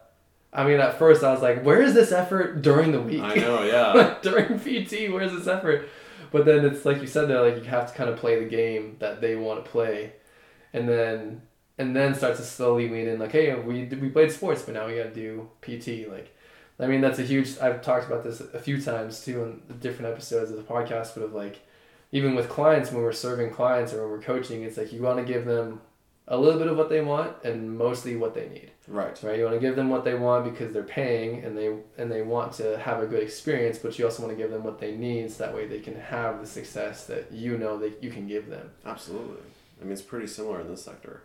I 0.53 0.63
mean, 0.65 0.79
at 0.79 0.97
first 0.97 1.23
I 1.23 1.31
was 1.31 1.41
like, 1.41 1.63
"Where 1.63 1.81
is 1.81 1.93
this 1.93 2.11
effort 2.11 2.61
during 2.61 2.91
the 2.91 3.01
week? 3.01 3.21
I 3.21 3.35
know. 3.35 3.63
Yeah. 3.73 3.93
like 3.93 4.21
during 4.21 4.59
PT, 4.59 5.11
where's 5.11 5.33
this 5.33 5.47
effort?" 5.47 5.87
But 6.31 6.45
then 6.45 6.65
it's 6.65 6.85
like 6.85 6.99
you 7.01 7.07
said 7.07 7.27
there, 7.29 7.41
like 7.41 7.55
you 7.57 7.69
have 7.69 7.91
to 7.91 7.97
kind 7.97 8.09
of 8.09 8.17
play 8.17 8.39
the 8.43 8.49
game 8.49 8.95
that 8.99 9.21
they 9.21 9.35
want 9.35 9.63
to 9.63 9.69
play, 9.71 10.13
and 10.73 10.87
then 10.87 11.41
and 11.77 11.95
then 11.95 12.15
start 12.15 12.35
to 12.37 12.41
slowly 12.43 12.89
lean 12.89 13.07
in 13.07 13.19
like, 13.19 13.31
"Hey, 13.31 13.53
we 13.55 13.85
we 13.85 14.09
played 14.09 14.31
sports, 14.31 14.61
but 14.63 14.73
now 14.73 14.87
we 14.87 14.95
got 14.95 15.13
to 15.13 15.13
do 15.13 15.49
PT." 15.61 16.09
Like, 16.11 16.33
I 16.79 16.87
mean, 16.87 17.01
that's 17.01 17.19
a 17.19 17.23
huge. 17.23 17.57
I've 17.59 17.81
talked 17.81 18.07
about 18.07 18.23
this 18.23 18.39
a 18.41 18.59
few 18.59 18.81
times 18.81 19.23
too 19.23 19.43
in 19.43 19.61
the 19.67 19.73
different 19.73 20.11
episodes 20.11 20.49
of 20.51 20.57
the 20.57 20.63
podcast, 20.63 21.13
but 21.15 21.23
of 21.23 21.33
like, 21.33 21.59
even 22.11 22.35
with 22.35 22.49
clients 22.49 22.91
when 22.91 23.03
we're 23.03 23.11
serving 23.11 23.51
clients 23.51 23.93
or 23.93 24.01
when 24.01 24.09
we're 24.11 24.21
coaching, 24.21 24.63
it's 24.63 24.77
like 24.77 24.91
you 24.91 25.01
want 25.01 25.17
to 25.19 25.25
give 25.33 25.45
them 25.45 25.81
a 26.27 26.37
little 26.37 26.59
bit 26.59 26.67
of 26.67 26.77
what 26.77 26.89
they 26.89 27.01
want 27.01 27.33
and 27.43 27.77
mostly 27.77 28.15
what 28.15 28.33
they 28.33 28.49
need 28.49 28.71
right. 28.87 29.19
right? 29.23 29.37
You 29.37 29.45
want 29.45 29.55
to 29.55 29.59
give 29.59 29.75
them 29.75 29.89
what 29.89 30.03
they 30.03 30.15
want 30.15 30.45
because 30.45 30.73
they're 30.73 30.83
paying 30.83 31.43
and 31.43 31.57
they 31.57 31.73
and 31.97 32.11
they 32.11 32.21
want 32.21 32.53
to 32.53 32.77
have 32.77 33.01
a 33.01 33.05
good 33.05 33.21
experience, 33.21 33.77
but 33.77 33.97
you 33.99 34.05
also 34.05 34.23
want 34.23 34.35
to 34.35 34.41
give 34.41 34.51
them 34.51 34.63
what 34.63 34.79
they 34.79 34.95
need 34.95 35.31
so 35.31 35.45
that 35.45 35.53
way 35.55 35.67
they 35.67 35.79
can 35.79 35.99
have 35.99 36.39
the 36.39 36.47
success 36.47 37.05
that 37.07 37.31
you 37.31 37.57
know 37.57 37.77
that 37.77 38.03
you 38.03 38.09
can 38.09 38.27
give 38.27 38.49
them. 38.49 38.69
Absolutely. 38.85 39.41
I 39.79 39.83
mean, 39.83 39.93
it's 39.93 40.01
pretty 40.01 40.27
similar 40.27 40.61
in 40.61 40.67
this 40.67 40.83
sector. 40.83 41.21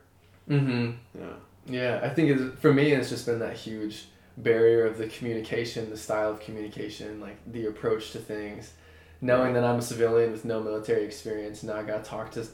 Mm-hmm. 0.48 0.92
Yeah. 1.18 1.32
Yeah, 1.64 2.00
I 2.02 2.08
think 2.08 2.30
it's, 2.30 2.60
for 2.60 2.72
me, 2.72 2.90
it's 2.92 3.08
just 3.08 3.24
been 3.24 3.38
that 3.38 3.56
huge 3.56 4.06
barrier 4.36 4.84
of 4.84 4.98
the 4.98 5.06
communication, 5.06 5.90
the 5.90 5.96
style 5.96 6.30
of 6.30 6.40
communication, 6.40 7.20
like 7.20 7.36
the 7.50 7.66
approach 7.66 8.10
to 8.12 8.18
things. 8.18 8.72
Knowing 9.20 9.52
that 9.54 9.62
I'm 9.62 9.78
a 9.78 9.82
civilian 9.82 10.32
with 10.32 10.44
no 10.44 10.60
military 10.60 11.04
experience, 11.04 11.62
now 11.62 11.76
I 11.76 11.84
got 11.84 12.02
to 12.02 12.10
talk 12.10 12.32
to 12.32 12.44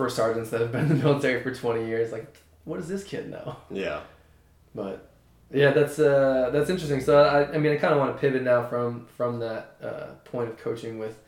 first 0.00 0.16
sergeants 0.16 0.48
that 0.48 0.62
have 0.62 0.72
been 0.72 0.86
in 0.86 0.88
the 0.88 0.94
military 1.04 1.42
for 1.42 1.54
20 1.54 1.86
years. 1.86 2.10
Like, 2.10 2.34
what 2.64 2.78
does 2.78 2.88
this 2.88 3.04
kid 3.04 3.30
know? 3.30 3.56
Yeah. 3.70 4.00
But 4.74 5.10
yeah, 5.52 5.72
that's 5.72 5.98
uh, 5.98 6.48
that's 6.52 6.70
interesting. 6.70 7.00
So 7.02 7.22
I, 7.22 7.52
I 7.52 7.58
mean, 7.58 7.72
I 7.72 7.76
kind 7.76 7.92
of 7.92 7.98
want 7.98 8.14
to 8.14 8.18
pivot 8.18 8.42
now 8.42 8.64
from 8.64 9.06
from 9.16 9.40
that 9.40 9.76
uh, 9.82 10.06
point 10.24 10.48
of 10.48 10.56
coaching 10.58 10.98
with 10.98 11.18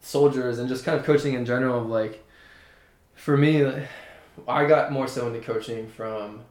soldiers 0.00 0.60
and 0.60 0.68
just 0.68 0.84
kind 0.84 0.96
of 0.96 1.04
coaching 1.04 1.34
in 1.34 1.44
general. 1.44 1.80
Of 1.80 1.86
like, 1.88 2.24
for 3.14 3.36
me, 3.36 3.64
like, 3.64 3.88
I 4.46 4.66
got 4.66 4.92
more 4.92 5.08
so 5.08 5.26
into 5.26 5.40
coaching 5.40 5.88
from 5.88 6.42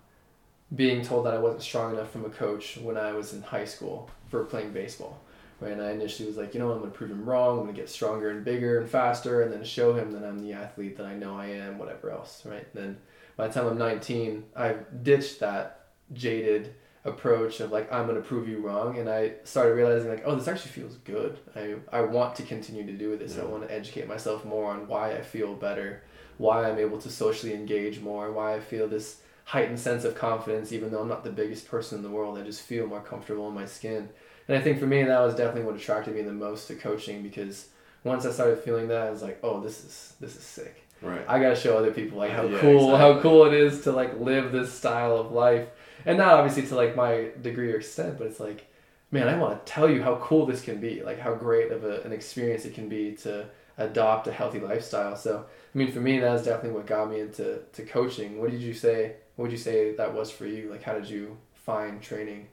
being 0.75 1.03
told 1.03 1.25
that 1.25 1.33
I 1.33 1.37
wasn't 1.37 1.61
strong 1.61 1.93
enough 1.93 2.11
from 2.11 2.25
a 2.25 2.29
coach 2.29 2.77
when 2.77 2.97
I 2.97 3.13
was 3.13 3.33
in 3.33 3.43
high 3.43 3.65
school 3.65 4.09
for 4.29 4.43
playing 4.43 4.73
baseball. 4.73 5.21
And 5.61 5.81
I 5.81 5.91
initially 5.91 6.27
was 6.27 6.37
like, 6.37 6.53
you 6.53 6.59
know, 6.59 6.71
I'm 6.71 6.79
gonna 6.79 6.91
prove 6.91 7.11
him 7.11 7.25
wrong. 7.25 7.59
I'm 7.59 7.65
gonna 7.65 7.77
get 7.77 7.89
stronger 7.89 8.29
and 8.29 8.43
bigger 8.43 8.79
and 8.79 8.89
faster, 8.89 9.41
and 9.41 9.51
then 9.51 9.63
show 9.63 9.93
him 9.93 10.11
that 10.11 10.23
I'm 10.23 10.39
the 10.39 10.53
athlete 10.53 10.97
that 10.97 11.05
I 11.05 11.15
know 11.15 11.37
I 11.37 11.47
am. 11.47 11.77
Whatever 11.77 12.11
else, 12.11 12.43
right? 12.45 12.67
then 12.73 12.97
by 13.37 13.47
the 13.47 13.53
time 13.53 13.67
I'm 13.67 13.77
19, 13.77 14.43
I've 14.55 15.03
ditched 15.03 15.39
that 15.39 15.87
jaded 16.13 16.75
approach 17.03 17.59
of 17.59 17.71
like 17.71 17.91
I'm 17.91 18.05
gonna 18.07 18.21
prove 18.21 18.47
you 18.47 18.59
wrong, 18.59 18.97
and 18.97 19.09
I 19.09 19.33
started 19.43 19.73
realizing 19.73 20.09
like, 20.09 20.23
oh, 20.25 20.35
this 20.35 20.47
actually 20.47 20.71
feels 20.71 20.95
good. 20.97 21.39
I 21.55 21.75
I 21.91 22.01
want 22.01 22.35
to 22.35 22.43
continue 22.43 22.85
to 22.85 22.93
do 22.93 23.17
this. 23.17 23.37
I 23.37 23.45
want 23.45 23.67
to 23.67 23.73
educate 23.73 24.07
myself 24.07 24.45
more 24.45 24.71
on 24.71 24.87
why 24.87 25.13
I 25.13 25.21
feel 25.21 25.53
better, 25.55 26.03
why 26.37 26.69
I'm 26.69 26.79
able 26.79 26.99
to 26.99 27.09
socially 27.09 27.53
engage 27.53 27.99
more, 27.99 28.31
why 28.31 28.55
I 28.55 28.59
feel 28.59 28.87
this 28.87 29.21
heightened 29.45 29.79
sense 29.79 30.03
of 30.05 30.15
confidence, 30.15 30.71
even 30.71 30.91
though 30.91 31.01
I'm 31.01 31.07
not 31.07 31.23
the 31.23 31.31
biggest 31.31 31.67
person 31.67 31.97
in 31.97 32.03
the 32.03 32.09
world. 32.09 32.37
I 32.37 32.41
just 32.43 32.61
feel 32.61 32.87
more 32.87 33.01
comfortable 33.01 33.47
in 33.47 33.53
my 33.53 33.65
skin. 33.65 34.09
And 34.51 34.59
I 34.59 34.61
think 34.61 34.79
for 34.79 34.85
me, 34.85 35.01
that 35.01 35.19
was 35.21 35.33
definitely 35.33 35.63
what 35.63 35.77
attracted 35.77 36.13
me 36.13 36.23
the 36.23 36.33
most 36.33 36.67
to 36.67 36.75
coaching 36.75 37.23
because 37.23 37.69
once 38.03 38.25
I 38.25 38.31
started 38.31 38.59
feeling 38.59 38.89
that, 38.89 39.07
I 39.07 39.09
was 39.09 39.21
like, 39.21 39.39
oh, 39.43 39.61
this 39.61 39.79
is 39.79 40.13
this 40.19 40.35
is 40.35 40.43
sick. 40.43 40.83
Right. 41.01 41.23
I 41.25 41.39
gotta 41.39 41.55
show 41.55 41.77
other 41.77 41.91
people 41.91 42.17
like 42.17 42.31
how 42.31 42.43
Yeah, 42.43 42.59
cool 42.59 42.97
how 42.97 43.21
cool 43.21 43.45
it 43.45 43.53
is 43.53 43.83
to 43.83 43.93
like 43.93 44.19
live 44.19 44.51
this 44.51 44.73
style 44.73 45.15
of 45.15 45.31
life, 45.31 45.69
and 46.05 46.17
not 46.17 46.33
obviously 46.33 46.67
to 46.67 46.75
like 46.75 46.97
my 46.97 47.29
degree 47.41 47.71
or 47.71 47.77
extent, 47.77 48.17
but 48.17 48.27
it's 48.27 48.41
like, 48.41 48.67
man, 49.09 49.29
I 49.29 49.37
want 49.37 49.65
to 49.65 49.71
tell 49.71 49.89
you 49.89 50.03
how 50.03 50.17
cool 50.17 50.45
this 50.45 50.61
can 50.61 50.81
be, 50.81 51.01
like 51.01 51.17
how 51.17 51.33
great 51.33 51.71
of 51.71 51.85
a, 51.85 52.01
an 52.01 52.11
experience 52.11 52.65
it 52.65 52.73
can 52.73 52.89
be 52.89 53.13
to 53.23 53.45
adopt 53.77 54.27
a 54.27 54.33
healthy 54.33 54.59
lifestyle. 54.59 55.15
So 55.15 55.45
I 55.73 55.77
mean, 55.77 55.93
for 55.93 56.01
me, 56.01 56.19
that 56.19 56.29
was 56.29 56.43
definitely 56.43 56.71
what 56.71 56.87
got 56.87 57.09
me 57.09 57.21
into 57.21 57.61
to 57.71 57.83
coaching. 57.83 58.41
What 58.41 58.51
did 58.51 58.61
you 58.61 58.73
say? 58.73 59.13
What 59.37 59.43
would 59.43 59.53
you 59.53 59.57
say 59.57 59.95
that 59.95 60.13
was 60.13 60.29
for 60.29 60.45
you? 60.45 60.69
Like, 60.69 60.83
how 60.83 60.95
did 60.95 61.09
you 61.09 61.37
find 61.53 62.01
training? 62.01 62.49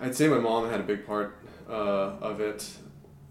I'd 0.00 0.14
say 0.14 0.28
my 0.28 0.38
mom 0.38 0.68
had 0.70 0.80
a 0.80 0.84
big 0.84 1.06
part 1.06 1.36
uh, 1.68 1.72
of 2.20 2.40
it. 2.40 2.68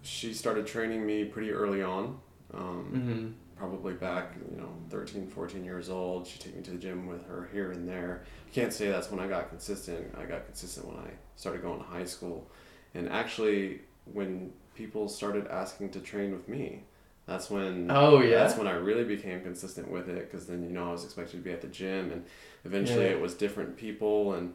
She 0.02 0.32
started 0.34 0.66
training 0.66 1.04
me 1.06 1.24
pretty 1.24 1.50
early 1.52 1.82
on. 1.82 2.18
Um, 2.52 2.90
Mm-hmm. 2.94 3.28
probably 3.56 3.94
back, 3.94 4.34
you 4.50 4.56
know, 4.60 4.68
13, 4.90 5.26
14 5.28 5.64
years 5.64 5.88
old. 5.88 6.26
She'd 6.26 6.40
take 6.40 6.56
me 6.56 6.62
to 6.62 6.70
the 6.72 6.76
gym 6.78 7.06
with 7.06 7.26
her 7.26 7.48
here 7.52 7.72
and 7.72 7.88
there. 7.88 8.24
I 8.48 8.54
can't 8.54 8.72
say 8.72 8.88
that's 8.90 9.10
when 9.10 9.20
I 9.20 9.26
got 9.28 9.48
consistent. 9.48 10.14
I 10.18 10.24
got 10.24 10.44
consistent 10.46 10.86
when 10.86 10.96
I 10.98 11.10
started 11.36 11.62
going 11.62 11.78
to 11.80 11.84
high 11.86 12.04
school. 12.04 12.48
And 12.94 13.08
actually, 13.08 13.80
when 14.12 14.52
people 14.74 15.08
started 15.08 15.46
asking 15.48 15.90
to 15.90 16.00
train 16.00 16.32
with 16.32 16.48
me, 16.48 16.84
that's 17.26 17.48
when 17.50 17.90
Oh 17.90 18.20
yeah. 18.20 18.36
that's 18.38 18.56
when 18.58 18.66
I 18.66 18.72
really 18.72 19.04
became 19.04 19.40
consistent 19.40 19.90
with 19.90 20.08
it 20.10 20.30
because 20.30 20.46
then 20.46 20.62
you 20.62 20.68
know 20.70 20.88
I 20.90 20.92
was 20.92 21.04
expected 21.04 21.38
to 21.38 21.42
be 21.42 21.52
at 21.52 21.62
the 21.62 21.68
gym 21.68 22.12
and 22.12 22.24
eventually 22.66 23.04
Yeah. 23.06 23.12
it 23.12 23.20
was 23.20 23.32
different 23.34 23.76
people 23.78 24.34
and 24.34 24.54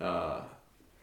uh, 0.00 0.40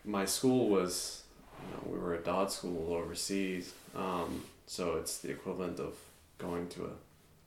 my 0.07 0.23
school 0.25 0.69
was 0.69 1.23
you 1.61 1.73
know 1.73 1.93
we 1.93 1.99
were 1.99 2.15
a 2.15 2.19
DOD 2.19 2.51
school 2.51 2.93
overseas 2.93 3.73
um, 3.95 4.43
so 4.65 4.95
it's 4.95 5.19
the 5.19 5.29
equivalent 5.29 5.79
of 5.79 5.93
going 6.37 6.67
to 6.69 6.85
a 6.85 6.91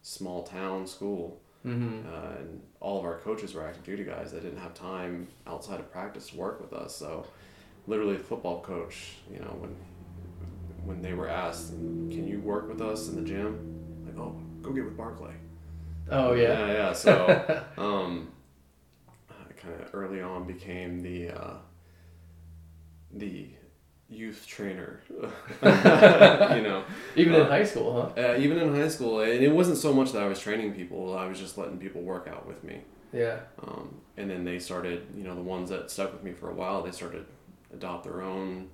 small 0.03 0.43
town 0.43 0.87
school 0.87 1.41
mm-hmm. 1.67 2.07
uh, 2.07 2.37
and 2.39 2.61
all 2.81 2.99
of 2.99 3.05
our 3.05 3.19
coaches 3.19 3.55
were 3.55 3.67
active 3.67 3.83
duty 3.83 4.05
guys 4.05 4.31
that 4.33 4.43
didn't 4.43 4.59
have 4.59 4.75
time 4.75 5.27
outside 5.47 5.81
of 5.81 5.91
practice 5.91 6.29
to 6.31 6.37
work 6.37 6.61
with 6.61 6.73
us 6.73 6.95
so 6.95 7.27
literally 7.87 8.17
the 8.17 8.23
football 8.23 8.61
coach 8.61 9.15
you 9.33 9.39
know 9.39 9.57
when 9.59 9.75
when 10.85 11.01
they 11.03 11.15
were 11.15 11.29
asked 11.29 11.71
can 11.71 12.29
you 12.29 12.41
work 12.41 12.69
with 12.69 12.83
us 12.83 13.09
in 13.09 13.17
the 13.17 13.23
gym 13.23 14.03
like 14.05 14.17
oh 14.19 14.39
go 14.61 14.71
get 14.71 14.85
with 14.85 14.97
barclay 14.97 15.33
Oh 16.11 16.33
yeah. 16.33 16.67
yeah 16.67 16.73
yeah 16.73 16.93
so 16.93 17.65
um 17.79 18.31
i 19.31 19.53
kind 19.55 19.81
of 19.81 19.95
early 19.95 20.21
on 20.21 20.45
became 20.45 21.01
the 21.01 21.31
uh 21.31 21.55
the 23.13 23.49
youth 24.09 24.45
trainer 24.47 25.01
you 25.11 26.63
know 26.63 26.83
Even 27.15 27.35
in 27.35 27.41
uh, 27.43 27.49
high 27.49 27.65
school, 27.65 28.13
huh? 28.17 28.21
uh, 28.21 28.37
even 28.39 28.59
in 28.59 28.75
high 28.75 28.89
school 28.89 29.21
and 29.21 29.43
it 29.43 29.53
wasn't 29.53 29.77
so 29.79 29.93
much 29.93 30.11
that 30.13 30.23
i 30.23 30.27
was 30.27 30.41
training 30.41 30.73
people 30.75 31.17
i 31.17 31.27
was 31.27 31.39
just 31.39 31.57
letting 31.57 31.79
people 31.79 32.03
work 32.03 32.27
out 32.29 32.45
with 32.47 32.65
me 32.65 32.81
Yeah. 33.13 33.39
um, 33.63 34.01
and 34.17 34.29
then 34.31 34.45
they 34.45 34.59
started, 34.59 35.07
you 35.17 35.25
know, 35.25 35.35
the 35.35 35.43
ones 35.43 35.71
that 35.71 35.91
stuck 35.91 36.13
with 36.13 36.23
me 36.23 36.33
for 36.33 36.51
a 36.51 36.55
while, 36.55 36.83
they 36.83 36.91
started 36.91 37.25
adopt 37.73 38.05
their 38.05 38.21
own 38.21 38.69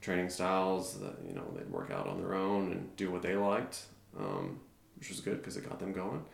training 0.00 0.28
styles. 0.30 1.00
That 1.00 1.16
you 1.26 1.34
know 1.34 1.42
they'd 1.56 1.68
work 1.70 1.90
out 1.90 2.06
on 2.06 2.18
their 2.20 2.34
own 2.34 2.70
and 2.72 2.94
do 2.96 3.10
what 3.10 3.22
they 3.22 3.34
liked. 3.34 3.76
Um, 4.16 4.60
which 4.96 5.08
was 5.08 5.18
good 5.20 5.38
because 5.38 5.56
it 5.56 5.68
got 5.68 5.80
them 5.80 5.92
going. 5.92 6.24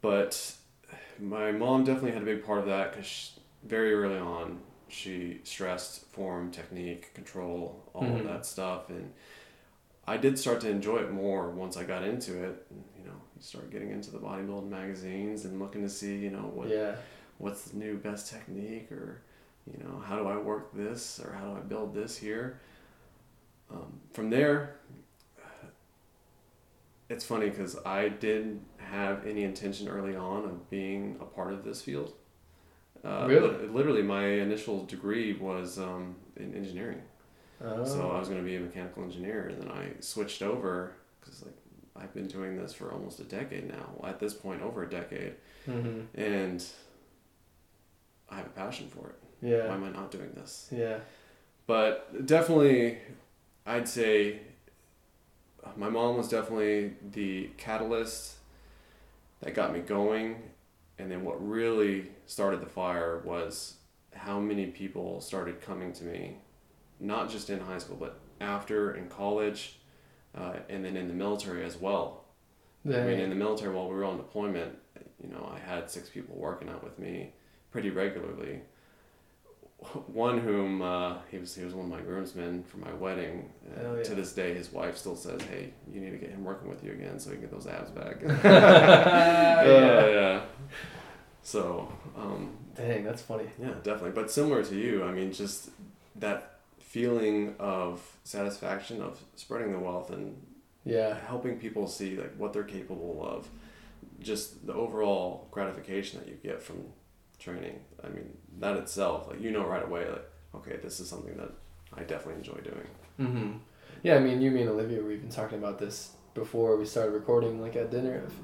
But 0.00 0.52
my 1.18 1.50
mom 1.52 1.82
definitely 1.84 2.12
had 2.12 2.22
a 2.22 2.26
big 2.26 2.44
part 2.46 2.60
of 2.60 2.66
that 2.66 2.92
because 2.92 3.32
very 3.64 3.92
early 3.92 4.18
on 4.18 4.60
she 4.88 5.40
stressed 5.44 6.06
form, 6.12 6.50
technique, 6.50 7.12
control, 7.14 7.90
all 7.94 8.04
Mhm. 8.04 8.18
of 8.20 8.24
that 8.24 8.46
stuff, 8.46 8.88
and 8.90 9.12
I 10.06 10.16
did 10.16 10.38
start 10.38 10.60
to 10.62 10.70
enjoy 10.70 10.98
it 10.98 11.10
more 11.10 11.50
once 11.50 11.76
I 11.76 11.84
got 11.84 12.02
into 12.02 12.42
it. 12.42 12.66
You 12.98 13.04
know, 13.04 13.20
you 13.36 13.42
start 13.42 13.70
getting 13.70 13.90
into 13.90 14.10
the 14.10 14.18
bodybuilding 14.18 14.68
magazines 14.70 15.44
and 15.44 15.58
looking 15.58 15.82
to 15.82 15.88
see, 15.90 16.16
you 16.16 16.30
know, 16.30 16.50
what 16.54 16.68
Yeah. 16.68 16.96
what's 17.38 17.64
the 17.70 17.76
new 17.76 17.96
best 17.98 18.32
technique 18.32 18.90
or 18.90 19.20
you 19.70 19.78
know 19.84 19.98
how 20.00 20.18
do 20.18 20.26
i 20.26 20.36
work 20.36 20.72
this 20.74 21.20
or 21.20 21.32
how 21.34 21.44
do 21.44 21.56
i 21.56 21.60
build 21.60 21.94
this 21.94 22.16
here 22.16 22.58
um, 23.70 24.00
from 24.12 24.28
there 24.30 24.74
it's 27.08 27.24
funny 27.24 27.48
because 27.48 27.76
i 27.86 28.08
didn't 28.08 28.60
have 28.78 29.24
any 29.26 29.44
intention 29.44 29.88
early 29.88 30.16
on 30.16 30.44
of 30.44 30.68
being 30.70 31.16
a 31.20 31.24
part 31.24 31.52
of 31.52 31.64
this 31.64 31.80
field 31.82 32.12
uh, 33.08 33.26
Really? 33.26 33.48
lit- 33.48 33.74
literally 33.74 34.02
my 34.02 34.24
initial 34.26 34.84
degree 34.84 35.32
was 35.34 35.78
um, 35.78 36.14
in 36.36 36.54
engineering 36.54 37.02
Oh. 37.60 37.84
so 37.84 38.10
i 38.12 38.18
was 38.20 38.28
going 38.28 38.40
to 38.40 38.46
be 38.46 38.54
a 38.54 38.60
mechanical 38.60 39.02
engineer 39.02 39.48
and 39.48 39.60
then 39.60 39.70
i 39.72 39.88
switched 40.00 40.42
over 40.42 40.92
because 41.20 41.42
like 41.44 41.56
i've 41.96 42.14
been 42.14 42.28
doing 42.28 42.56
this 42.56 42.72
for 42.72 42.92
almost 42.92 43.18
a 43.18 43.24
decade 43.24 43.66
now 43.68 43.88
at 44.04 44.20
this 44.20 44.32
point 44.32 44.62
over 44.62 44.84
a 44.84 44.88
decade 44.88 45.34
hmm 45.66 46.02
and 46.14 46.64
I 48.30 48.36
have 48.36 48.46
a 48.46 48.50
passion 48.50 48.88
for 48.88 49.08
it. 49.08 49.18
Yeah. 49.40 49.68
Why 49.68 49.74
am 49.74 49.84
I 49.84 49.88
not 49.88 50.10
doing 50.10 50.30
this? 50.34 50.68
Yeah. 50.70 50.98
But 51.66 52.26
definitely, 52.26 52.98
I'd 53.64 53.88
say 53.88 54.40
my 55.78 55.88
mom 55.88 56.18
was 56.18 56.28
definitely 56.28 56.92
the 57.12 57.48
catalyst 57.56 58.34
that 59.40 59.54
got 59.54 59.72
me 59.72 59.80
going. 59.80 60.36
And 60.98 61.10
then 61.10 61.24
what 61.24 61.36
really 61.46 62.10
started 62.28 62.60
the 62.60 62.66
fire 62.66 63.22
was 63.24 63.74
how 64.14 64.38
many 64.38 64.66
people 64.66 65.20
started 65.20 65.60
coming 65.60 65.92
to 65.94 66.04
me, 66.04 66.36
not 67.00 67.30
just 67.30 67.48
in 67.50 67.58
high 67.58 67.78
school, 67.78 67.96
but 67.96 68.20
after 68.40 68.94
in 68.94 69.08
college, 69.08 69.80
uh, 70.36 70.52
and 70.68 70.84
then 70.84 70.96
in 70.96 71.08
the 71.08 71.14
military 71.14 71.64
as 71.64 71.76
well. 71.76 72.24
I 72.86 73.06
mean, 73.06 73.20
in 73.20 73.30
the 73.30 73.36
military, 73.36 73.74
while 73.74 73.88
we 73.88 73.94
were 73.94 74.04
on 74.04 74.18
deployment, 74.18 74.78
you 75.22 75.30
know, 75.30 75.50
I 75.52 75.58
had 75.58 75.90
six 75.90 76.08
people 76.10 76.36
working 76.36 76.68
out 76.68 76.84
with 76.84 76.98
me 76.98 77.32
pretty 77.72 77.90
regularly. 77.90 78.60
One 80.06 80.38
whom 80.38 80.82
uh, 80.82 81.18
he 81.30 81.38
was 81.38 81.54
he 81.54 81.64
was 81.64 81.72
one 81.72 81.84
of 81.86 81.90
my 81.90 82.00
groomsmen 82.00 82.64
for 82.64 82.78
my 82.78 82.92
wedding. 82.94 83.50
Uh, 83.76 83.94
yeah. 83.96 84.02
To 84.02 84.14
this 84.14 84.32
day, 84.32 84.52
his 84.52 84.72
wife 84.72 84.96
still 84.96 85.14
says, 85.14 85.40
"Hey, 85.42 85.72
you 85.92 86.00
need 86.00 86.10
to 86.10 86.18
get 86.18 86.30
him 86.30 86.44
working 86.44 86.68
with 86.68 86.82
you 86.82 86.92
again 86.92 87.18
so 87.20 87.30
he 87.30 87.36
can 87.36 87.42
get 87.42 87.52
those 87.52 87.66
abs 87.68 87.90
back." 87.90 88.16
yeah. 88.44 90.06
Yeah. 90.06 90.40
So, 91.48 91.90
um, 92.14 92.50
Dang, 92.76 93.04
that's 93.04 93.22
funny. 93.22 93.44
yeah, 93.58 93.72
definitely. 93.82 94.10
But 94.10 94.30
similar 94.30 94.62
to 94.64 94.74
you, 94.76 95.02
I 95.02 95.12
mean, 95.12 95.32
just 95.32 95.70
that 96.16 96.58
feeling 96.78 97.54
of 97.58 98.02
satisfaction 98.22 99.00
of 99.00 99.18
spreading 99.34 99.72
the 99.72 99.78
wealth 99.78 100.10
and 100.10 100.36
Yeah. 100.84 101.16
helping 101.26 101.58
people 101.58 101.86
see 101.88 102.18
like 102.18 102.34
what 102.36 102.52
they're 102.52 102.64
capable 102.78 103.26
of 103.26 103.48
just 104.20 104.66
the 104.66 104.74
overall 104.74 105.48
gratification 105.50 106.20
that 106.20 106.28
you 106.28 106.34
get 106.42 106.60
from 106.62 106.78
training 107.38 107.78
i 108.04 108.08
mean 108.08 108.36
that 108.58 108.76
itself 108.76 109.28
like 109.28 109.40
you 109.40 109.50
know 109.52 109.64
right 109.64 109.84
away 109.84 110.08
like 110.08 110.28
okay 110.56 110.76
this 110.82 110.98
is 110.98 111.08
something 111.08 111.36
that 111.36 111.52
i 111.94 112.02
definitely 112.02 112.34
enjoy 112.34 112.58
doing 112.72 112.88
hmm 113.16 113.52
Yeah, 114.02 114.16
I 114.16 114.20
mean, 114.20 114.40
you, 114.42 114.50
me, 114.50 114.60
and 114.62 114.70
Olivia, 114.70 115.00
we've 115.02 115.20
been 115.20 115.36
talking 115.42 115.58
about 115.58 115.78
this 115.78 116.12
before 116.34 116.76
we 116.76 116.84
started 116.84 117.12
recording, 117.12 117.60
like 117.64 117.74
at 117.76 117.90
dinner. 117.90 118.16
Of 118.26 118.34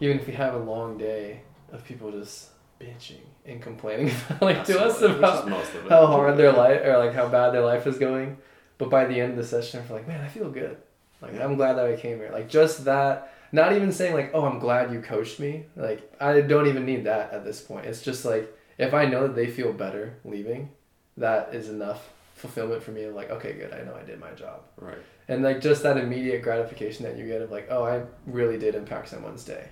even 0.00 0.18
if 0.20 0.26
we 0.26 0.34
have 0.34 0.54
a 0.54 0.64
long 0.72 0.96
day 0.98 1.42
of 1.72 1.84
people 1.84 2.12
just 2.12 2.50
bitching 2.80 3.20
and 3.44 3.60
complaining, 3.60 4.12
like 4.40 4.64
to 4.64 4.80
us 4.80 5.00
about 5.02 5.44
is 5.44 5.50
most 5.50 5.74
of 5.74 5.86
it. 5.86 5.90
how 5.90 6.06
hard 6.06 6.36
their 6.36 6.52
life 6.52 6.80
or 6.84 6.98
like 6.98 7.14
how 7.14 7.28
bad 7.28 7.50
their 7.50 7.64
life 7.64 7.86
is 7.86 7.98
going, 7.98 8.36
but 8.78 8.90
by 8.90 9.04
the 9.04 9.20
end 9.20 9.32
of 9.32 9.36
the 9.38 9.44
session, 9.44 9.82
we're 9.88 9.96
like, 9.96 10.08
man, 10.08 10.20
I 10.20 10.28
feel 10.28 10.50
good. 10.50 10.76
Like 11.20 11.34
Yeah. 11.34 11.44
I'm 11.44 11.56
glad 11.56 11.74
that 11.74 11.86
I 11.86 11.96
came 11.96 12.18
here. 12.18 12.30
Like 12.32 12.48
just 12.48 12.84
that. 12.84 13.34
Not 13.54 13.74
even 13.74 13.92
saying 13.92 14.14
like, 14.14 14.30
oh, 14.32 14.46
I'm 14.46 14.58
glad 14.58 14.92
you 14.92 15.02
coached 15.02 15.38
me. 15.38 15.66
Like 15.76 16.10
I 16.20 16.40
don't 16.40 16.68
even 16.68 16.86
need 16.86 17.04
that 17.04 17.32
at 17.32 17.44
this 17.44 17.60
point. 17.60 17.86
It's 17.86 18.02
just 18.02 18.24
like 18.24 18.52
if 18.78 18.94
I 18.94 19.04
know 19.04 19.26
that 19.26 19.36
they 19.36 19.46
feel 19.46 19.72
better 19.72 20.14
leaving, 20.24 20.70
that 21.18 21.54
is 21.54 21.68
enough 21.68 22.08
fulfillment 22.34 22.82
for 22.82 22.92
me. 22.92 23.02
Of 23.04 23.14
like, 23.14 23.30
okay, 23.30 23.52
good. 23.52 23.72
I 23.72 23.84
know 23.84 23.94
I 23.94 24.04
did 24.04 24.18
my 24.18 24.30
job 24.32 24.62
right 24.78 24.98
and 25.28 25.42
like 25.42 25.60
just 25.60 25.82
that 25.82 25.96
immediate 25.96 26.42
gratification 26.42 27.04
that 27.04 27.16
you 27.16 27.26
get 27.26 27.40
of 27.42 27.50
like 27.50 27.68
oh 27.70 27.84
i 27.84 28.02
really 28.26 28.58
did 28.58 28.74
impact 28.74 29.08
someone's 29.08 29.44
day 29.44 29.68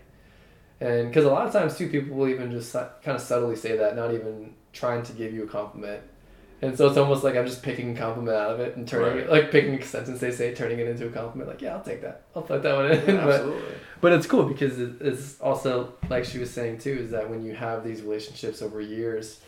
and 0.81 1.09
because 1.09 1.25
a 1.25 1.31
lot 1.31 1.47
of 1.47 1.53
times 1.53 1.77
too 1.77 1.89
people 1.89 2.17
will 2.17 2.29
even 2.29 2.51
just 2.51 2.73
kind 2.73 2.89
of 3.07 3.21
subtly 3.21 3.57
say 3.57 3.77
that 3.77 3.97
not 3.97 4.13
even 4.15 4.55
trying 4.73 5.03
to 5.03 5.13
give 5.13 5.33
you 5.33 5.45
a 5.45 5.47
compliment. 5.47 6.03
And 6.63 6.77
so 6.77 6.87
it's 6.89 6.99
almost 6.99 7.25
like 7.25 7.37
i'm 7.37 7.47
just 7.47 7.63
picking 7.63 7.97
a 7.97 7.99
compliment 7.99 8.37
out 8.37 8.51
of 8.51 8.61
it 8.61 8.77
and 8.77 8.87
turning 8.87 9.17
Right. 9.17 9.25
it 9.25 9.31
like 9.31 9.51
picking 9.51 9.75
a 9.75 9.83
sentence 9.83 10.21
they 10.21 10.31
say 10.31 10.55
turning 10.55 10.79
it 10.79 10.89
into 10.89 11.07
a 11.07 11.11
compliment 11.11 11.49
like 11.49 11.63
yeah 11.63 11.75
i'll 11.75 11.83
take 11.83 12.03
that. 12.03 12.25
I'll 12.37 12.43
put 12.43 12.63
that 12.63 12.75
one 12.77 12.93
in. 12.93 12.99
Yeah, 13.17 13.25
but 13.25 13.35
absolutely. 13.37 13.75
but 14.03 14.13
it's 14.13 14.27
cool 14.27 14.45
because 14.45 14.79
it- 14.79 15.01
it's 15.01 15.41
also 15.41 15.95
like 16.11 16.25
she 16.27 16.39
was 16.39 16.51
saying 16.51 16.79
too 16.79 16.93
is 17.05 17.11
that 17.13 17.31
when 17.31 17.43
you 17.47 17.55
have 17.55 17.83
these 17.83 18.03
relationships 18.03 18.61
over 18.61 18.79
years 18.81 19.41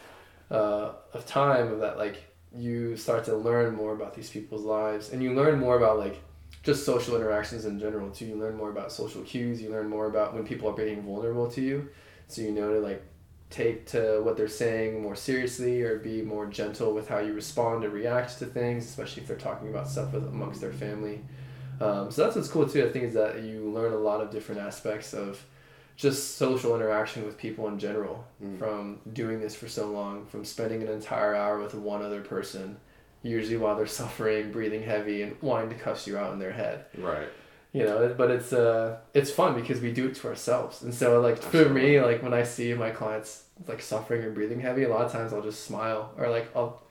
uh, 0.50 0.92
of 1.12 1.24
time 1.26 1.70
of 1.72 1.80
that 1.80 1.98
like 1.98 2.16
you 2.54 2.96
start 2.96 3.24
to 3.24 3.34
learn 3.36 3.74
more 3.74 3.92
about 3.92 4.14
these 4.14 4.30
people's 4.30 4.62
lives 4.64 5.10
and 5.12 5.22
you 5.22 5.34
learn 5.34 5.58
more 5.58 5.76
about 5.76 5.98
like 5.98 6.18
just 6.62 6.84
social 6.86 7.16
interactions 7.16 7.64
in 7.64 7.78
general 7.78 8.10
too 8.10 8.24
you 8.26 8.36
learn 8.36 8.56
more 8.56 8.70
about 8.70 8.92
social 8.92 9.22
cues 9.22 9.60
you 9.60 9.68
learn 9.70 9.88
more 9.88 10.06
about 10.06 10.32
when 10.34 10.44
people 10.44 10.68
are 10.68 10.74
being 10.74 11.02
vulnerable 11.02 11.50
to 11.50 11.60
you 11.60 11.88
so 12.28 12.40
you 12.42 12.52
know 12.52 12.72
to 12.72 12.80
like 12.80 13.02
take 13.50 13.84
to 13.86 14.20
what 14.22 14.36
they're 14.36 14.48
saying 14.48 15.02
more 15.02 15.14
seriously 15.16 15.82
or 15.82 15.98
be 15.98 16.22
more 16.22 16.46
gentle 16.46 16.94
with 16.94 17.08
how 17.08 17.18
you 17.18 17.32
respond 17.34 17.84
or 17.84 17.90
react 17.90 18.38
to 18.38 18.46
things 18.46 18.84
especially 18.86 19.22
if 19.22 19.28
they're 19.28 19.36
talking 19.36 19.68
about 19.68 19.86
stuff 19.88 20.12
with 20.12 20.24
amongst 20.26 20.60
their 20.60 20.72
family 20.72 21.20
um, 21.80 22.10
so 22.12 22.22
that's 22.22 22.36
what's 22.36 22.48
cool 22.48 22.68
too. 22.68 22.86
I 22.86 22.90
think 22.92 23.06
is 23.06 23.14
that 23.14 23.42
you 23.42 23.68
learn 23.68 23.92
a 23.92 23.96
lot 23.96 24.20
of 24.20 24.30
different 24.30 24.60
aspects 24.60 25.14
of 25.14 25.44
just 25.96 26.36
social 26.36 26.76
interaction 26.76 27.24
with 27.26 27.36
people 27.36 27.66
in 27.66 27.78
general 27.78 28.24
Mm. 28.44 28.58
from 28.58 29.00
doing 29.12 29.40
this 29.40 29.56
for 29.56 29.66
so 29.68 29.90
long, 29.90 30.26
from 30.26 30.44
spending 30.44 30.82
an 30.82 30.88
entire 30.88 31.34
hour 31.34 31.58
with 31.60 31.74
one 31.74 32.02
other 32.02 32.20
person, 32.20 32.76
usually 33.22 33.56
while 33.56 33.76
they're 33.76 33.86
suffering, 33.86 34.50
breathing 34.52 34.82
heavy, 34.82 35.22
and 35.22 35.36
wanting 35.40 35.70
to 35.70 35.76
cuss 35.76 36.06
you 36.06 36.16
out 36.18 36.32
in 36.32 36.38
their 36.38 36.52
head. 36.52 36.86
right 36.98 37.28
You 37.72 37.84
know, 37.84 38.14
but 38.16 38.30
it's 38.30 38.52
uh, 38.52 38.98
it's 39.14 39.30
fun 39.30 39.54
because 39.60 39.80
we 39.80 39.92
do 39.92 40.06
it 40.08 40.14
to 40.16 40.28
ourselves, 40.28 40.82
and 40.82 40.92
so 40.92 41.20
like 41.20 41.38
for 41.38 41.58
Absolutely. 41.58 41.82
me, 41.82 42.00
like 42.00 42.22
when 42.22 42.34
I 42.34 42.42
see 42.42 42.74
my 42.74 42.90
clients 42.90 43.44
like 43.66 43.80
suffering 43.80 44.22
and 44.24 44.34
breathing 44.34 44.60
heavy, 44.60 44.82
a 44.84 44.88
lot 44.88 45.06
of 45.06 45.12
times 45.12 45.32
I'll 45.32 45.42
just 45.42 45.64
smile 45.64 46.12
or 46.18 46.28
like 46.28 46.48
I'll 46.54 46.82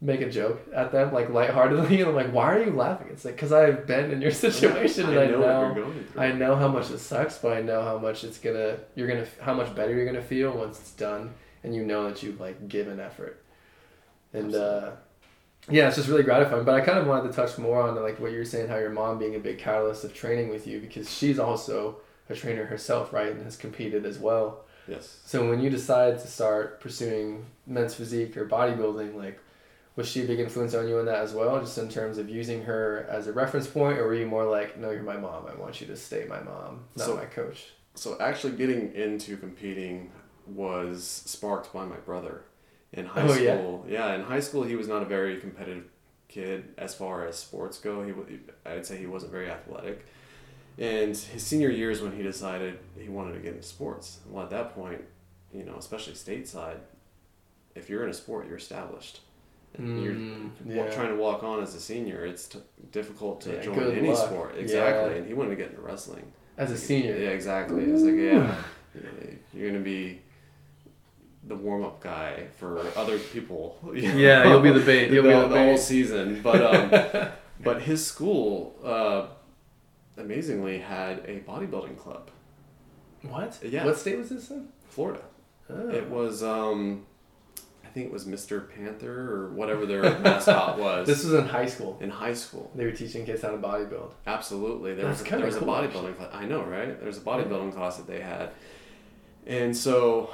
make 0.00 0.20
a 0.20 0.28
joke 0.30 0.60
at 0.74 0.90
them 0.92 1.12
like 1.12 1.30
lightheartedly, 1.30 2.00
and 2.00 2.08
I'm 2.10 2.16
like, 2.16 2.32
"Why 2.32 2.46
are 2.54 2.62
you 2.62 2.72
laughing?" 2.72 3.08
It's 3.10 3.24
like 3.24 3.36
because 3.36 3.52
I've 3.52 3.86
been 3.86 4.10
in 4.10 4.20
your 4.20 4.30
situation, 4.46 5.08
and 5.08 5.18
I 5.18 5.26
know, 5.26 5.40
you're 5.40 5.74
going 5.74 6.06
I 6.16 6.32
know 6.32 6.56
how 6.56 6.68
much 6.68 6.90
it 6.90 6.98
sucks, 6.98 7.38
but 7.38 7.56
I 7.56 7.62
know 7.62 7.82
how 7.82 7.98
much 7.98 8.24
it's 8.24 8.38
gonna 8.38 8.78
you're 8.96 9.06
gonna 9.08 9.26
how 9.40 9.54
much 9.54 9.74
better 9.76 9.94
you're 9.94 10.06
gonna 10.06 10.20
feel 10.22 10.50
once 10.52 10.80
it's 10.80 10.92
done, 10.92 11.32
and 11.62 11.74
you 11.74 11.84
know 11.84 12.08
that 12.08 12.22
you've 12.24 12.40
like 12.40 12.66
given 12.68 12.98
effort, 12.98 13.42
and 14.32 14.54
uh, 14.54 14.90
yeah, 15.70 15.86
it's 15.88 15.96
just 15.96 16.08
really 16.08 16.22
gratifying. 16.22 16.64
But 16.64 16.74
I 16.74 16.80
kind 16.80 16.98
of 16.98 17.06
wanted 17.06 17.30
to 17.30 17.34
touch 17.34 17.56
more 17.58 17.80
on 17.82 17.94
like 18.02 18.20
what 18.20 18.32
you 18.32 18.38
were 18.38 18.44
saying, 18.44 18.68
how 18.68 18.76
your 18.78 18.90
mom 18.90 19.18
being 19.18 19.34
a 19.34 19.38
big 19.38 19.58
catalyst 19.58 20.04
of 20.04 20.14
training 20.14 20.50
with 20.50 20.66
you 20.66 20.80
because 20.80 21.10
she's 21.12 21.38
also 21.38 21.96
a 22.28 22.34
trainer 22.34 22.66
herself, 22.66 23.12
right, 23.12 23.32
and 23.32 23.42
has 23.44 23.56
competed 23.56 24.04
as 24.06 24.18
well. 24.18 24.64
yes 24.88 25.20
So 25.24 25.48
when 25.48 25.60
you 25.60 25.70
decided 25.70 26.18
to 26.20 26.26
start 26.26 26.80
pursuing 26.80 27.46
men's 27.66 27.94
physique 27.94 28.36
or 28.36 28.46
bodybuilding, 28.46 29.14
like 29.14 29.38
was 29.96 30.08
she 30.08 30.22
a 30.24 30.26
big 30.26 30.40
influence 30.40 30.74
on 30.74 30.88
you 30.88 30.98
in 30.98 31.06
that 31.06 31.20
as 31.20 31.32
well, 31.32 31.60
just 31.60 31.78
in 31.78 31.88
terms 31.88 32.18
of 32.18 32.28
using 32.28 32.64
her 32.64 33.06
as 33.08 33.26
a 33.28 33.32
reference 33.32 33.66
point, 33.68 33.96
or 33.98 34.06
were 34.08 34.14
you 34.14 34.26
more 34.26 34.44
like, 34.44 34.76
no, 34.76 34.90
you're 34.90 35.04
my 35.04 35.16
mom. 35.16 35.46
I 35.46 35.54
want 35.54 35.80
you 35.80 35.86
to 35.86 35.96
stay 35.96 36.26
my 36.28 36.40
mom, 36.42 36.80
not 36.96 37.06
So- 37.06 37.16
my 37.16 37.26
coach. 37.26 37.72
so 37.94 38.16
actually 38.20 38.54
getting 38.56 38.92
into 38.94 39.36
competing 39.36 40.10
was 40.46 41.04
sparked 41.04 41.72
by 41.72 41.84
my 41.84 41.96
brother 41.96 42.42
in 42.94 43.04
high 43.06 43.22
Oh, 43.22 43.28
school 43.28 43.84
yeah? 43.88 44.14
in 44.14 44.22
high 44.22 44.40
school 44.40 44.62
he 44.62 44.76
was 44.76 44.88
not 44.88 45.02
a 45.02 45.04
very 45.04 45.38
competitive 45.38 45.84
kid 46.28 46.72
as 46.78 46.94
far 46.94 47.26
as 47.26 47.36
sports 47.36 47.78
go 47.78 48.02
he 48.02 48.38
i'd 48.66 48.86
say 48.86 48.96
he 48.96 49.06
wasn't 49.06 49.30
very 49.30 49.48
athletic 49.50 50.06
and 50.78 51.16
his 51.16 51.42
senior 51.44 51.70
year 51.70 51.90
is 51.90 52.00
when 52.02 52.12
he 52.16 52.22
decided 52.22 52.78
he 52.98 53.08
wanted 53.08 53.34
to 53.34 53.38
get 53.40 53.52
into 53.54 53.62
sports 53.66 54.18
well 54.28 54.42
at 54.42 54.50
that 54.50 54.74
point 54.74 55.02
you 55.52 55.64
know 55.64 55.76
especially 55.76 56.14
stateside 56.14 56.78
if 57.74 57.88
you're 57.90 58.02
in 58.04 58.10
a 58.10 58.14
sport 58.14 58.46
you're 58.48 58.56
established 58.56 59.20
and 59.76 60.02
you're 60.02 60.14
Mm, 60.14 60.50
yeah. 60.66 60.88
trying 60.94 61.08
to 61.08 61.16
walk 61.16 61.42
on 61.42 61.60
as 61.62 61.74
a 61.74 61.80
senior 61.80 62.24
it's 62.24 62.46
t- 62.48 62.58
difficult 62.92 63.40
to 63.42 63.54
Yeah, 63.54 63.60
join 63.62 63.96
any 63.96 64.08
luck. 64.08 64.26
sport 64.28 64.54
exactly 64.56 65.10
Yeah. 65.12 65.18
and 65.18 65.26
he 65.26 65.34
wanted 65.34 65.50
to 65.50 65.56
get 65.56 65.70
into 65.70 65.82
wrestling 65.82 66.32
As 66.56 66.70
a 66.70 66.76
senior. 66.78 67.16
yeah, 67.16 67.30
exactly. 67.30 67.82
It's 67.84 68.02
like, 68.02 68.14
yeah, 68.14 68.54
you're 69.52 69.68
gonna 69.70 69.82
be 69.82 70.20
the 71.46 71.54
warm 71.54 71.84
up 71.84 72.00
guy 72.00 72.46
for 72.56 72.80
other 72.96 73.18
people. 73.18 73.78
you 73.94 74.02
Yeah, 74.10 74.44
know, 74.44 74.50
you'll 74.52 74.60
be 74.62 74.78
the 74.78 74.84
bait. 74.84 75.10
You'll 75.12 75.24
be 75.24 75.30
the, 75.30 75.42
the 75.42 75.48
the 75.48 75.58
whole 75.58 75.76
season. 75.78 76.40
But 76.42 76.62
um, 76.62 77.28
but 77.62 77.82
his 77.82 78.04
school, 78.06 78.76
uh, 78.84 79.26
amazingly 80.16 80.78
had 80.78 81.18
a 81.26 81.40
bodybuilding 81.40 81.98
club. 81.98 82.30
What? 83.22 83.58
Yeah. 83.62 83.84
What 83.84 83.96
state 83.98 84.18
was 84.18 84.28
this 84.30 84.50
in? 84.50 84.68
Florida. 84.88 85.22
Oh. 85.70 85.88
It 85.90 86.08
was 86.10 86.42
um, 86.42 87.06
I 87.84 87.88
think 87.88 88.06
it 88.06 88.12
was 88.12 88.26
Mr. 88.26 88.68
Panther 88.68 89.32
or 89.32 89.50
whatever 89.50 89.86
their 89.86 90.02
mascot 90.20 90.78
was. 90.78 91.06
This 91.06 91.24
was 91.24 91.32
in 91.34 91.46
high 91.46 91.66
school. 91.66 91.96
in 92.00 92.10
high 92.10 92.34
school. 92.34 92.70
They 92.74 92.84
were 92.84 92.92
teaching 92.92 93.24
kids 93.24 93.42
how 93.42 93.50
to 93.50 93.56
bodybuild. 93.58 94.12
Absolutely. 94.26 94.94
There 94.94 95.06
That's 95.06 95.20
was, 95.20 95.28
kinda 95.28 95.38
there 95.38 95.46
was 95.46 95.56
cool, 95.56 95.74
a 95.74 95.82
actually. 95.84 96.00
bodybuilding 96.12 96.16
class. 96.16 96.30
I 96.32 96.44
know, 96.46 96.62
right? 96.64 96.98
There 96.98 97.06
was 97.06 97.18
a 97.18 97.22
bodybuilding 97.22 97.72
class 97.74 97.96
that 97.96 98.06
they 98.06 98.20
had. 98.20 98.50
And 99.46 99.76
so 99.76 100.30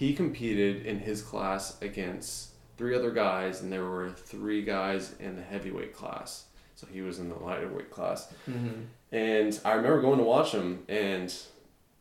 he 0.00 0.14
competed 0.14 0.86
in 0.86 0.98
his 0.98 1.20
class 1.20 1.76
against 1.82 2.52
three 2.78 2.94
other 2.96 3.10
guys, 3.10 3.60
and 3.60 3.70
there 3.70 3.84
were 3.84 4.08
three 4.10 4.62
guys 4.62 5.14
in 5.20 5.36
the 5.36 5.42
heavyweight 5.42 5.92
class. 5.94 6.46
So 6.74 6.86
he 6.90 7.02
was 7.02 7.18
in 7.18 7.28
the 7.28 7.34
lighter 7.34 7.68
weight 7.68 7.90
class. 7.90 8.32
Mm-hmm. 8.48 8.80
And 9.12 9.60
I 9.62 9.72
remember 9.74 10.00
going 10.00 10.16
to 10.16 10.24
watch 10.24 10.52
him, 10.52 10.84
and 10.88 11.30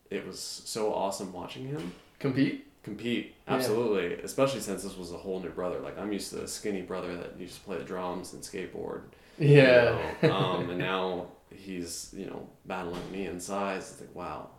it 0.10 0.26
was 0.26 0.40
so 0.40 0.94
awesome 0.94 1.34
watching 1.34 1.66
him 1.68 1.92
Compete? 2.20 2.66
compete. 2.84 3.36
Yeah. 3.46 3.56
Absolutely. 3.56 4.14
Especially 4.24 4.62
since 4.62 4.82
this 4.84 4.96
was 4.96 5.12
a 5.12 5.18
whole 5.18 5.42
new 5.42 5.50
brother. 5.50 5.80
Like, 5.80 6.00
I'm 6.00 6.14
used 6.14 6.32
to 6.32 6.42
a 6.44 6.48
skinny 6.48 6.82
brother 6.82 7.18
that 7.18 7.38
used 7.38 7.56
to 7.56 7.62
play 7.62 7.78
the 7.78 7.84
drums 7.84 8.32
and 8.32 8.42
skateboard. 8.42 9.02
you 9.38 9.50
Yeah. 9.58 10.00
know, 10.24 10.32
um, 10.34 10.70
and 10.70 10.80
now 10.80 11.28
he's 11.54 12.14
you 12.16 12.28
know 12.28 12.48
battling 12.66 13.12
me 13.12 13.26
in 13.26 13.42
size. 13.42 13.92
It's 13.92 14.00
like 14.00 14.16
wow, 14.16 14.52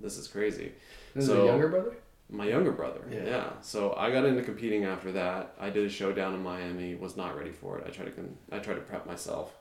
this 0.00 0.16
is 0.16 0.26
crazy. 0.28 0.72
this 1.14 1.24
is 1.24 1.28
so- 1.30 1.42
a 1.42 1.46
younger 1.46 1.68
brother? 1.68 1.94
My 2.28 2.46
younger 2.48 2.72
brother, 2.72 3.02
Yeah. 3.10 3.24
yeah. 3.24 3.50
So 3.60 3.94
I 3.96 4.10
got 4.10 4.24
into 4.24 4.42
competing 4.42 4.84
after 4.84 5.12
that. 5.12 5.54
I 5.60 5.70
did 5.70 5.84
a 5.86 5.88
show 5.88 6.12
down 6.12 6.34
in 6.34 6.42
Miami. 6.42 6.94
Was 6.96 7.16
not 7.16 7.36
ready 7.38 7.52
for 7.52 7.78
it. 7.78 7.84
I 7.86 7.90
tried 7.90 8.06
to 8.06 8.10
con- 8.10 8.36
I 8.50 8.58
tried 8.58 8.74
to 8.74 8.80
prep 8.80 9.06
myself, 9.06 9.54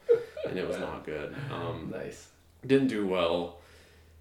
and 0.47 0.57
it 0.57 0.67
was 0.67 0.79
not 0.79 1.05
good. 1.05 1.35
Um, 1.51 1.91
Nice. 1.93 2.27
didn't 2.65 2.87
do 2.87 3.05
well. 3.05 3.59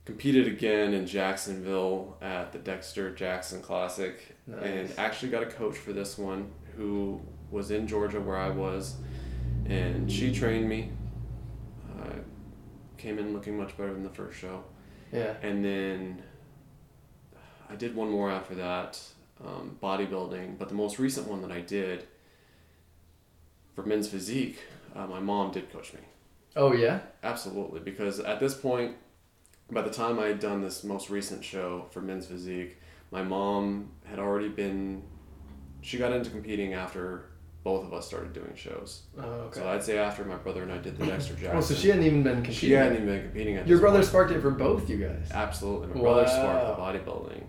Competed 0.05 0.47
again 0.47 0.93
in 0.93 1.07
Jacksonville 1.07 2.19
at 2.21 2.53
the 2.53 2.59
Dexter 2.59 3.15
Jackson 3.15 3.63
Classic, 3.63 4.37
and 4.63 4.93
actually 4.99 5.31
got 5.31 5.43
a 5.43 5.47
coach 5.47 5.77
for 5.79 5.95
this 5.95 6.19
one 6.19 6.51
who 6.77 7.23
was 7.51 7.71
in 7.71 7.87
Georgia 7.89 8.21
where 8.21 8.37
I 8.37 8.51
was, 8.51 8.97
and 9.67 10.13
she 10.13 10.31
trained 10.35 10.69
me. 10.69 10.91
I 11.99 12.09
came 12.99 13.19
in 13.19 13.33
looking 13.33 13.57
much 13.57 13.75
better 13.79 13.95
than 13.95 14.03
the 14.03 14.11
first 14.11 14.39
show, 14.39 14.65
Yeah. 15.11 15.35
and 15.43 15.65
then 15.65 16.23
I 17.71 17.77
did 17.77 17.95
one 17.95 18.11
more 18.11 18.31
after 18.31 18.55
that, 18.57 19.01
um, 19.45 19.79
bodybuilding. 19.83 20.59
But 20.59 20.69
the 20.69 20.75
most 20.75 20.99
recent 20.99 21.29
one 21.29 21.43
that 21.43 21.53
I 21.53 21.61
did 21.61 22.07
for 23.75 23.85
men's 23.85 24.09
physique, 24.09 24.59
uh, 24.95 25.07
my 25.07 25.21
mom 25.21 25.53
did 25.53 25.73
coach 25.73 25.93
me. 25.93 26.01
Oh, 26.57 26.73
yeah? 26.73 27.01
Absolutely, 27.23 27.81
because 27.81 28.21
at 28.21 28.39
this 28.39 28.55
point, 28.55 28.97
by 29.71 29.83
the 29.83 29.91
time 29.91 30.19
I 30.19 30.27
had 30.27 30.39
done 30.39 30.63
this 30.63 30.85
most 30.85 31.11
recent 31.11 31.45
show 31.45 31.87
for 31.91 32.01
Men's 32.01 32.27
Physique, 32.27 32.81
my 33.11 33.23
mom 33.23 33.91
had 34.05 34.19
already 34.19 34.49
been. 34.49 35.03
She 35.81 35.99
got 35.99 36.13
into 36.13 36.31
competing 36.31 36.75
after 36.75 37.27
both 37.65 37.85
of 37.85 37.93
us 37.95 38.07
started 38.07 38.33
doing 38.35 38.53
shows. 38.55 39.03
Oh, 39.19 39.23
okay. 39.23 39.61
So 39.61 39.69
I'd 39.69 39.83
say 39.83 39.99
after 39.99 40.25
my 40.25 40.37
brother 40.37 40.63
and 40.63 40.71
I 40.71 40.79
did 40.79 40.97
the 40.99 41.07
Dexter 41.07 41.33
Jackson. 41.35 41.57
oh, 41.57 41.61
so 41.63 41.75
she 41.75 41.89
hadn't 41.89 42.05
even 42.05 42.23
been 42.23 42.35
competing. 42.37 42.55
She 42.55 42.73
hadn't 42.73 42.93
even 42.95 43.07
been 43.07 43.23
competing 43.23 43.57
at 43.57 43.67
Your 43.67 43.79
brother 43.81 43.99
point. 43.99 44.09
sparked 44.09 44.33
it 44.33 44.41
for 44.43 44.51
both 44.51 44.89
you 44.91 44.99
guys. 44.99 45.31
Absolutely, 45.33 45.89
my 45.89 46.01
brother 46.01 46.27
sparked 46.29 46.79
Wow. 46.79 46.93
the 46.93 46.99
bodybuilding. 47.01 47.43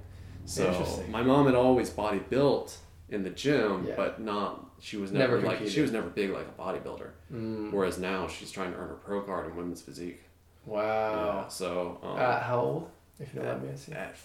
So 0.46 1.04
my 1.10 1.22
mom 1.22 1.46
had 1.48 1.56
always 1.56 1.90
body 1.90 2.20
built 2.20 2.78
in 3.10 3.24
the 3.24 3.30
gym, 3.30 3.86
Yeah. 3.88 3.96
but 3.98 4.22
not. 4.22 4.62
She 4.80 4.98
was 4.98 5.12
Never 5.12 5.36
never, 5.42 5.48
like 5.48 5.68
she 5.68 5.82
was 5.82 5.92
never 5.92 6.10
big 6.10 6.32
like 6.32 6.48
a 6.48 6.62
bodybuilder. 6.62 7.10
Mm. 7.34 7.72
Whereas 7.72 7.98
now 7.98 8.28
she's 8.28 8.52
trying 8.52 8.72
to 8.72 8.78
earn 8.78 8.90
her 8.90 8.96
pro 8.96 9.22
card 9.22 9.48
in 9.50 9.56
women's 9.56 9.82
physique. 9.82 10.22
Yeah, 10.68 10.74
Wow. 10.74 11.46
so 11.50 12.00
um, 12.04 12.18
At 12.18 12.42
how 12.44 12.60
old? 12.62 12.90
If 13.20 13.34
you 13.34 13.40
don't 13.42 13.50
at, 13.50 13.58
mind 13.58 13.68
me 13.68 13.74
asking. 13.74 13.94
at 13.96 14.16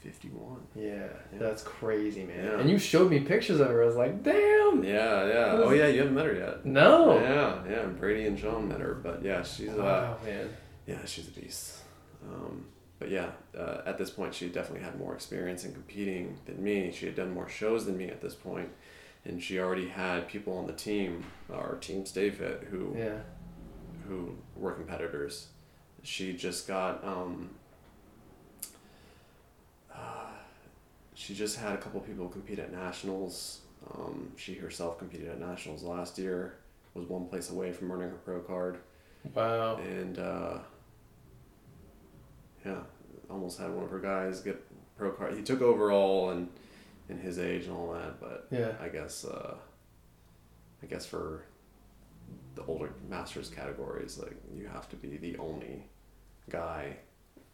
51. 0.00 0.60
Yeah, 0.74 0.84
Yeah. 1.32 1.38
that's 1.38 1.62
crazy, 1.62 2.24
man. 2.24 2.44
Yeah. 2.44 2.58
And 2.60 2.70
you 2.70 2.78
showed 2.78 3.10
me 3.10 3.20
pictures 3.20 3.60
of 3.60 3.68
her. 3.68 3.82
I 3.82 3.86
was 3.86 3.96
like, 3.96 4.22
damn. 4.22 4.82
Yeah, 4.82 5.26
yeah. 5.26 5.52
Oh, 5.56 5.70
yeah, 5.70 5.86
you 5.88 5.98
haven't 6.00 6.14
met 6.14 6.26
her 6.26 6.34
yet. 6.34 6.64
No. 6.64 7.18
Yeah, 7.20 7.62
yeah. 7.68 7.84
Brady 7.86 8.26
and 8.26 8.38
Sean 8.38 8.68
met 8.68 8.80
her, 8.80 8.94
but 8.94 9.22
yeah, 9.22 9.42
she's 9.42 9.70
uh, 9.70 9.76
Wow, 9.82 10.16
man. 10.24 10.48
yeah, 10.86 11.04
she's 11.04 11.28
a 11.28 11.30
beast. 11.32 11.78
Um, 12.28 12.64
but 12.98 13.10
yeah, 13.10 13.30
uh, 13.56 13.82
at 13.86 13.98
this 13.98 14.10
point, 14.10 14.34
she 14.34 14.48
definitely 14.48 14.84
had 14.84 14.98
more 14.98 15.14
experience 15.14 15.64
in 15.64 15.72
competing 15.72 16.38
than 16.46 16.62
me. 16.62 16.92
She 16.92 17.06
had 17.06 17.14
done 17.14 17.32
more 17.32 17.48
shows 17.48 17.86
than 17.86 17.96
me 17.96 18.08
at 18.08 18.20
this 18.20 18.34
point, 18.34 18.68
and 19.24 19.42
she 19.42 19.58
already 19.58 19.88
had 19.88 20.28
people 20.28 20.56
on 20.58 20.66
the 20.66 20.72
team, 20.74 21.24
our 21.52 21.76
team 21.76 22.04
Stay 22.06 22.30
Fit, 22.30 22.68
who 22.70 22.94
Yeah. 22.96 23.20
who 24.08 24.36
were 24.56 24.72
competitors. 24.72 25.48
She 26.02 26.32
just 26.34 26.66
got 26.68 27.02
um, 27.04 27.50
she 31.20 31.34
just 31.34 31.58
had 31.58 31.74
a 31.74 31.76
couple 31.76 32.00
people 32.00 32.28
compete 32.28 32.58
at 32.58 32.72
nationals. 32.72 33.60
Um, 33.94 34.32
she 34.36 34.54
herself 34.54 34.98
competed 34.98 35.28
at 35.28 35.38
nationals 35.38 35.82
last 35.82 36.18
year. 36.18 36.54
Was 36.94 37.06
one 37.06 37.26
place 37.26 37.50
away 37.50 37.72
from 37.72 37.92
earning 37.92 38.08
her 38.10 38.16
pro 38.16 38.40
card, 38.40 38.78
Wow. 39.34 39.76
and 39.76 40.18
uh, 40.18 40.58
yeah, 42.64 42.80
almost 43.30 43.58
had 43.60 43.70
one 43.72 43.84
of 43.84 43.90
her 43.90 44.00
guys 44.00 44.40
get 44.40 44.60
pro 44.96 45.12
card. 45.12 45.34
He 45.36 45.42
took 45.42 45.62
overall 45.62 46.30
and 46.30 46.48
in 47.08 47.18
his 47.18 47.38
age 47.38 47.66
and 47.66 47.76
all 47.76 47.92
that, 47.92 48.20
but 48.20 48.46
Yeah. 48.50 48.72
I 48.80 48.88
guess 48.88 49.24
uh, 49.24 49.54
I 50.82 50.86
guess 50.86 51.06
for 51.06 51.44
the 52.54 52.64
older 52.64 52.92
masters 53.08 53.48
categories, 53.50 54.18
like 54.18 54.36
you 54.56 54.66
have 54.66 54.88
to 54.88 54.96
be 54.96 55.16
the 55.16 55.36
only 55.38 55.84
guy 56.48 56.96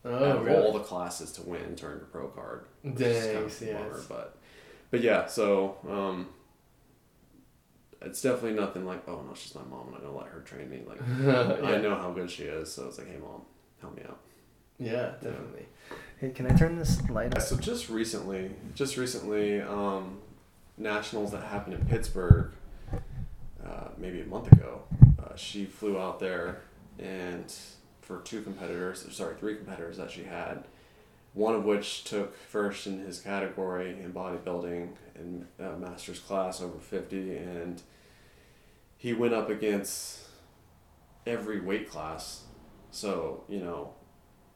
out 0.07 0.23
Oh, 0.23 0.25
of 0.39 0.45
really? 0.45 0.57
all 0.65 0.73
the 0.73 0.81
classes 0.81 1.33
to 1.33 1.43
win 1.43 1.75
to 1.77 1.87
earn 1.87 1.99
your 1.99 2.07
pro 2.07 2.29
card. 2.29 2.67
is 2.85 2.91
kind 2.93 2.99
Dang, 2.99 3.37
of 3.45 3.61
yes. 3.63 3.73
bummer, 3.75 4.03
but 4.09 4.37
but 4.91 5.01
yeah, 5.01 5.27
so 5.27 5.77
um, 5.89 6.29
it's 8.03 8.21
definitely 8.23 8.53
nothing 8.59 8.85
like 8.87 9.09
oh 9.09 9.23
no, 9.27 9.35
she's 9.35 9.55
my 9.55 9.63
mom, 9.63 9.89
and 9.89 9.97
I'm 9.97 10.03
gonna 10.03 10.17
let 10.17 10.29
her 10.29 10.41
train 10.41 10.71
me. 10.71 10.83
Like 10.87 11.01
I 11.65 11.79
know 11.81 11.95
how 11.97 12.11
good 12.13 12.31
she 12.31 12.45
is, 12.45 12.73
so 12.73 12.87
it's 12.87 12.99
like 12.99 13.09
hey 13.09 13.19
mom, 13.19 13.43
help 13.81 13.97
me 13.97 14.03
out. 14.09 14.21
yeah, 14.79 15.13
definitely. 15.23 15.67
Hey, 16.19 16.31
can 16.31 16.47
I 16.51 16.55
turn 16.55 16.79
this 16.79 17.01
light 17.11 17.33
Yeah, 17.35 17.41
on? 17.41 17.47
so 17.47 17.57
just 17.57 17.89
recently, 17.91 18.51
just 18.75 18.97
recently, 18.97 19.61
um, 19.61 20.19
nationals 20.79 21.33
that 21.33 21.43
happened 21.45 21.75
in 21.75 21.85
Pittsburgh, 21.87 22.53
uh, 23.65 23.89
maybe 23.99 24.21
a 24.21 24.27
month 24.27 24.51
ago, 24.53 24.83
uh, 25.23 25.35
she 25.37 25.65
flew 25.67 25.99
out 25.99 26.19
there 26.21 26.63
and 26.99 27.53
for 28.07 28.21
two 28.21 28.41
competitors, 28.41 29.05
sorry, 29.11 29.35
three 29.35 29.57
competitors 29.57 29.97
that 29.97 30.13
she 30.13 30.23
had, 30.23 30.63
one 31.35 31.57
of 31.57 31.65
which 31.65 32.05
took 32.05 32.37
first 32.37 32.87
in 32.87 33.01
his 33.01 33.19
category 33.19 33.91
in 33.91 34.13
bodybuilding 34.13 34.91
in 35.17 35.47
uh, 35.59 35.73
master's 35.77 36.21
class 36.21 36.63
over 36.63 36.79
50 36.79 37.37
and 37.37 37.83
he 38.97 39.13
went 39.13 39.35
up 39.35 39.51
against 39.51 40.21
every 41.27 41.61
weight 41.61 41.91
class. 41.91 42.45
So 42.93 43.45
you 43.49 43.59
know 43.59 43.93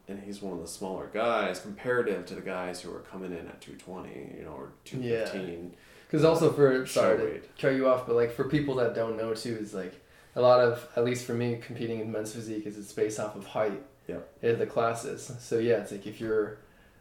and 0.07 0.23
he's 0.23 0.41
one 0.41 0.53
of 0.53 0.61
the 0.61 0.67
smaller 0.67 1.09
guys 1.13 1.59
comparative 1.59 2.25
to 2.27 2.35
the 2.35 2.41
guys 2.41 2.81
who 2.81 2.93
are 2.93 2.99
coming 3.01 3.31
in 3.31 3.47
at 3.47 3.61
220 3.61 4.37
you 4.37 4.43
know 4.43 4.51
or 4.51 4.71
215 4.85 5.73
Because 6.07 6.23
also 6.23 6.51
for 6.51 6.85
sorry 6.87 7.17
to 7.17 7.41
cut 7.59 7.75
you 7.75 7.87
off, 7.87 8.07
but 8.07 8.15
like 8.15 8.31
for 8.31 8.45
people 8.45 8.75
that 8.75 8.95
don't 8.95 9.17
know 9.17 9.33
too, 9.33 9.57
is 9.61 9.73
like 9.73 10.00
a 10.35 10.41
lot 10.41 10.59
of 10.59 10.87
at 10.95 11.03
least 11.03 11.25
for 11.25 11.33
me 11.33 11.57
competing 11.65 11.99
in 11.99 12.11
men's 12.11 12.33
physique 12.33 12.65
is 12.65 12.77
it's 12.77 12.93
based 12.93 13.19
off 13.19 13.35
of 13.35 13.45
height. 13.47 13.81
Yep. 14.07 14.29
In 14.41 14.59
the 14.59 14.65
classes, 14.65 15.31
so 15.39 15.59
yeah, 15.59 15.75
it's 15.75 15.91
like 15.91 16.05
if 16.07 16.19
you're 16.19 16.57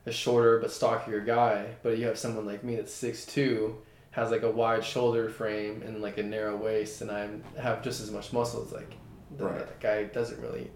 a 0.07 0.13
shorter 0.13 0.59
but 0.61 0.71
stockier 0.71 1.21
guy, 1.21 1.67
but 1.83 1.99
you 1.99 2.07
have 2.07 2.19
someone 2.19 2.47
like 2.47 2.63
me 2.63 2.77
that's 2.77 2.93
six 2.93 3.25
two, 3.27 3.77
has 4.13 4.31
like 4.31 4.43
a 4.43 4.51
wide 4.51 4.85
shoulder 4.85 5.29
frame 5.31 5.83
and 5.85 6.03
like 6.03 6.19
a 6.19 6.23
narrow 6.23 6.57
waist, 6.57 7.01
and 7.01 7.11
I 7.11 7.29
have 7.61 7.83
just 7.83 8.01
as 8.01 8.11
much 8.11 8.33
muscle. 8.33 8.63
It's 8.63 8.73
like 8.73 8.93
the, 9.37 9.45
Right. 9.47 9.59
that 9.59 9.81
guy 9.81 10.05
doesn't 10.05 10.41
really 10.41 10.71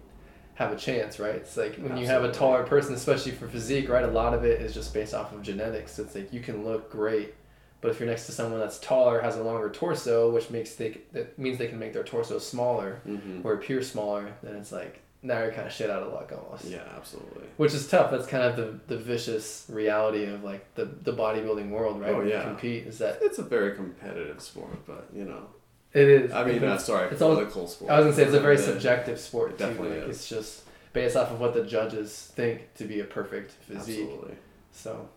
have 0.55 0.71
a 0.71 0.75
chance, 0.77 1.19
right? 1.19 1.35
It's 1.35 1.57
like 1.57 1.75
when 1.75 1.95
you 1.97 2.05
have 2.07 2.23
a 2.23 2.31
taller 2.31 2.63
person, 2.63 2.93
especially 2.95 3.33
for 3.33 3.47
physique, 3.47 3.87
right? 3.89 4.03
A 4.03 4.07
lot 4.07 4.33
of 4.33 4.43
it 4.45 4.61
is 4.61 4.73
just 4.73 4.93
based 4.93 5.13
off 5.13 5.31
of 5.33 5.41
genetics. 5.41 5.99
It's 5.99 6.15
like 6.15 6.31
you 6.33 6.39
can 6.39 6.65
look 6.65 6.89
great, 6.91 7.33
but 7.81 7.91
if 7.91 7.99
you're 7.99 8.09
next 8.09 8.25
to 8.25 8.31
someone 8.31 8.59
that's 8.59 8.79
taller, 8.79 9.21
has 9.21 9.37
a 9.37 9.43
longer 9.43 9.69
torso, 9.69 10.31
which 10.31 10.49
makes 10.49 10.75
they 10.75 10.97
that 11.13 11.37
means 11.37 11.57
they 11.57 11.67
can 11.67 11.79
make 11.79 11.93
their 11.93 12.03
torso 12.03 12.39
smaller 12.39 13.01
mm-hmm. 13.07 13.41
or 13.43 13.53
appear 13.53 13.81
smaller, 13.81 14.33
then 14.43 14.55
it's 14.55 14.71
like 14.71 15.01
now 15.21 15.41
you're 15.41 15.51
kind 15.51 15.65
of 15.67 15.73
shit 15.73 15.89
out 15.89 16.03
of 16.03 16.13
luck 16.13 16.31
almost. 16.35 16.65
yeah 16.65 16.83
absolutely 16.95 17.45
Which 17.57 17.73
is 17.73 17.87
tough. 17.87 18.11
That's 18.11 18.27
kind 18.27 18.43
of 18.43 18.55
the, 18.57 18.95
the 18.95 18.97
vicious 19.01 19.65
reality 19.69 20.25
of 20.25 20.43
like 20.43 20.73
the, 20.75 20.85
the 20.85 21.13
bodybuilding 21.13 21.69
world, 21.71 21.99
right? 21.99 22.11
Oh, 22.11 22.19
when 22.19 22.27
yeah. 22.27 22.41
you 22.41 22.47
compete 22.49 22.85
is 22.87 22.99
that 22.99 23.19
it's 23.21 23.39
a 23.39 23.43
very 23.43 23.75
competitive 23.75 24.39
sport 24.41 24.85
but 24.85 25.07
you 25.13 25.25
know 25.25 25.47
it 25.93 26.07
is. 26.09 26.31
i 26.33 26.43
mean 26.43 26.63
uh, 26.63 26.77
sorry 26.77 27.09
it's 27.09 27.21
all- 27.21 27.33
political 27.35 27.67
sport 27.67 27.89
I 27.91 27.97
was 27.99 28.05
gonna 28.05 28.15
say 28.17 28.23
it's 28.23 28.33
a 28.35 28.39
very 28.39 28.57
subjective 28.57 29.19
sport 29.19 29.51
it 29.51 29.57
too. 29.57 29.65
definitely 29.65 29.99
Like 30.01 30.09
it's 30.09 30.27
just 30.29 30.63
based 30.93 31.15
off 31.15 31.31
of 31.31 31.39
what 31.39 31.53
the 31.53 31.63
judges 31.63 32.31
think 32.35 32.73
to 32.75 32.83
be 32.85 32.99
a 32.99 33.03
perfect 33.05 33.51
physique. 33.51 34.01
absolutely 34.01 34.35
So 34.71 35.09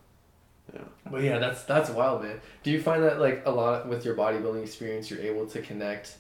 yeah 0.75 0.81
But 1.11 1.23
yeah, 1.23 1.39
that's 1.39 1.63
that's 1.65 1.91
wild, 1.91 2.23
man. 2.23 2.41
Do 2.63 2.71
you 2.71 2.81
find 2.81 3.03
that 3.03 3.21
like 3.21 3.43
a 3.47 3.51
lot 3.51 3.89
with 3.89 4.05
your 4.05 4.15
bodybuilding 4.15 4.63
experience, 4.63 5.11
you're 5.11 5.21
able 5.21 5.47
to 5.47 5.63
connect 5.63 6.17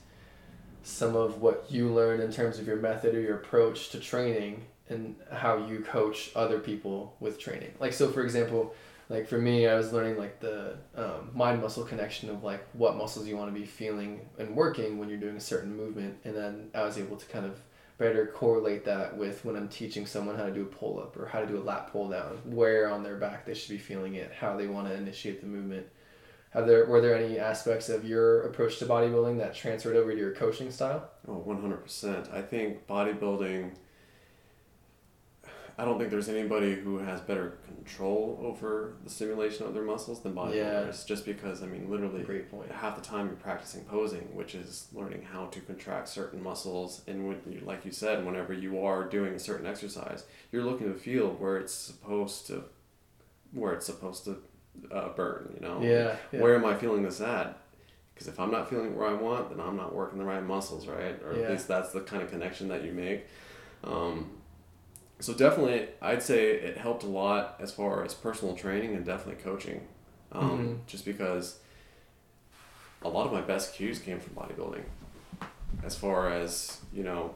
some 0.83 1.17
of 1.17 1.41
what 1.41 1.67
you 1.69 1.89
learn 1.89 2.21
in 2.21 2.33
terms 2.33 2.59
of 2.59 2.67
your 2.67 2.77
method 2.77 3.15
or 3.15 3.21
your 3.21 3.37
approach 3.37 3.91
to 3.91 4.01
training 4.01 4.65
and 4.89 5.17
how 5.31 5.59
you 5.67 5.81
coach 5.81 6.31
other 6.35 6.59
people 6.59 7.15
with 7.21 7.39
training. 7.39 7.73
Like 7.79 7.93
so 7.93 8.09
for 8.11 8.23
example, 8.23 8.75
like 9.11 9.27
for 9.29 9.39
me 9.39 9.67
I 9.67 9.75
was 9.75 9.93
learning 9.93 10.17
like 10.17 10.41
the 10.41 10.77
um, 10.97 11.31
mind 11.35 11.61
muscle 11.61 11.85
connection 11.85 12.31
of 12.31 12.43
like 12.43 12.67
what 12.73 12.97
muscles 12.97 13.27
you 13.27 13.37
want 13.37 13.53
to 13.53 13.59
be 13.59 13.67
feeling 13.67 14.21
and 14.39 14.55
working 14.57 14.99
when 14.99 15.09
you're 15.09 15.19
doing 15.19 15.37
a 15.37 15.41
certain 15.41 15.77
movement 15.77 16.17
and 16.25 16.35
then 16.35 16.71
I 16.75 16.83
was 16.83 16.97
able 16.97 17.17
to 17.17 17.27
kind 17.27 17.45
of 17.45 17.61
better 17.99 18.27
correlate 18.27 18.85
that 18.85 19.17
with 19.17 19.45
when 19.45 19.57
I'm 19.57 19.69
teaching 19.69 20.07
someone 20.07 20.37
how 20.37 20.45
to 20.45 20.53
do 20.53 20.63
a 20.63 20.67
pull 20.67 21.01
up 21.01 21.17
or 21.17 21.27
how 21.27 21.41
to 21.41 21.47
do 21.47 21.59
a 21.59 21.63
lat 21.63 21.93
pull 21.93 22.09
down, 22.09 22.41
where 22.45 22.89
on 22.91 23.03
their 23.03 23.17
back 23.17 23.45
they 23.45 23.55
should 23.55 23.71
be 23.71 23.79
feeling 23.79 24.15
it, 24.15 24.33
how 24.39 24.57
they 24.57 24.67
want 24.67 24.89
to 24.89 24.95
initiate 24.95 25.41
the 25.41 25.47
movement. 25.47 25.87
Have 26.51 26.67
there 26.67 26.87
were 26.87 27.01
there 27.01 27.15
any 27.15 27.39
aspects 27.39 27.89
of 27.89 28.05
your 28.05 28.43
approach 28.43 28.79
to 28.79 28.87
bodybuilding 28.87 29.39
that 29.39 29.55
transferred 29.55 29.97
over 29.97 30.13
to 30.13 30.19
your 30.19 30.33
coaching 30.33 30.71
style? 30.71 31.11
Oh, 31.27 31.45
100%. 31.47 32.33
I 32.33 32.41
think 32.41 32.87
bodybuilding 32.87 33.73
I 35.81 35.85
don't 35.85 35.97
think 35.97 36.11
there's 36.11 36.29
anybody 36.29 36.75
who 36.75 36.99
has 36.99 37.21
better 37.21 37.59
control 37.65 38.41
over 38.43 38.95
the 39.05 39.11
stimulation 39.11 39.65
of 39.65 39.75
their 39.75 39.85
muscles 39.85 40.21
than 40.23 40.35
bodybuilders. 40.35 40.55
Yeah. 40.57 40.93
Just 41.07 41.25
because, 41.25 41.63
I 41.63 41.67
mean, 41.67 41.89
literally 41.89 42.25
half 42.73 42.97
the 42.97 43.03
time 43.03 43.27
you're 43.29 43.37
practicing 43.37 43.85
posing, 43.85 44.35
which 44.35 44.57
is 44.57 44.89
learning 44.93 45.23
how 45.33 45.47
to 45.47 45.61
contract 45.61 46.09
certain 46.09 46.43
muscles. 46.43 47.03
And 47.07 47.29
when 47.29 47.41
you, 47.49 47.61
like 47.61 47.85
you 47.85 47.93
said, 47.93 48.27
whenever 48.27 48.53
you 48.53 48.85
are 48.85 49.05
doing 49.05 49.35
a 49.35 49.39
certain 49.39 49.67
exercise, 49.67 50.25
you're 50.51 50.65
looking 50.65 50.93
to 50.93 50.99
feel 50.99 51.29
where 51.29 51.57
it's 51.59 51.73
supposed 51.75 52.49
to, 52.49 52.65
where 53.53 53.73
it's 53.73 53.87
supposed 53.87 54.25
to 54.25 54.39
uh, 54.91 55.11
burn. 55.11 55.55
You 55.55 55.67
know. 55.67 55.81
Yeah. 55.81 56.17
yeah. 56.33 56.41
Where 56.41 56.57
am 56.57 56.65
I 56.65 56.75
feeling 56.75 57.05
this 57.05 57.21
at? 57.21 57.57
Because 58.15 58.27
if 58.27 58.41
I'm 58.41 58.51
not 58.51 58.69
feeling 58.69 58.97
where 58.97 59.07
I 59.07 59.13
want, 59.13 59.51
then 59.51 59.61
I'm 59.65 59.77
not 59.77 59.95
working 59.95 60.19
the 60.19 60.25
right 60.25 60.43
muscles, 60.43 60.89
right? 60.89 61.23
Or 61.25 61.35
Yeah. 61.37 61.45
at 61.45 61.51
least 61.53 61.69
that's 61.69 61.93
the 61.93 62.01
kind 62.01 62.21
of 62.21 62.31
connection 62.31 62.67
that 62.67 62.83
you 62.85 62.91
make. 62.91 63.27
Um, 63.85 64.33
so 65.21 65.33
definitely, 65.35 65.89
I'd 66.01 66.23
say 66.23 66.53
it 66.53 66.77
helped 66.79 67.03
a 67.03 67.09
lot 67.09 67.57
as 67.61 67.73
far 67.73 68.05
as 68.05 68.15
personal 68.15 68.55
training 68.55 68.95
and 68.95 69.05
definitely 69.05 69.43
coaching. 69.43 69.87
Um, 70.33 70.51
Mhm. 70.51 70.87
Just 70.87 71.05
because 71.05 71.59
a 73.03 73.09
lot 73.09 73.27
of 73.27 73.33
my 73.33 73.41
best 73.41 73.75
cues 73.75 73.99
came 73.99 74.21
from 74.21 74.35
bodybuilding. 74.35 74.83
As 75.85 75.97
far 75.97 76.29
as 76.31 76.81
you 76.93 77.03
know, 77.03 77.35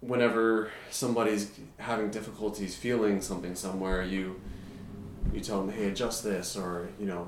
whenever 0.00 0.70
somebody's 0.90 1.50
having 1.78 2.10
difficulties 2.10 2.76
feeling 2.76 3.20
something 3.20 3.54
somewhere, 3.54 4.02
you 4.02 4.40
you 5.32 5.40
tell 5.40 5.60
them, 5.64 5.74
hey, 5.74 5.86
adjust 5.86 6.22
this, 6.22 6.56
or 6.56 6.88
you 7.00 7.06
know, 7.06 7.26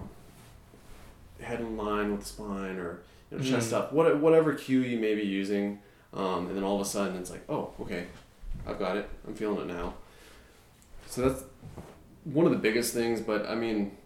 head 1.40 1.61
in 1.61 1.76
line 1.76 2.12
with 2.12 2.20
the 2.20 2.26
spine, 2.26 2.76
or 2.78 3.00
you 3.30 3.38
know, 3.38 3.42
chest 3.44 3.70
Mm. 3.72 3.78
up, 3.78 3.92
what, 3.92 4.18
whatever 4.20 4.52
cue 4.54 4.80
you 4.80 4.98
may 4.98 5.14
be 5.14 5.22
using, 5.22 5.80
um, 6.14 6.46
and 6.48 6.57
then 6.57 6.64
all 6.64 6.76
of 6.76 6.80
a 6.80 6.88
sudden 6.88 7.16
it's 7.16 7.30
like, 7.30 7.42
oh, 7.48 7.72
okay, 7.80 8.07
I've 8.66 8.78
got 8.78 8.96
it, 8.96 9.09
I'm 9.26 9.34
feeling 9.34 9.68
it 9.68 9.72
now. 9.72 9.94
So 11.09 11.28
that's 11.28 11.44
one 12.24 12.46
of 12.46 12.52
the 12.52 12.59
biggest 12.59 12.92
things, 12.94 13.20
but 13.20 13.46
I 13.46 13.54
mean, 13.54 13.96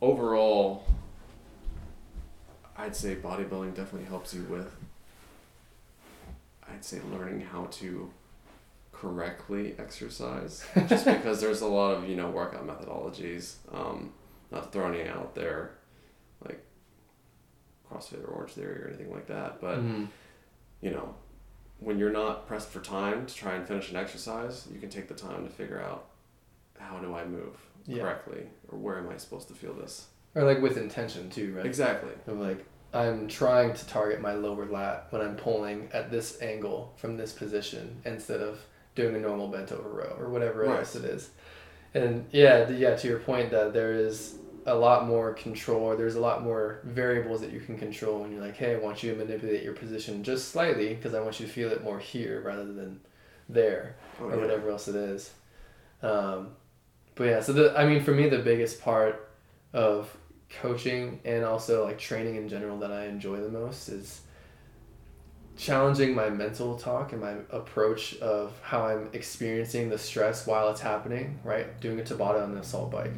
overall, 0.00 0.84
I'd 2.76 2.94
say 2.94 3.16
bodybuilding 3.16 3.74
definitely 3.74 4.04
helps 4.08 4.34
you 4.34 4.42
with. 4.44 4.70
I'd 6.70 6.84
say 6.84 7.00
learning 7.12 7.40
how 7.40 7.66
to 7.72 8.10
correctly 8.92 9.74
exercise, 9.78 10.64
just 10.88 11.04
because 11.06 11.40
there's 11.40 11.60
a 11.62 11.66
lot 11.66 11.92
of 11.94 12.08
you 12.08 12.16
know 12.16 12.28
workout 12.30 12.66
methodologies. 12.66 13.54
Um, 13.72 14.12
not 14.50 14.64
to 14.64 14.68
throw 14.70 14.92
any 14.92 15.08
out 15.08 15.34
there, 15.34 15.72
like 16.44 16.64
CrossFit 17.90 18.22
or 18.24 18.28
Orange 18.28 18.52
Theory 18.52 18.82
or 18.82 18.88
anything 18.88 19.12
like 19.12 19.26
that, 19.28 19.60
but 19.60 19.78
Mhm. 19.78 20.08
You 20.80 20.90
know, 20.90 21.14
when 21.78 21.98
you're 21.98 22.12
not 22.12 22.46
pressed 22.46 22.68
for 22.70 22.80
time 22.80 23.26
to 23.26 23.34
try 23.34 23.54
and 23.54 23.66
finish 23.66 23.90
an 23.90 23.96
exercise, 23.96 24.66
you 24.72 24.80
can 24.80 24.88
take 24.88 25.08
the 25.08 25.14
time 25.14 25.44
to 25.44 25.50
figure 25.50 25.80
out 25.80 26.06
how 26.78 26.98
do 26.98 27.14
I 27.14 27.24
move 27.24 27.56
Yeah. 27.86 28.02
correctly 28.02 28.46
or 28.68 28.78
where 28.78 28.98
am 28.98 29.08
I 29.08 29.16
supposed 29.16 29.48
to 29.48 29.54
feel 29.54 29.74
this. 29.74 30.06
Or 30.34 30.42
like 30.44 30.60
with 30.60 30.76
intention 30.76 31.30
too, 31.30 31.54
right? 31.54 31.66
Exactly. 31.66 32.12
Of 32.26 32.38
like 32.38 32.64
I'm 32.94 33.28
trying 33.28 33.74
to 33.74 33.86
target 33.86 34.20
my 34.20 34.32
lower 34.34 34.64
lat 34.66 35.06
when 35.10 35.20
I'm 35.20 35.36
pulling 35.36 35.88
at 35.92 36.10
this 36.10 36.40
angle 36.40 36.94
from 36.96 37.16
this 37.16 37.32
position 37.32 38.00
instead 38.04 38.40
of 38.40 38.60
doing 38.94 39.14
a 39.16 39.18
normal 39.18 39.48
bent 39.48 39.72
over 39.72 39.88
row 39.88 40.16
or 40.18 40.28
whatever 40.30 40.62
Right. 40.62 40.78
else 40.78 40.96
it 40.96 41.04
is. 41.04 41.30
And 41.94 42.26
yeah, 42.30 42.68
yeah, 42.70 42.94
to 42.96 43.08
your 43.08 43.18
point 43.18 43.50
that 43.50 43.72
there 43.74 43.92
is 43.92 44.38
a 44.66 44.74
lot 44.74 45.06
more 45.06 45.32
control 45.32 45.80
or 45.82 45.96
there's 45.96 46.16
a 46.16 46.20
lot 46.20 46.42
more 46.42 46.80
variables 46.84 47.40
that 47.40 47.52
you 47.52 47.60
can 47.60 47.78
control 47.78 48.20
when 48.20 48.32
you're 48.32 48.40
like, 48.42 48.56
hey, 48.56 48.74
I 48.74 48.78
want 48.78 49.02
you 49.02 49.12
to 49.12 49.16
manipulate 49.18 49.62
your 49.62 49.72
position 49.74 50.22
just 50.24 50.48
slightly 50.50 50.92
because 50.94 51.14
I 51.14 51.20
want 51.20 51.38
you 51.40 51.46
to 51.46 51.52
feel 51.52 51.70
it 51.70 51.82
more 51.84 51.98
here 52.00 52.42
rather 52.44 52.72
than 52.72 53.00
there 53.48 53.94
Oh, 54.20 54.24
or 54.24 54.34
yeah. 54.34 54.40
whatever 54.42 54.70
else 54.70 54.88
it 54.88 54.96
is. 54.96 55.30
Um, 56.02 56.48
but 57.14 57.24
yeah, 57.24 57.40
so 57.40 57.52
the 57.52 57.78
I 57.78 57.86
mean 57.86 58.02
for 58.02 58.10
me 58.12 58.28
the 58.28 58.38
biggest 58.40 58.80
part 58.82 59.28
of 59.72 60.14
coaching 60.60 61.20
and 61.24 61.44
also 61.44 61.84
like 61.84 61.98
training 61.98 62.36
in 62.36 62.48
general 62.48 62.78
that 62.80 62.90
I 62.92 63.06
enjoy 63.06 63.36
the 63.38 63.48
most 63.48 63.88
is 63.88 64.20
challenging 65.56 66.14
my 66.14 66.28
mental 66.28 66.76
talk 66.76 67.12
and 67.12 67.20
my 67.20 67.34
approach 67.50 68.16
of 68.18 68.52
how 68.62 68.86
I'm 68.86 69.08
experiencing 69.14 69.88
the 69.88 69.96
stress 69.98 70.46
while 70.46 70.68
it's 70.70 70.80
happening, 70.82 71.38
right? 71.44 71.80
Doing 71.80 71.98
a 71.98 72.02
Tabata 72.02 72.42
on 72.42 72.52
the 72.54 72.60
assault 72.60 72.90
bike, 72.90 73.12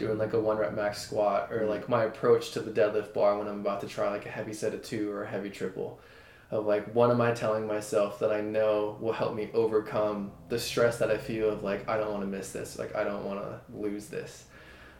doing 0.00 0.18
like 0.18 0.32
a 0.32 0.40
one 0.40 0.58
rep 0.58 0.74
max 0.74 1.00
squat, 1.00 1.52
or 1.52 1.66
like 1.66 1.88
my 1.88 2.04
approach 2.04 2.50
to 2.52 2.60
the 2.60 2.72
deadlift 2.72 3.14
bar 3.14 3.38
when 3.38 3.46
I'm 3.46 3.60
about 3.60 3.80
to 3.82 3.86
try 3.86 4.10
like 4.10 4.26
a 4.26 4.30
heavy 4.30 4.52
set 4.52 4.74
of 4.74 4.82
two 4.82 5.12
or 5.12 5.22
a 5.22 5.28
heavy 5.28 5.50
triple. 5.50 6.00
Of 6.50 6.66
like, 6.66 6.92
what 6.94 7.10
am 7.10 7.20
I 7.20 7.30
telling 7.30 7.68
myself 7.68 8.18
that 8.18 8.32
I 8.32 8.40
know 8.40 8.96
will 9.00 9.12
help 9.12 9.36
me 9.36 9.50
overcome 9.54 10.32
the 10.48 10.58
stress 10.58 10.98
that 10.98 11.08
I 11.08 11.16
feel 11.16 11.48
of 11.48 11.62
like, 11.62 11.88
I 11.88 11.96
don't 11.96 12.10
want 12.10 12.22
to 12.22 12.26
miss 12.26 12.50
this, 12.50 12.76
like, 12.76 12.96
I 12.96 13.04
don't 13.04 13.24
want 13.24 13.40
to 13.40 13.60
lose 13.72 14.06
this. 14.06 14.46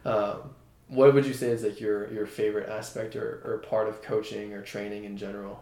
Um, 0.05 0.51
what 0.87 1.13
would 1.13 1.25
you 1.25 1.33
say 1.33 1.47
is 1.47 1.63
like 1.63 1.81
your, 1.81 2.09
your 2.13 2.25
favorite 2.25 2.69
aspect 2.69 3.17
or, 3.17 3.41
or 3.43 3.57
part 3.67 3.89
of 3.89 4.01
coaching 4.01 4.53
or 4.53 4.61
training 4.61 5.03
in 5.03 5.17
general? 5.17 5.61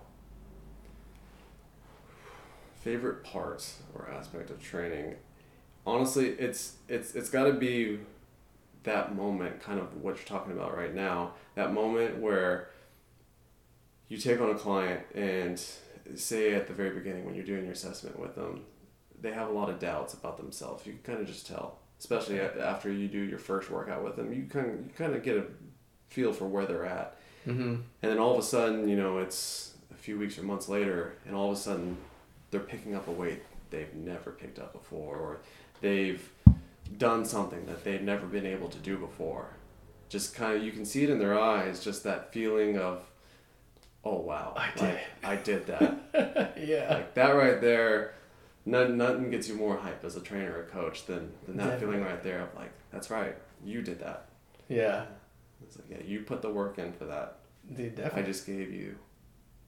favorite 2.79 3.23
part 3.25 3.73
or 3.93 4.09
aspect 4.09 4.49
of 4.49 4.61
training 4.61 5.15
honestly 5.85 6.29
it's 6.29 6.75
it's 6.87 7.13
it's 7.13 7.29
got 7.29 7.43
to 7.43 7.53
be 7.53 7.99
that 8.83 9.15
moment 9.15 9.61
kind 9.61 9.79
of 9.79 10.01
what 10.01 10.15
you're 10.15 10.25
talking 10.25 10.53
about 10.53 10.75
right 10.75 10.93
now 10.95 11.33
that 11.55 11.73
moment 11.73 12.17
where 12.17 12.69
you 14.07 14.17
take 14.17 14.39
on 14.41 14.49
a 14.49 14.55
client 14.55 15.01
and 15.13 15.61
say 16.15 16.55
at 16.55 16.67
the 16.67 16.73
very 16.73 16.91
beginning 16.91 17.25
when 17.25 17.35
you're 17.35 17.45
doing 17.45 17.63
your 17.63 17.73
assessment 17.73 18.17
with 18.19 18.35
them 18.35 18.61
they 19.21 19.31
have 19.31 19.49
a 19.49 19.51
lot 19.51 19.69
of 19.69 19.79
doubts 19.79 20.13
about 20.13 20.37
themselves. 20.37 20.85
You 20.85 20.93
can 20.93 21.01
kind 21.01 21.19
of 21.19 21.27
just 21.27 21.45
tell 21.45 21.79
especially 21.99 22.39
after 22.39 22.89
you 22.89 23.09
do 23.09 23.19
your 23.19 23.37
first 23.37 23.69
workout 23.69 24.03
with 24.03 24.15
them 24.15 24.33
you 24.33 24.45
kind 24.49 24.67
of, 24.67 24.75
you 24.75 24.91
kind 24.97 25.13
of 25.13 25.21
get 25.21 25.35
a 25.35 25.43
feel 26.09 26.33
for 26.33 26.45
where 26.45 26.65
they're 26.65 26.85
at. 26.85 27.15
Mm-hmm. 27.47 27.75
and 28.01 28.11
then 28.11 28.19
all 28.19 28.33
of 28.33 28.39
a 28.39 28.43
sudden, 28.43 28.89
you 28.89 28.97
know, 28.97 29.19
it's 29.19 29.73
a 29.91 29.95
few 29.95 30.19
weeks 30.19 30.37
or 30.37 30.43
months 30.43 30.67
later, 30.67 31.15
and 31.25 31.35
all 31.35 31.51
of 31.51 31.57
a 31.57 31.59
sudden, 31.59 31.97
they're 32.51 32.59
picking 32.59 32.95
up 32.95 33.07
a 33.07 33.11
weight 33.11 33.41
they've 33.69 33.93
never 33.93 34.31
picked 34.31 34.59
up 34.59 34.73
before, 34.73 35.15
or 35.15 35.39
they've 35.81 36.29
done 36.97 37.25
something 37.25 37.65
that 37.65 37.83
they've 37.83 38.01
never 38.01 38.25
been 38.25 38.45
able 38.45 38.69
to 38.69 38.77
do 38.79 38.97
before. 38.97 39.51
Just 40.09 40.33
kind 40.33 40.57
of, 40.57 40.63
you 40.63 40.71
can 40.71 40.85
see 40.85 41.03
it 41.03 41.09
in 41.09 41.19
their 41.19 41.39
eyes, 41.39 41.83
just 41.83 42.03
that 42.03 42.33
feeling 42.33 42.77
of, 42.77 43.03
oh 44.03 44.19
wow, 44.19 44.53
I 44.55 44.71
did 44.75 44.81
like. 44.81 44.99
I 45.23 45.35
did 45.35 45.67
that. 45.67 46.57
yeah. 46.59 46.93
like 46.93 47.13
that 47.13 47.31
right 47.31 47.61
there, 47.61 48.15
nothing, 48.65 48.97
nothing 48.97 49.29
gets 49.29 49.47
you 49.47 49.55
more 49.55 49.77
hype 49.77 50.03
as 50.03 50.15
a 50.15 50.21
trainer 50.21 50.57
or 50.57 50.63
coach 50.63 51.05
than, 51.05 51.31
than 51.45 51.57
that 51.57 51.79
feeling 51.79 52.01
right 52.01 52.23
there 52.23 52.41
of 52.41 52.55
like, 52.55 52.71
that's 52.91 53.11
right, 53.11 53.35
you 53.63 53.81
did 53.81 53.99
that. 53.99 54.29
Yeah. 54.67 55.05
It's 55.61 55.77
like, 55.77 55.89
yeah, 55.89 56.05
you 56.05 56.21
put 56.21 56.41
the 56.41 56.49
work 56.49 56.79
in 56.79 56.93
for 56.93 57.05
that. 57.05 57.37
Dude, 57.71 57.95
definitely. 57.95 58.21
I 58.21 58.25
just 58.25 58.47
gave 58.47 58.71
you 58.71 58.95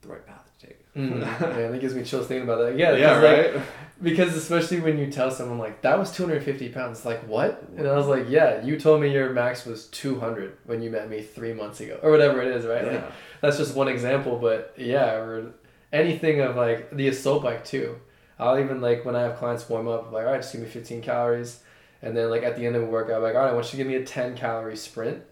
the 0.02 0.08
right 0.08 0.26
path 0.26 0.50
to 0.60 0.66
take. 0.66 0.94
Mm, 0.94 1.20
man, 1.40 1.72
that 1.72 1.80
gives 1.80 1.94
me 1.94 2.02
chills 2.04 2.26
thinking 2.26 2.44
about 2.44 2.58
that. 2.58 2.76
Yeah, 2.76 2.94
yeah, 2.94 3.14
'cause, 3.14 3.22
like, 3.22 3.54
right. 3.54 3.64
Because 4.02 4.36
especially 4.36 4.80
when 4.80 4.98
you 4.98 5.10
tell 5.10 5.30
someone 5.30 5.58
like 5.58 5.80
that 5.82 5.98
was 5.98 6.10
250 6.12 6.68
pounds, 6.70 7.04
like 7.06 7.20
what? 7.28 7.64
And 7.76 7.86
I 7.86 7.96
was 7.96 8.08
like, 8.08 8.26
yeah, 8.28 8.60
you 8.62 8.78
told 8.78 9.00
me 9.00 9.12
your 9.12 9.30
max 9.30 9.64
was 9.64 9.86
200 9.86 10.56
when 10.66 10.82
you 10.82 10.90
met 10.90 11.08
me 11.08 11.22
three 11.22 11.52
months 11.52 11.80
ago, 11.80 11.98
or 12.02 12.10
whatever 12.10 12.42
it 12.42 12.48
is, 12.48 12.66
right? 12.66 12.82
Like, 12.84 12.92
yeah. 13.00 13.10
that's 13.40 13.58
just 13.58 13.74
one 13.76 13.88
example, 13.88 14.38
but 14.38 14.74
yeah, 14.76 15.12
or 15.14 15.52
anything 15.92 16.40
of 16.40 16.56
like 16.56 16.90
the 16.94 17.08
assault 17.08 17.42
bike 17.44 17.64
too. 17.64 17.96
I'll 18.38 18.58
even 18.58 18.80
like 18.80 19.04
when 19.04 19.14
I 19.14 19.22
have 19.22 19.36
clients 19.38 19.68
warm 19.68 19.86
up, 19.86 20.10
like, 20.10 20.26
all 20.26 20.32
right, 20.32 20.40
just 20.42 20.52
give 20.52 20.62
me 20.62 20.68
15 20.68 21.00
calories, 21.00 21.60
and 22.02 22.16
then 22.16 22.28
like 22.28 22.42
at 22.42 22.56
the 22.56 22.66
end 22.66 22.74
of 22.74 22.82
a 22.82 22.86
workout, 22.86 23.22
like, 23.22 23.36
all 23.36 23.42
right, 23.42 23.50
I 23.50 23.54
want 23.54 23.66
you 23.66 23.70
to 23.72 23.76
give 23.76 23.86
me 23.86 23.94
a 23.94 24.04
10 24.04 24.36
calorie 24.36 24.76
sprint, 24.76 25.22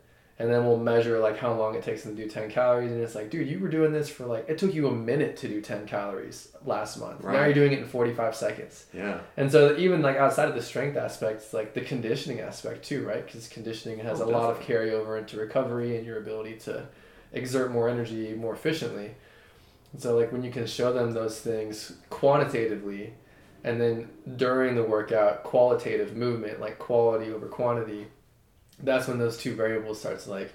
and 0.40 0.50
then 0.50 0.64
we'll 0.64 0.78
measure 0.78 1.18
like 1.20 1.36
how 1.38 1.52
long 1.52 1.74
it 1.76 1.82
takes 1.84 2.02
them 2.02 2.16
to 2.16 2.22
do 2.24 2.28
10 2.28 2.50
calories, 2.50 2.90
and 2.90 3.00
it's 3.00 3.14
like, 3.14 3.28
dude, 3.30 3.46
you 3.46 3.58
were 3.60 3.68
doing 3.68 3.92
this 3.92 4.08
for 4.08 4.24
like 4.24 4.46
it 4.48 4.56
took 4.58 4.74
you 4.74 4.88
a 4.88 4.90
minute 4.92 5.36
to 5.36 5.48
do 5.48 5.60
10 5.60 5.86
calories 5.86 6.48
last 6.64 6.98
month. 6.98 7.20
right. 7.22 7.34
Now 7.34 7.44
you're 7.44 7.54
doing 7.54 7.72
it 7.72 7.78
in 7.80 7.86
45 7.86 8.34
seconds. 8.34 8.86
yeah. 8.92 9.20
And 9.36 9.52
so 9.52 9.76
even 9.76 10.00
like 10.02 10.16
outside 10.16 10.48
of 10.48 10.54
the 10.54 10.62
strength 10.62 10.96
aspect, 10.96 11.42
it's 11.42 11.52
like 11.52 11.74
the 11.74 11.82
conditioning 11.82 12.40
aspect 12.40 12.84
too, 12.84 13.06
right? 13.06 13.24
Because 13.24 13.46
conditioning 13.48 13.98
has 14.00 14.20
Oh, 14.20 14.24
a 14.24 14.30
lot 14.30 14.50
of 14.50 14.60
carryover 14.60 15.18
into 15.18 15.36
recovery 15.36 15.96
and 15.96 16.04
your 16.06 16.18
ability 16.18 16.54
to 16.60 16.86
exert 17.32 17.70
more 17.70 17.88
energy 17.88 18.34
more 18.34 18.54
efficiently. 18.54 19.14
And 19.92 20.00
so 20.02 20.16
like 20.16 20.32
when 20.32 20.42
you 20.42 20.50
can 20.50 20.66
show 20.66 20.92
them 20.92 21.12
those 21.12 21.38
things 21.40 21.92
quantitatively 22.08 23.12
and 23.62 23.78
then 23.78 24.08
during 24.36 24.74
the 24.74 24.82
workout 24.82 25.42
qualitative 25.44 26.16
movement 26.16 26.60
like 26.60 26.78
quality 26.78 27.30
over 27.30 27.46
quantity 27.46 28.06
that's 28.82 29.08
when 29.08 29.18
those 29.18 29.38
two 29.38 29.54
variables 29.54 30.00
start 30.00 30.20
to 30.20 30.30
like 30.30 30.52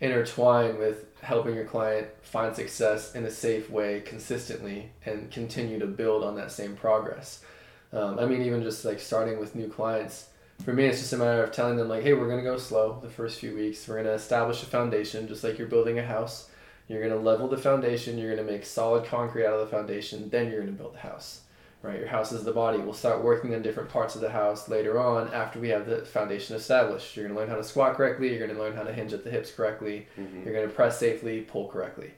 intertwine 0.00 0.78
with 0.78 1.06
helping 1.20 1.54
your 1.54 1.64
client 1.64 2.08
find 2.22 2.54
success 2.54 3.14
in 3.14 3.24
a 3.24 3.30
safe 3.30 3.68
way 3.68 4.00
consistently 4.00 4.90
and 5.04 5.30
continue 5.30 5.78
to 5.78 5.86
build 5.86 6.22
on 6.22 6.36
that 6.36 6.52
same 6.52 6.76
progress. 6.76 7.42
Um, 7.90 8.18
i 8.18 8.26
mean 8.26 8.42
even 8.42 8.62
just 8.62 8.84
like 8.84 9.00
starting 9.00 9.38
with 9.38 9.54
new 9.54 9.66
clients 9.66 10.28
for 10.62 10.74
me 10.74 10.84
it's 10.84 10.98
just 10.98 11.14
a 11.14 11.16
matter 11.16 11.42
of 11.42 11.52
telling 11.52 11.78
them 11.78 11.88
like 11.88 12.02
hey 12.02 12.12
we're 12.12 12.28
going 12.28 12.44
to 12.44 12.50
go 12.50 12.58
slow 12.58 12.98
the 13.00 13.08
first 13.08 13.40
few 13.40 13.54
weeks. 13.54 13.86
We're 13.88 13.94
going 13.94 14.06
to 14.06 14.12
establish 14.12 14.62
a 14.62 14.66
foundation 14.66 15.26
just 15.26 15.42
like 15.42 15.58
you're 15.58 15.68
building 15.68 15.98
a 15.98 16.04
house. 16.04 16.50
You're 16.86 17.00
going 17.00 17.12
to 17.12 17.18
level 17.18 17.48
the 17.48 17.56
foundation. 17.56 18.18
You're 18.18 18.34
going 18.34 18.46
to 18.46 18.52
make 18.52 18.64
solid 18.64 19.04
concrete 19.04 19.46
out 19.46 19.54
of 19.54 19.60
the 19.60 19.76
foundation. 19.76 20.30
Then 20.30 20.50
you're 20.50 20.60
going 20.60 20.74
to 20.74 20.78
build 20.78 20.94
the 20.94 21.00
house 21.00 21.42
right? 21.82 21.98
Your 21.98 22.08
house 22.08 22.32
is 22.32 22.44
the 22.44 22.52
body. 22.52 22.78
We'll 22.78 22.92
start 22.92 23.22
working 23.22 23.54
on 23.54 23.62
different 23.62 23.88
parts 23.88 24.14
of 24.14 24.20
the 24.20 24.30
house 24.30 24.68
later 24.68 24.98
on 24.98 25.32
after 25.32 25.60
we 25.60 25.68
have 25.68 25.86
the 25.86 26.04
foundation 26.04 26.56
established. 26.56 27.16
You're 27.16 27.26
going 27.26 27.34
to 27.34 27.40
learn 27.40 27.50
how 27.50 27.56
to 27.56 27.64
squat 27.64 27.96
correctly. 27.96 28.30
You're 28.30 28.46
going 28.46 28.56
to 28.56 28.62
learn 28.62 28.74
how 28.74 28.82
to 28.82 28.92
hinge 28.92 29.12
at 29.12 29.24
the 29.24 29.30
hips 29.30 29.50
correctly. 29.50 30.06
Mm-hmm. 30.18 30.44
You're 30.44 30.54
going 30.54 30.68
to 30.68 30.74
press 30.74 30.98
safely, 30.98 31.42
pull 31.42 31.68
correctly, 31.68 32.12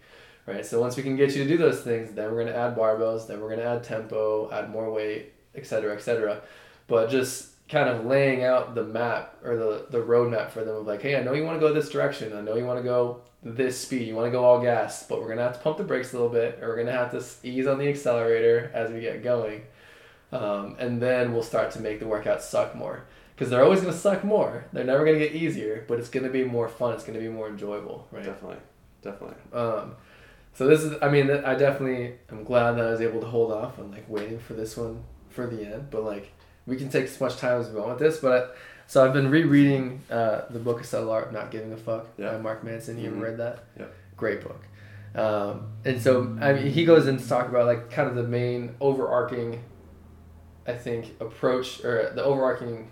right? 0.46 0.64
So 0.64 0.80
once 0.80 0.96
we 0.96 1.02
can 1.02 1.16
get 1.16 1.34
you 1.34 1.44
to 1.44 1.48
do 1.48 1.58
those 1.58 1.82
things, 1.82 2.12
then 2.12 2.26
we're 2.26 2.42
going 2.42 2.52
to 2.52 2.56
add 2.56 2.76
barbells. 2.76 3.26
Then 3.26 3.40
we're 3.40 3.48
going 3.48 3.60
to 3.60 3.66
add 3.66 3.84
tempo, 3.84 4.50
add 4.50 4.70
more 4.70 4.90
weight, 4.90 5.32
etc., 5.54 5.94
etc. 5.94 6.40
But 6.86 7.10
just 7.10 7.50
kind 7.70 7.88
of 7.88 8.04
laying 8.04 8.42
out 8.42 8.74
the 8.74 8.82
map 8.82 9.36
or 9.44 9.56
the 9.56 9.86
the 9.90 9.98
roadmap 9.98 10.50
for 10.50 10.64
them 10.64 10.76
of 10.76 10.86
like, 10.86 11.02
hey, 11.02 11.16
I 11.16 11.22
know 11.22 11.32
you 11.32 11.44
want 11.44 11.60
to 11.60 11.66
go 11.66 11.72
this 11.72 11.88
direction. 11.88 12.36
I 12.36 12.40
know 12.40 12.56
you 12.56 12.66
want 12.66 12.80
to 12.80 12.84
go 12.84 13.22
this 13.42 13.80
speed. 13.80 14.06
You 14.08 14.14
want 14.14 14.26
to 14.26 14.30
go 14.32 14.44
all 14.44 14.60
gas, 14.60 15.06
but 15.08 15.20
we're 15.20 15.28
gonna 15.28 15.42
have 15.42 15.54
to 15.54 15.60
pump 15.60 15.78
the 15.78 15.84
brakes 15.84 16.12
a 16.12 16.16
little 16.16 16.28
bit, 16.30 16.58
or 16.60 16.68
we're 16.68 16.76
gonna 16.76 16.92
have 16.92 17.12
to 17.12 17.24
ease 17.46 17.66
on 17.66 17.78
the 17.78 17.88
accelerator 17.88 18.70
as 18.74 18.90
we 18.90 19.00
get 19.00 19.22
going, 19.22 19.62
um, 20.32 20.76
and 20.78 21.00
then 21.00 21.32
we'll 21.32 21.42
start 21.42 21.70
to 21.72 21.80
make 21.80 22.00
the 22.00 22.06
workout 22.06 22.42
suck 22.42 22.74
more. 22.74 23.04
Because 23.34 23.48
they're 23.50 23.64
always 23.64 23.80
gonna 23.80 23.92
suck 23.94 24.22
more. 24.24 24.66
They're 24.72 24.84
never 24.84 25.04
gonna 25.04 25.18
get 25.18 25.32
easier, 25.32 25.84
but 25.88 25.98
it's 25.98 26.10
gonna 26.10 26.28
be 26.28 26.44
more 26.44 26.68
fun. 26.68 26.94
It's 26.94 27.04
gonna 27.04 27.20
be 27.20 27.28
more 27.28 27.48
enjoyable, 27.48 28.06
right? 28.10 28.24
Definitely, 28.24 28.58
definitely. 29.00 29.36
Um, 29.52 29.94
so 30.52 30.66
this 30.66 30.82
is, 30.82 30.98
I 31.00 31.08
mean, 31.08 31.30
I 31.30 31.54
definitely 31.54 32.16
am 32.30 32.44
glad 32.44 32.72
that 32.72 32.86
I 32.86 32.90
was 32.90 33.00
able 33.00 33.20
to 33.20 33.26
hold 33.26 33.52
off 33.52 33.78
on 33.78 33.92
like 33.92 34.06
waiting 34.08 34.38
for 34.38 34.54
this 34.54 34.76
one 34.76 35.04
for 35.30 35.46
the 35.46 35.64
end. 35.64 35.88
But 35.90 36.04
like, 36.04 36.32
we 36.66 36.76
can 36.76 36.88
take 36.88 37.04
as 37.04 37.20
much 37.20 37.36
time 37.36 37.60
as 37.60 37.70
we 37.70 37.78
want 37.78 37.90
with 37.90 37.98
this. 37.98 38.18
But 38.18 38.32
I, 38.32 38.56
so 38.86 39.04
I've 39.04 39.12
been 39.12 39.30
rereading 39.30 40.02
uh, 40.10 40.42
the 40.50 40.58
book 40.58 40.80
of 40.80 40.86
Subtle 40.86 41.10
Art 41.10 41.32
Not 41.32 41.50
Giving 41.50 41.72
a 41.72 41.76
Fuck 41.76 42.08
yeah. 42.18 42.32
by 42.32 42.38
Mark 42.38 42.64
Manson. 42.64 42.98
You 42.98 43.10
mm-hmm. 43.10 43.18
ever 43.18 43.26
read 43.26 43.38
that? 43.38 43.64
Yeah. 43.78 43.86
Great 44.16 44.42
book. 44.42 44.60
Um, 45.14 45.72
and 45.84 46.00
so 46.00 46.36
I 46.40 46.52
mean, 46.52 46.72
he 46.72 46.84
goes 46.84 47.06
into 47.06 47.26
talk 47.28 47.48
about 47.48 47.66
like 47.66 47.90
kind 47.90 48.08
of 48.08 48.14
the 48.14 48.22
main 48.22 48.74
overarching, 48.80 49.62
I 50.66 50.72
think, 50.72 51.14
approach 51.20 51.84
or 51.84 52.12
the 52.14 52.22
overarching 52.22 52.90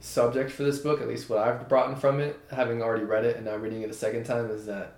subject 0.00 0.50
for 0.50 0.62
this 0.62 0.78
book, 0.78 1.00
at 1.00 1.08
least 1.08 1.28
what 1.28 1.38
I've 1.38 1.68
brought 1.68 1.90
in 1.90 1.96
from 1.96 2.20
it, 2.20 2.38
having 2.50 2.82
already 2.82 3.04
read 3.04 3.24
it 3.24 3.36
and 3.36 3.44
now 3.44 3.56
reading 3.56 3.82
it 3.82 3.90
a 3.90 3.94
second 3.94 4.24
time, 4.24 4.50
is 4.50 4.66
that 4.66 4.94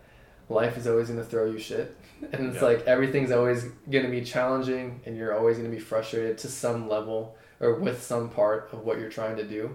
life 0.48 0.76
is 0.76 0.86
always 0.86 1.08
going 1.08 1.18
to 1.18 1.24
throw 1.24 1.46
you 1.46 1.58
shit. 1.58 1.96
And 2.32 2.46
it's 2.46 2.62
yeah. 2.62 2.68
like 2.68 2.86
everything's 2.86 3.32
always 3.32 3.64
going 3.90 4.04
to 4.04 4.10
be 4.10 4.20
challenging 4.20 5.00
and 5.04 5.16
you're 5.16 5.36
always 5.36 5.58
going 5.58 5.68
to 5.68 5.76
be 5.76 5.82
frustrated 5.82 6.38
to 6.38 6.48
some 6.48 6.88
level 6.88 7.36
or 7.62 7.76
with 7.76 8.02
some 8.02 8.28
part 8.28 8.68
of 8.72 8.84
what 8.84 8.98
you're 8.98 9.08
trying 9.08 9.36
to 9.36 9.44
do 9.44 9.74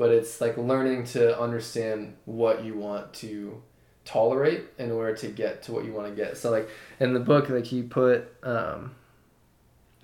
but 0.00 0.10
it's 0.10 0.40
like 0.40 0.56
learning 0.56 1.04
to 1.04 1.38
understand 1.38 2.16
what 2.24 2.64
you 2.64 2.74
want 2.74 3.12
to 3.12 3.62
tolerate 4.06 4.64
in 4.78 4.90
order 4.90 5.14
to 5.14 5.28
get 5.28 5.62
to 5.62 5.72
what 5.72 5.84
you 5.84 5.92
want 5.92 6.08
to 6.08 6.14
get. 6.14 6.38
So 6.38 6.50
like 6.50 6.70
in 7.00 7.12
the 7.12 7.20
book 7.20 7.50
like 7.50 7.66
he 7.66 7.82
put 7.82 8.32
um 8.42 8.94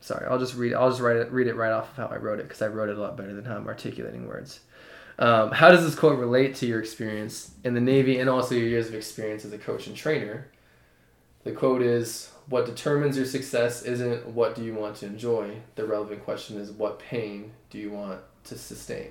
sorry 0.00 0.26
i'll 0.26 0.38
just 0.38 0.54
read 0.54 0.74
i'll 0.74 0.90
just 0.90 1.00
write 1.00 1.16
it 1.16 1.32
read 1.32 1.46
it 1.46 1.56
right 1.56 1.72
off 1.72 1.90
of 1.90 1.96
how 1.96 2.14
i 2.14 2.16
wrote 2.16 2.38
it 2.38 2.42
because 2.42 2.60
i 2.60 2.66
wrote 2.66 2.90
it 2.90 2.98
a 2.98 3.00
lot 3.00 3.16
better 3.16 3.32
than 3.32 3.46
how 3.46 3.56
i'm 3.56 3.66
articulating 3.66 4.28
words. 4.28 4.60
Um, 5.18 5.50
how 5.50 5.70
does 5.70 5.82
this 5.82 5.94
quote 5.94 6.18
relate 6.18 6.56
to 6.56 6.66
your 6.66 6.78
experience 6.78 7.52
in 7.64 7.72
the 7.72 7.80
navy 7.80 8.18
and 8.18 8.28
also 8.28 8.54
your 8.54 8.68
years 8.68 8.88
of 8.88 8.94
experience 8.94 9.46
as 9.46 9.52
a 9.54 9.58
coach 9.58 9.86
and 9.86 9.96
trainer? 9.96 10.48
The 11.44 11.52
quote 11.52 11.80
is 11.80 12.30
what 12.48 12.66
determines 12.66 13.16
your 13.16 13.26
success 13.26 13.82
isn't 13.82 14.26
what 14.28 14.54
do 14.54 14.62
you 14.62 14.74
want 14.74 14.96
to 14.96 15.06
enjoy. 15.06 15.56
The 15.74 15.84
relevant 15.84 16.24
question 16.24 16.58
is 16.58 16.70
what 16.70 16.98
pain 16.98 17.52
do 17.70 17.78
you 17.78 17.90
want 17.90 18.20
to 18.44 18.56
sustain. 18.56 19.10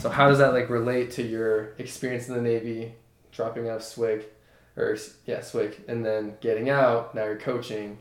So 0.00 0.10
how 0.10 0.28
does 0.28 0.38
that 0.38 0.52
like 0.52 0.68
relate 0.68 1.12
to 1.12 1.22
your 1.22 1.74
experience 1.78 2.28
in 2.28 2.34
the 2.34 2.42
Navy, 2.42 2.94
dropping 3.32 3.68
out 3.68 3.76
of 3.76 3.82
SWIG, 3.82 4.24
or 4.76 4.96
yeah 5.24 5.38
SWCC, 5.38 5.88
and 5.88 6.04
then 6.04 6.36
getting 6.40 6.68
out? 6.68 7.14
Now 7.14 7.24
you're 7.24 7.38
coaching. 7.38 7.98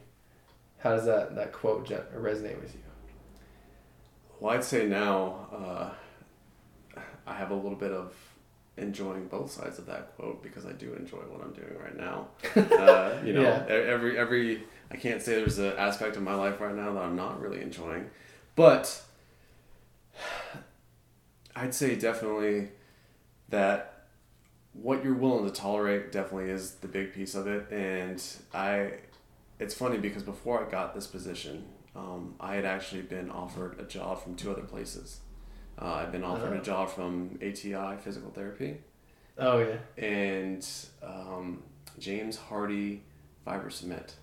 How 0.80 0.96
does 0.96 1.06
that 1.06 1.36
that 1.36 1.54
quote 1.54 1.88
resonate 1.88 2.62
with 2.62 2.74
you? 2.74 2.82
Well, 4.40 4.54
I'd 4.54 4.64
say 4.64 4.88
now 4.88 5.48
uh, 6.96 7.00
I 7.26 7.34
have 7.34 7.52
a 7.52 7.56
little 7.56 7.78
bit 7.78 7.92
of 7.92 8.14
enjoying 8.78 9.28
both 9.28 9.52
sides 9.52 9.80
of 9.80 9.86
that 9.86 10.16
quote 10.16 10.44
because 10.44 10.66
I 10.66 10.74
do 10.74 10.94
enjoy 10.94 11.18
what 11.18 11.42
I'm 11.42 11.54
doing 11.54 11.78
right 11.82 11.98
now. 11.98 12.28
Uh, 12.56 13.20
you 13.24 13.34
know, 13.34 13.42
yeah. 13.42 13.66
every 13.68 14.18
every 14.18 14.64
I 14.92 14.98
can't 14.98 15.22
say 15.22 15.36
there's 15.36 15.58
an 15.60 15.74
aspect 15.78 16.18
of 16.18 16.24
my 16.24 16.36
life 16.36 16.60
right 16.60 16.76
now 16.76 16.94
that 16.94 17.02
I'm 17.04 17.16
not 17.16 17.42
really 17.42 17.62
enjoying, 17.62 18.10
but 18.56 19.02
I'd 21.56 21.74
say 21.74 21.96
definitely 21.96 22.70
that 23.50 23.96
what 24.74 25.04
you're 25.04 25.14
willing 25.14 25.46
to 25.46 25.52
tolerate 25.52 26.12
definitely 26.12 26.50
is 26.50 26.76
the 26.76 26.88
big 26.88 27.14
piece 27.14 27.36
of 27.36 27.48
it. 27.48 27.72
And 27.72 28.22
I, 28.54 28.94
it's 29.60 29.74
funny 29.74 29.98
because 29.98 30.24
before 30.24 30.66
I 30.66 30.70
got 30.70 30.94
this 30.94 31.08
position, 31.08 31.66
um, 31.96 32.36
I 32.40 32.56
had 32.56 32.66
actually 32.66 33.04
been 33.04 33.32
offered 33.32 33.80
a 33.80 33.84
job 33.84 34.22
from 34.22 34.36
two 34.36 34.52
other 34.52 34.64
places. 34.64 35.20
Uh, 35.82 35.94
I've 35.94 36.12
been 36.12 36.24
offered 36.24 36.54
a 36.54 36.56
uh-huh. 36.56 36.64
job 36.64 36.90
from 36.90 37.38
ATI 37.42 37.98
Physical 38.00 38.32
Therapy. 38.32 38.78
Oh 39.38 39.60
yeah. 39.60 40.04
And 40.04 40.66
um, 41.04 41.64
James 42.00 42.38
Hardie 42.38 43.00
Fiber 43.44 43.70
Cement. 43.70 44.16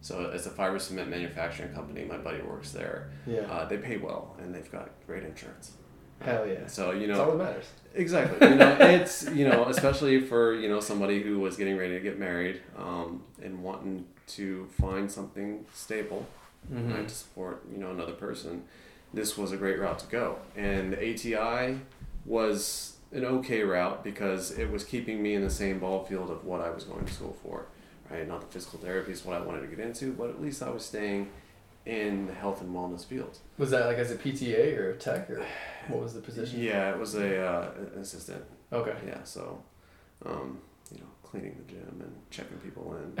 So 0.00 0.30
it's 0.32 0.46
a 0.46 0.50
fiber 0.50 0.78
cement 0.78 1.10
manufacturing 1.10 1.72
company. 1.74 2.04
My 2.04 2.16
buddy 2.16 2.40
works 2.40 2.70
there. 2.70 3.10
Yeah. 3.26 3.40
Uh, 3.40 3.64
they 3.66 3.78
pay 3.78 3.96
well 3.96 4.36
and 4.40 4.54
they've 4.54 4.70
got 4.70 4.90
great 5.06 5.24
insurance. 5.24 5.72
Hell 6.20 6.46
yeah. 6.46 6.66
So 6.66 6.92
you 6.92 7.06
know. 7.06 7.18
That's 7.18 7.30
all 7.30 7.38
that 7.38 7.44
matters. 7.44 7.66
Exactly. 7.94 8.48
You 8.48 8.54
know, 8.56 8.76
it's 8.80 9.28
you 9.30 9.48
know, 9.48 9.66
especially 9.66 10.20
for 10.20 10.54
you 10.54 10.68
know 10.68 10.80
somebody 10.80 11.22
who 11.22 11.38
was 11.40 11.56
getting 11.56 11.76
ready 11.76 11.94
to 11.94 12.00
get 12.00 12.18
married, 12.18 12.60
um, 12.76 13.22
and 13.42 13.62
wanting 13.62 14.06
to 14.28 14.66
find 14.80 15.10
something 15.10 15.64
stable, 15.72 16.26
mm-hmm. 16.72 16.92
right, 16.92 17.08
to 17.08 17.14
support 17.14 17.64
you 17.70 17.78
know 17.78 17.90
another 17.90 18.12
person 18.12 18.64
this 19.12 19.36
was 19.36 19.52
a 19.52 19.56
great 19.56 19.78
route 19.78 19.98
to 20.00 20.06
go. 20.06 20.38
And 20.56 20.94
ATI 20.94 21.80
was 22.24 22.96
an 23.12 23.24
okay 23.24 23.62
route 23.62 24.04
because 24.04 24.50
it 24.58 24.70
was 24.70 24.84
keeping 24.84 25.22
me 25.22 25.34
in 25.34 25.42
the 25.42 25.50
same 25.50 25.78
ball 25.78 26.04
field 26.04 26.30
of 26.30 26.44
what 26.44 26.60
I 26.60 26.70
was 26.70 26.84
going 26.84 27.04
to 27.06 27.12
school 27.12 27.36
for. 27.42 27.66
Right, 28.10 28.26
not 28.26 28.40
the 28.40 28.46
physical 28.46 28.78
therapy 28.78 29.12
is 29.12 29.24
what 29.24 29.36
I 29.36 29.44
wanted 29.44 29.60
to 29.62 29.66
get 29.66 29.80
into, 29.80 30.12
but 30.12 30.30
at 30.30 30.40
least 30.40 30.62
I 30.62 30.70
was 30.70 30.84
staying 30.84 31.28
in 31.84 32.26
the 32.26 32.32
health 32.32 32.60
and 32.62 32.74
wellness 32.74 33.04
field. 33.04 33.38
Was 33.58 33.70
that 33.70 33.86
like 33.86 33.98
as 33.98 34.10
a 34.10 34.16
PTA 34.16 34.78
or 34.78 34.90
a 34.90 34.96
tech 34.96 35.28
or 35.30 35.44
what 35.88 36.02
was 36.02 36.14
the 36.14 36.20
position? 36.20 36.60
Yeah, 36.60 36.90
it 36.90 36.98
was 36.98 37.14
a 37.14 37.44
uh, 37.44 37.70
an 37.94 38.00
assistant. 38.00 38.44
Okay. 38.72 38.94
Yeah, 39.06 39.22
so, 39.24 39.62
um, 40.24 40.58
you 40.90 41.00
know, 41.00 41.06
cleaning 41.22 41.56
the 41.58 41.72
gym 41.72 42.00
and 42.00 42.14
checking 42.30 42.58
people 42.58 42.96
in. 42.96 43.12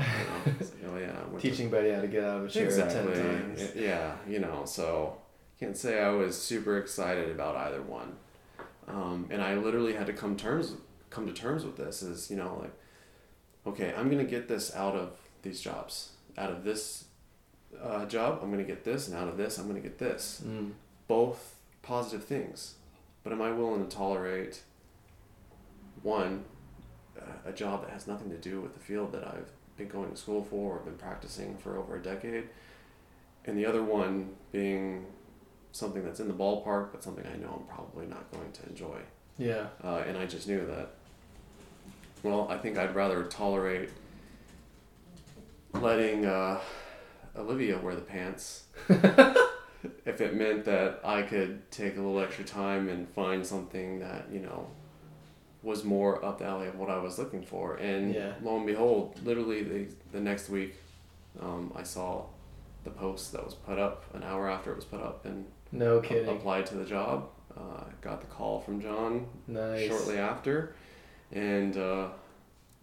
You 0.82 0.86
know, 0.88 0.94
oh 0.94 0.98
yeah. 0.98 1.38
Teaching 1.38 1.70
buddy 1.70 1.90
how 1.90 2.00
to 2.00 2.08
get 2.08 2.24
out 2.24 2.38
of 2.38 2.44
a 2.46 2.48
chair 2.48 2.64
exactly. 2.64 3.14
ten 3.14 3.24
times. 3.24 3.74
Yeah, 3.74 4.16
you 4.26 4.38
know, 4.38 4.62
so 4.64 5.18
can't 5.58 5.76
say 5.76 6.00
I 6.00 6.10
was 6.10 6.40
super 6.40 6.78
excited 6.78 7.30
about 7.30 7.56
either 7.56 7.82
one. 7.82 8.16
Um, 8.86 9.26
and 9.30 9.42
I 9.42 9.54
literally 9.54 9.94
had 9.94 10.06
to 10.06 10.12
come 10.12 10.36
terms 10.36 10.74
come 11.10 11.26
to 11.26 11.32
terms 11.32 11.64
with 11.64 11.76
this 11.76 12.02
is 12.02 12.30
you 12.30 12.36
know 12.36 12.58
like 12.60 12.72
okay 13.66 13.94
I'm 13.96 14.10
gonna 14.10 14.24
get 14.24 14.48
this 14.48 14.74
out 14.74 14.94
of 14.94 15.12
these 15.42 15.60
jobs 15.60 16.10
out 16.36 16.50
of 16.50 16.64
this 16.64 17.04
uh, 17.82 18.04
job 18.06 18.40
I'm 18.42 18.50
gonna 18.50 18.62
get 18.62 18.84
this 18.84 19.08
and 19.08 19.16
out 19.16 19.28
of 19.28 19.36
this 19.36 19.58
I'm 19.58 19.66
gonna 19.66 19.80
get 19.80 19.98
this 19.98 20.42
mm. 20.46 20.72
both 21.06 21.56
positive 21.82 22.24
things 22.24 22.74
but 23.24 23.32
am 23.32 23.40
I 23.40 23.52
willing 23.52 23.86
to 23.86 23.96
tolerate 23.96 24.62
one 26.02 26.44
a 27.44 27.52
job 27.52 27.82
that 27.82 27.90
has 27.90 28.06
nothing 28.06 28.30
to 28.30 28.36
do 28.36 28.60
with 28.60 28.74
the 28.74 28.80
field 28.80 29.12
that 29.12 29.26
I've 29.26 29.50
been 29.76 29.88
going 29.88 30.10
to 30.10 30.16
school 30.16 30.44
for 30.44 30.76
or 30.76 30.78
been 30.80 30.96
practicing 30.96 31.56
for 31.56 31.78
over 31.78 31.96
a 31.96 32.02
decade 32.02 32.44
and 33.44 33.56
the 33.56 33.66
other 33.66 33.82
one 33.82 34.34
being 34.52 35.06
something 35.72 36.04
that's 36.04 36.20
in 36.20 36.28
the 36.28 36.34
ballpark, 36.34 36.92
but 36.92 37.02
something 37.02 37.24
I 37.26 37.36
know 37.36 37.60
I'm 37.68 37.74
probably 37.74 38.06
not 38.06 38.30
going 38.32 38.50
to 38.52 38.68
enjoy. 38.68 38.98
Yeah. 39.38 39.66
Uh, 39.84 40.02
and 40.06 40.16
I 40.16 40.26
just 40.26 40.48
knew 40.48 40.66
that. 40.66 40.90
Well, 42.22 42.48
I 42.50 42.56
think 42.58 42.76
I'd 42.78 42.94
rather 42.94 43.24
tolerate 43.24 43.90
letting 45.74 46.26
uh, 46.26 46.58
Olivia 47.36 47.78
wear 47.78 47.94
the 47.94 48.00
pants 48.00 48.64
if 48.88 50.20
it 50.20 50.34
meant 50.34 50.64
that 50.64 51.00
I 51.04 51.22
could 51.22 51.70
take 51.70 51.96
a 51.96 52.00
little 52.00 52.18
extra 52.20 52.44
time 52.44 52.88
and 52.88 53.08
find 53.10 53.46
something 53.46 54.00
that 54.00 54.26
you 54.32 54.40
know 54.40 54.66
was 55.62 55.84
more 55.84 56.24
up 56.24 56.38
the 56.38 56.44
alley 56.44 56.68
of 56.68 56.76
what 56.78 56.88
I 56.90 56.98
was 56.98 57.18
looking 57.18 57.42
for. 57.42 57.76
And 57.76 58.14
Yeah. 58.14 58.32
lo 58.42 58.56
and 58.56 58.66
behold, 58.66 59.18
literally 59.24 59.62
the, 59.62 59.86
the 60.12 60.20
next 60.20 60.48
week, 60.48 60.74
um, 61.40 61.72
I 61.76 61.82
saw 61.82 62.24
the 62.84 62.90
post 62.90 63.32
that 63.32 63.44
was 63.44 63.54
put 63.54 63.76
up 63.78 64.04
an 64.14 64.22
hour 64.22 64.48
after 64.48 64.70
it 64.70 64.76
was 64.76 64.84
put 64.84 65.00
up 65.00 65.24
and 65.26 65.44
No 65.72 66.00
kidding. 66.00 66.28
applied 66.28 66.66
to 66.66 66.74
the 66.76 66.84
job. 66.84 67.28
Uh, 67.56 67.84
got 68.00 68.20
the 68.20 68.26
call 68.28 68.60
from 68.60 68.80
John 68.80 69.26
Nice. 69.48 69.88
shortly 69.88 70.16
after, 70.18 70.74
and 71.32 71.76
uh, 71.76 72.08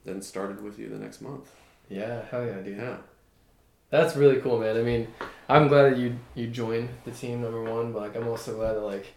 then 0.04 0.22
started 0.22 0.62
with 0.62 0.78
you 0.78 0.90
the 0.90 0.98
next 0.98 1.22
month. 1.22 1.50
Yeah, 1.90 2.24
hell 2.30 2.46
yeah, 2.46 2.58
dude. 2.60 2.78
Yeah, 2.78 2.98
That's 3.90 4.16
really 4.18 4.42
cool, 4.42 4.60
man. 4.60 4.76
I 4.78 4.82
mean, 4.82 5.08
I'm 5.48 5.68
glad 5.70 5.94
that 5.94 5.98
you 5.98 6.18
you 6.34 6.48
joined 6.48 6.90
the 7.06 7.12
team 7.12 7.42
number 7.42 7.64
one, 7.64 7.94
but 7.94 8.02
like 8.02 8.16
I'm 8.16 8.28
also 8.28 8.56
glad 8.56 8.74
that 8.74 8.82
like 8.82 9.14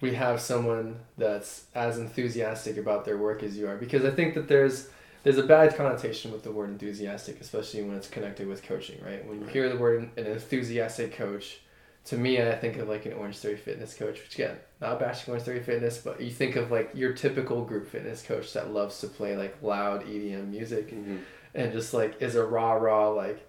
we 0.00 0.14
have 0.14 0.40
someone 0.40 1.00
that's 1.18 1.64
as 1.74 1.98
enthusiastic 1.98 2.78
about 2.78 3.04
their 3.04 3.18
work 3.18 3.42
as 3.42 3.58
you 3.58 3.68
are 3.68 3.76
because 3.76 4.04
I 4.04 4.10
think 4.10 4.32
that 4.34 4.48
there's 4.48 4.88
there's 5.24 5.36
a 5.36 5.42
bad 5.42 5.76
connotation 5.76 6.32
with 6.32 6.42
the 6.42 6.52
word 6.52 6.70
enthusiastic, 6.70 7.38
especially 7.42 7.82
when 7.82 7.96
it's 7.96 8.08
connected 8.08 8.48
with 8.48 8.62
coaching, 8.62 8.98
right? 9.04 9.26
When 9.26 9.40
you 9.40 9.44
Right. 9.44 9.52
hear 9.52 9.68
the 9.68 9.76
word 9.76 10.08
an 10.16 10.26
enthusiastic 10.26 11.12
coach, 11.12 11.58
to 12.06 12.16
me, 12.16 12.40
I 12.40 12.56
think 12.56 12.76
of 12.78 12.88
like 12.88 13.06
an 13.06 13.12
Orange 13.12 13.36
Theory 13.38 13.56
Fitness 13.56 13.94
coach, 13.94 14.20
which 14.20 14.34
again, 14.34 14.56
not 14.80 14.98
bashing 14.98 15.32
Orange 15.32 15.44
Theory 15.44 15.62
Fitness, 15.62 15.98
but 15.98 16.20
you 16.20 16.30
think 16.30 16.56
of 16.56 16.70
like 16.70 16.90
your 16.94 17.12
typical 17.12 17.64
group 17.64 17.88
fitness 17.88 18.22
coach 18.22 18.52
that 18.54 18.72
loves 18.72 18.98
to 19.00 19.06
play 19.06 19.36
like 19.36 19.56
loud 19.62 20.04
EDM 20.06 20.48
music 20.48 20.90
hmm 20.90 21.16
and 21.54 21.72
just 21.72 21.92
like 21.92 22.20
is 22.22 22.34
a 22.34 22.44
rah 22.44 22.72
rah 22.72 23.08
like 23.08 23.46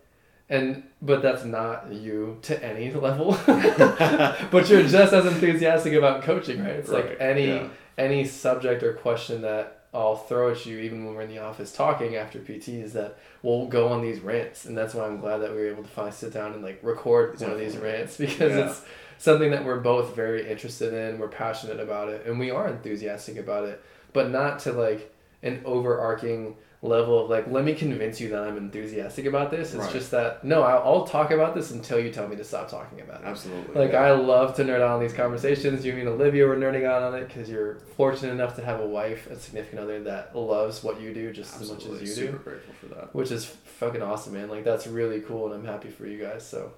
and 0.50 0.84
but 1.02 1.22
that's 1.22 1.46
not 1.46 1.92
you 1.94 2.38
to 2.42 2.62
any 2.64 2.92
level. 3.08 3.38
But 3.48 4.70
you're 4.70 4.84
just 4.84 5.14
as 5.14 5.26
enthusiastic 5.26 5.94
about 5.94 6.24
coaching 6.24 6.62
right? 6.62 6.76
It's 6.76 6.90
like 6.90 7.18
any 7.20 7.48
yeah. 7.48 7.70
any 7.98 8.26
subject 8.26 8.84
or 8.84 8.94
question 8.94 9.44
that 9.44 9.81
i'll 9.94 10.16
throw 10.16 10.52
at 10.52 10.66
you 10.66 10.78
even 10.80 11.06
when 11.06 11.14
we're 11.16 11.22
in 11.22 11.30
the 11.30 11.38
office 11.40 11.72
talking 11.74 12.16
after 12.16 12.40
pt 12.40 12.70
is 12.70 12.94
that 12.94 13.18
we'll 13.44 13.68
go 13.68 13.90
on 13.90 14.02
these 14.02 14.20
rants 14.20 14.66
and 14.66 14.78
that's 14.78 14.94
why 14.94 15.06
i'm 15.06 15.20
glad 15.20 15.38
that 15.40 15.52
we 15.52 15.58
were 15.58 15.70
able 15.72 15.84
to 15.84 15.90
finally 15.90 16.14
sit 16.14 16.32
down 16.34 16.54
and 16.54 16.64
like 16.64 16.80
record 16.82 17.40
one 17.42 17.52
of 17.52 17.60
these 17.60 17.76
rants 17.78 18.18
because 18.26 18.52
Yeah. 18.56 18.70
it's 18.70 18.82
something 19.18 19.52
that 19.52 19.66
we're 19.66 19.80
both 19.82 20.16
very 20.16 20.50
interested 20.50 20.94
in 20.94 21.20
we're 21.20 21.28
passionate 21.28 21.80
about 21.80 22.10
it 22.10 22.26
and 22.26 22.40
we 22.40 22.52
are 22.52 22.68
enthusiastic 22.68 23.38
about 23.38 23.66
it 23.66 23.84
but 24.14 24.30
not 24.32 24.60
to 24.60 24.72
like 24.72 25.14
an 25.44 25.62
overarching 25.66 26.56
level 26.84 27.24
of 27.24 27.30
like 27.30 27.46
let 27.48 27.64
me 27.64 27.76
convince 27.76 28.20
you 28.20 28.30
that 28.30 28.42
i'm 28.42 28.58
enthusiastic 28.58 29.26
about 29.26 29.52
this 29.52 29.76
it's 29.76 29.84
Right. 29.84 29.94
just 29.94 30.10
that 30.12 30.44
no 30.44 30.64
I'll, 30.64 30.80
I'll 30.80 31.06
talk 31.06 31.30
about 31.30 31.54
this 31.54 31.70
until 31.70 32.00
you 32.00 32.12
tell 32.12 32.28
me 32.28 32.36
to 32.38 32.44
stop 32.44 32.72
talking 32.72 33.02
about 33.02 33.22
it 33.22 33.28
absolutely. 33.28 33.76
like 33.76 33.92
yeah. 33.92 34.00
i 34.02 34.12
love 34.12 34.56
to 34.56 34.64
nerd 34.64 34.82
out 34.82 34.90
on 34.96 35.00
these 35.00 35.14
conversations 35.14 35.86
you 35.86 35.94
and 35.96 36.08
olivia 36.08 36.44
were 36.48 36.56
nerding 36.56 36.84
out 36.86 37.04
on 37.04 37.14
it 37.14 37.28
because 37.28 37.48
you're 37.48 37.76
fortunate 37.96 38.32
enough 38.32 38.56
to 38.56 38.66
have 38.66 38.80
a 38.80 38.88
wife 38.88 39.28
a 39.28 39.36
significant 39.40 39.80
other 39.80 40.02
that 40.02 40.36
loves 40.36 40.84
what 40.84 41.00
you 41.00 41.14
do 41.14 41.32
just 41.32 41.54
absolutely 41.54 41.86
as 41.86 41.92
much 41.92 42.02
as 42.02 42.10
you 42.10 42.16
super 42.16 42.38
do 42.40 42.44
grateful 42.44 42.74
for 42.80 42.88
that. 42.88 43.14
which 43.14 43.30
is 43.30 43.46
fucking 43.46 44.02
awesome, 44.02 44.34
man. 44.34 44.50
Like 44.50 44.64
that's 44.64 44.88
really 44.88 45.22
cool, 45.22 45.46
and 45.46 45.54
I'm 45.56 45.66
happy 45.66 45.90
for 45.90 46.06
you 46.08 46.20
guys. 46.20 46.48
So, 46.48 46.72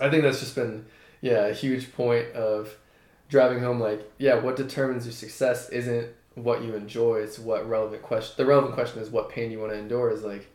I 0.00 0.08
think 0.10 0.22
that's 0.22 0.40
just 0.40 0.54
been 0.54 0.86
yeah 1.20 1.46
a 1.46 1.52
huge 1.54 1.92
point 1.94 2.32
of 2.32 2.74
driving 3.28 3.60
home. 3.60 3.80
Like 3.80 4.10
yeah, 4.18 4.34
what 4.36 4.56
determines 4.56 5.04
your 5.04 5.12
success 5.12 5.68
isn't 5.70 6.08
what 6.34 6.62
you 6.62 6.74
enjoy; 6.74 7.16
it's 7.16 7.38
what 7.38 7.68
relevant 7.68 8.02
question. 8.02 8.34
The 8.36 8.46
relevant 8.46 8.74
question 8.74 9.02
is 9.02 9.10
what 9.10 9.28
pain 9.30 9.50
you 9.50 9.58
want 9.60 9.72
to 9.72 9.78
endure. 9.78 10.10
Is 10.10 10.22
like 10.24 10.48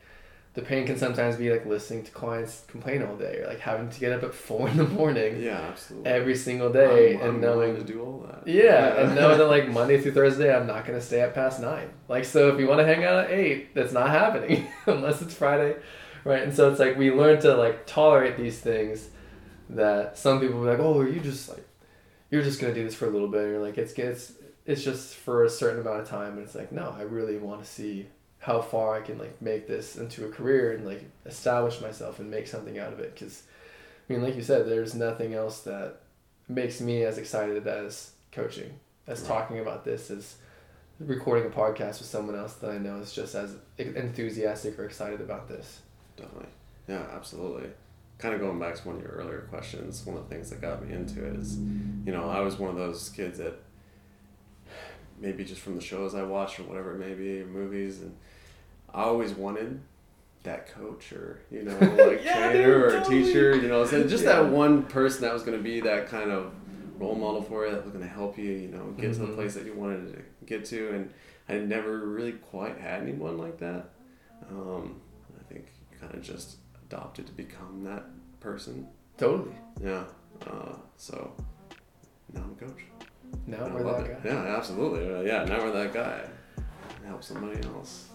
the 0.53 0.61
pain 0.63 0.87
can 0.87 0.97
sometimes 0.97 1.35
be 1.35 1.51
like 1.51 1.67
listening 1.67 2.03
to 2.03 2.11
clients 2.11 2.63
complain 2.67 3.03
all 3.03 3.15
day, 3.15 3.39
or 3.41 3.47
like 3.47 3.59
having 3.59 3.89
to 3.89 3.99
get 3.99 4.11
up 4.11 4.23
at 4.23 4.33
four 4.47 4.67
in 4.67 4.77
the 4.77 4.85
morning 4.87 5.39
Yeah, 5.41 5.59
absolutely. 5.69 6.09
every 6.09 6.35
single 6.35 6.71
day, 6.73 7.13
I'm, 7.15 7.21
I'm 7.21 7.29
and 7.29 7.41
knowing 7.41 7.75
to 7.75 7.83
do 7.83 8.01
all 8.01 8.25
that. 8.27 8.47
yeah, 8.51 8.95
and 9.01 9.15
know 9.15 9.37
that 9.37 9.47
like 9.47 9.69
Monday 9.79 10.01
through 10.01 10.13
Thursday, 10.13 10.55
I'm 10.55 10.65
not 10.65 10.85
gonna 10.85 11.01
stay 11.01 11.21
up 11.21 11.35
past 11.35 11.61
nine. 11.61 11.89
Like, 12.09 12.25
so 12.25 12.49
if 12.49 12.59
you 12.59 12.67
want 12.67 12.79
to 12.79 12.85
hang 12.85 13.03
out 13.03 13.25
at 13.25 13.31
eight, 13.31 13.75
that's 13.75 13.93
not 13.93 14.09
happening 14.09 14.67
unless 14.87 15.21
it's 15.21 15.35
Friday, 15.35 15.75
right? 16.23 16.41
And 16.41 16.53
so 16.55 16.71
it's 16.71 16.79
like 16.79 16.97
we 16.97 17.11
learn 17.11 17.39
to 17.41 17.55
like 17.55 17.85
tolerate 17.85 18.35
these 18.37 18.59
things 18.59 19.09
that 19.69 20.17
some 20.17 20.39
people 20.39 20.61
be 20.61 20.67
like, 20.69 20.79
oh, 20.79 20.97
are 20.99 21.07
you 21.07 21.19
just 21.19 21.49
like, 21.49 21.67
you're 22.31 22.41
just 22.41 22.59
gonna 22.59 22.73
do 22.73 22.83
this 22.83 22.95
for 22.95 23.05
a 23.05 23.09
little 23.11 23.27
bit, 23.27 23.41
and 23.43 23.51
you're 23.51 23.61
like, 23.61 23.77
it's 23.77 23.93
it's 23.93 24.31
it's 24.67 24.83
just 24.83 25.15
for 25.15 25.43
a 25.45 25.49
certain 25.49 25.79
amount 25.81 26.01
of 26.01 26.07
time, 26.09 26.33
and 26.33 26.43
it's 26.43 26.53
like, 26.53 26.71
no, 26.71 26.93
I 26.95 27.01
really 27.03 27.37
want 27.37 27.63
to 27.63 27.67
see 27.67 28.05
how 28.39 28.61
far 28.61 28.93
I 28.95 29.01
can 29.01 29.17
like 29.17 29.41
make 29.41 29.67
this 29.67 29.95
into 29.97 30.25
a 30.25 30.29
career 30.29 30.73
and 30.73 30.85
like 30.85 31.03
establish 31.25 31.81
myself 31.81 32.19
and 32.19 32.29
make 32.29 32.45
something 32.47 32.77
out 32.77 32.93
of 32.93 32.99
it. 32.99 33.13
Because, 33.13 33.43
I 34.07 34.13
mean, 34.13 34.21
like 34.21 34.35
you 34.35 34.43
said, 34.43 34.67
there's 34.67 34.93
nothing 34.93 35.33
else 35.33 35.61
that 35.61 36.01
makes 36.47 36.79
me 36.79 37.03
as 37.03 37.17
excited 37.17 37.65
as 37.65 38.11
coaching, 38.31 38.79
as 39.07 39.21
Right. 39.21 39.27
talking 39.27 39.59
about 39.59 39.83
this, 39.85 40.11
as 40.11 40.35
recording 40.99 41.45
a 41.45 41.49
podcast 41.53 41.99
with 41.99 42.05
someone 42.05 42.35
else 42.35 42.53
that 42.55 42.71
I 42.71 42.77
know 42.77 42.97
is 42.97 43.13
just 43.13 43.35
as 43.35 43.55
enthusiastic 43.77 44.77
or 44.79 44.85
excited 44.85 45.21
about 45.21 45.47
this. 45.47 45.81
Definitely. 46.15 46.49
Yeah, 46.87 47.05
absolutely. 47.13 47.69
Kind 48.17 48.33
of 48.33 48.41
going 48.41 48.59
back 48.59 48.75
to 48.75 48.87
one 48.87 48.97
of 48.97 49.01
your 49.03 49.11
earlier 49.11 49.41
questions, 49.49 50.05
one 50.05 50.17
of 50.17 50.27
the 50.27 50.33
things 50.33 50.49
that 50.49 50.61
got 50.61 50.85
me 50.85 50.93
into 50.93 51.25
it 51.25 51.35
is, 51.35 51.57
you 51.57 52.11
know, 52.11 52.29
I 52.29 52.39
was 52.41 52.57
one 52.57 52.69
of 52.71 52.75
those 52.77 53.09
kids 53.09 53.37
that 53.37 53.59
maybe 55.19 55.43
just 55.43 55.61
from 55.61 55.75
the 55.75 55.81
shows 55.81 56.13
I 56.15 56.23
watched 56.23 56.59
or 56.59 56.63
whatever 56.63 56.93
it 56.95 56.99
may 56.99 57.13
be, 57.13 57.43
movies, 57.43 58.01
and 58.01 58.15
I 58.93 59.03
always 59.03 59.31
wanted 59.33 59.79
that 60.43 60.67
coach 60.73 61.11
or, 61.11 61.39
you 61.51 61.63
know, 61.63 61.77
like 62.07 62.23
Yeah, 62.23 62.51
trainer 62.51 62.53
dude, 62.89 62.93
or 62.93 62.99
totally. 62.99 63.23
teacher, 63.23 63.55
you 63.55 63.67
know, 63.67 63.85
so 63.85 64.07
just 64.07 64.23
Yeah. 64.23 64.41
that 64.43 64.51
one 64.51 64.83
person 64.83 65.21
that 65.23 65.33
was 65.33 65.43
going 65.43 65.57
to 65.57 65.63
be 65.63 65.81
that 65.81 66.07
kind 66.07 66.31
of 66.31 66.53
role 66.99 67.15
model 67.15 67.41
for 67.41 67.65
you 67.65 67.71
that 67.71 67.83
was 67.83 67.91
going 67.91 68.03
to 68.03 68.09
help 68.09 68.37
you, 68.37 68.51
you 68.51 68.67
know, 68.69 68.85
get 68.97 69.13
to 69.13 69.19
the 69.19 69.25
Mhm. 69.27 69.35
place 69.35 69.53
that 69.55 69.65
you 69.65 69.73
wanted 69.73 70.13
to 70.15 70.21
get 70.45 70.65
to. 70.65 70.89
And 70.93 71.13
I 71.49 71.57
never 71.59 71.99
really 72.07 72.33
quite 72.33 72.77
had 72.77 73.01
anyone 73.01 73.37
like 73.37 73.57
that. 73.59 73.89
Um, 74.49 75.01
I 75.39 75.43
think 75.51 75.67
kind 75.99 76.13
of 76.13 76.21
just 76.21 76.57
adopted 76.85 77.25
to 77.27 77.33
become 77.33 77.83
that 77.83 78.05
person. 78.39 78.87
Totally. 79.17 79.55
Yeah. 79.83 80.05
Uh, 80.45 80.75
so 80.95 81.33
now 82.33 82.41
I'm 82.43 82.51
a 82.51 82.55
coach. 82.55 82.83
Now 83.45 83.65
I 83.65 83.69
we're 83.69 83.83
that 83.83 84.05
it. 84.05 84.23
guy. 84.23 84.29
Yeah, 84.29 84.55
absolutely. 84.57 85.13
Uh, 85.13 85.21
yeah, 85.21 85.43
now 85.45 85.59
we're 85.63 85.71
that 85.71 85.93
guy. 85.93 86.21
Help 87.05 87.23
somebody 87.23 87.61
else. 87.67 88.07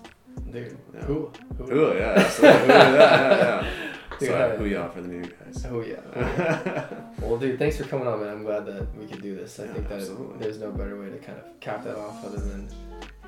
Dude. 0.51 0.77
Yeah. 0.95 1.01
Who? 1.05 1.31
Who? 1.59 1.73
Ooh, 1.73 1.95
yeah, 1.99 2.15
absolutely. 2.17 2.61
Ooh, 2.63 2.67
yeah, 2.69 2.93
yeah, 2.93 3.37
yeah. 3.63 3.69
Dude, 4.19 4.29
Sorry, 4.29 4.57
who 4.59 4.65
y'all 4.67 4.89
for 4.91 5.01
the 5.01 5.09
new 5.09 5.23
guys. 5.23 5.67
Oh 5.69 5.81
yeah. 5.81 6.87
Well, 7.23 7.39
dude, 7.39 7.59
thanks 7.59 7.77
for 7.77 7.85
coming 7.85 8.07
on, 8.07 8.21
man. 8.21 8.29
I'm 8.31 8.43
glad 8.43 8.67
that 8.67 8.95
we 8.97 9.07
could 9.07 9.23
do 9.23 9.35
this. 9.37 9.59
I 9.61 9.65
Yeah, 9.65 9.73
think 9.75 9.89
that 9.89 10.01
absolutely. 10.01 10.39
there's 10.39 10.59
no 10.59 10.71
better 10.73 11.01
way 11.01 11.09
to 11.09 11.19
kind 11.19 11.39
of 11.39 11.59
cap 11.61 11.83
that 11.85 11.97
off 11.97 12.25
other 12.25 12.39
than 12.39 12.69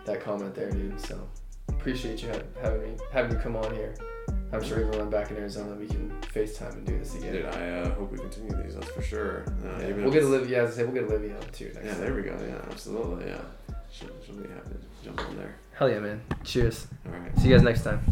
that 0.04 0.20
comment 0.20 0.54
there, 0.54 0.70
dude. 0.70 1.00
So 1.00 1.26
appreciate 1.68 2.22
you 2.22 2.28
ha- 2.30 2.40
having 2.60 2.82
me 2.82 2.96
having 3.12 3.32
you 3.32 3.38
come 3.38 3.56
on 3.56 3.72
here. 3.74 3.94
I'm 4.54 4.62
sure 4.64 4.78
even 4.80 4.90
when 4.92 5.00
I'm 5.00 5.10
back 5.10 5.30
in 5.30 5.36
Arizona, 5.36 5.74
we 5.74 5.86
can 5.86 6.10
FaceTime 6.32 6.72
and 6.74 6.86
do 6.86 6.98
this 6.98 7.14
again. 7.16 7.32
Dude, 7.32 7.46
I 7.46 7.68
uh, 7.70 7.94
hope 7.94 8.12
we 8.12 8.18
continue 8.18 8.54
these. 8.62 8.74
That's 8.76 8.90
for 8.90 9.02
sure. 9.02 9.44
Uh, 9.64 9.80
Yeah, 9.80 9.86
we'll 9.94 10.10
get 10.12 10.22
it's- 10.22 10.24
Olivia. 10.24 10.64
As 10.64 10.72
I 10.72 10.76
say, 10.76 10.84
we'll 10.84 10.94
get 10.94 11.04
Olivia 11.04 11.36
on 11.36 11.42
too 11.52 11.66
next. 11.74 11.84
Yeah, 11.84 11.92
time. 11.92 12.00
there 12.00 12.14
we 12.14 12.22
go. 12.22 12.36
Yeah, 12.46 12.70
absolutely. 12.70 13.26
Yeah, 13.30 13.40
she'll, 13.90 14.08
she'll 14.24 14.36
be 14.36 14.48
happy 14.48 14.70
to 14.70 15.04
jump 15.04 15.20
on 15.28 15.36
there. 15.36 15.54
Hell 15.72 15.90
yeah, 15.90 15.98
man. 15.98 16.22
Cheers. 16.44 16.86
All 17.06 17.18
right. 17.18 17.36
See 17.38 17.48
you 17.48 17.54
guys 17.56 17.64
next 17.64 17.82
time. 17.82 18.04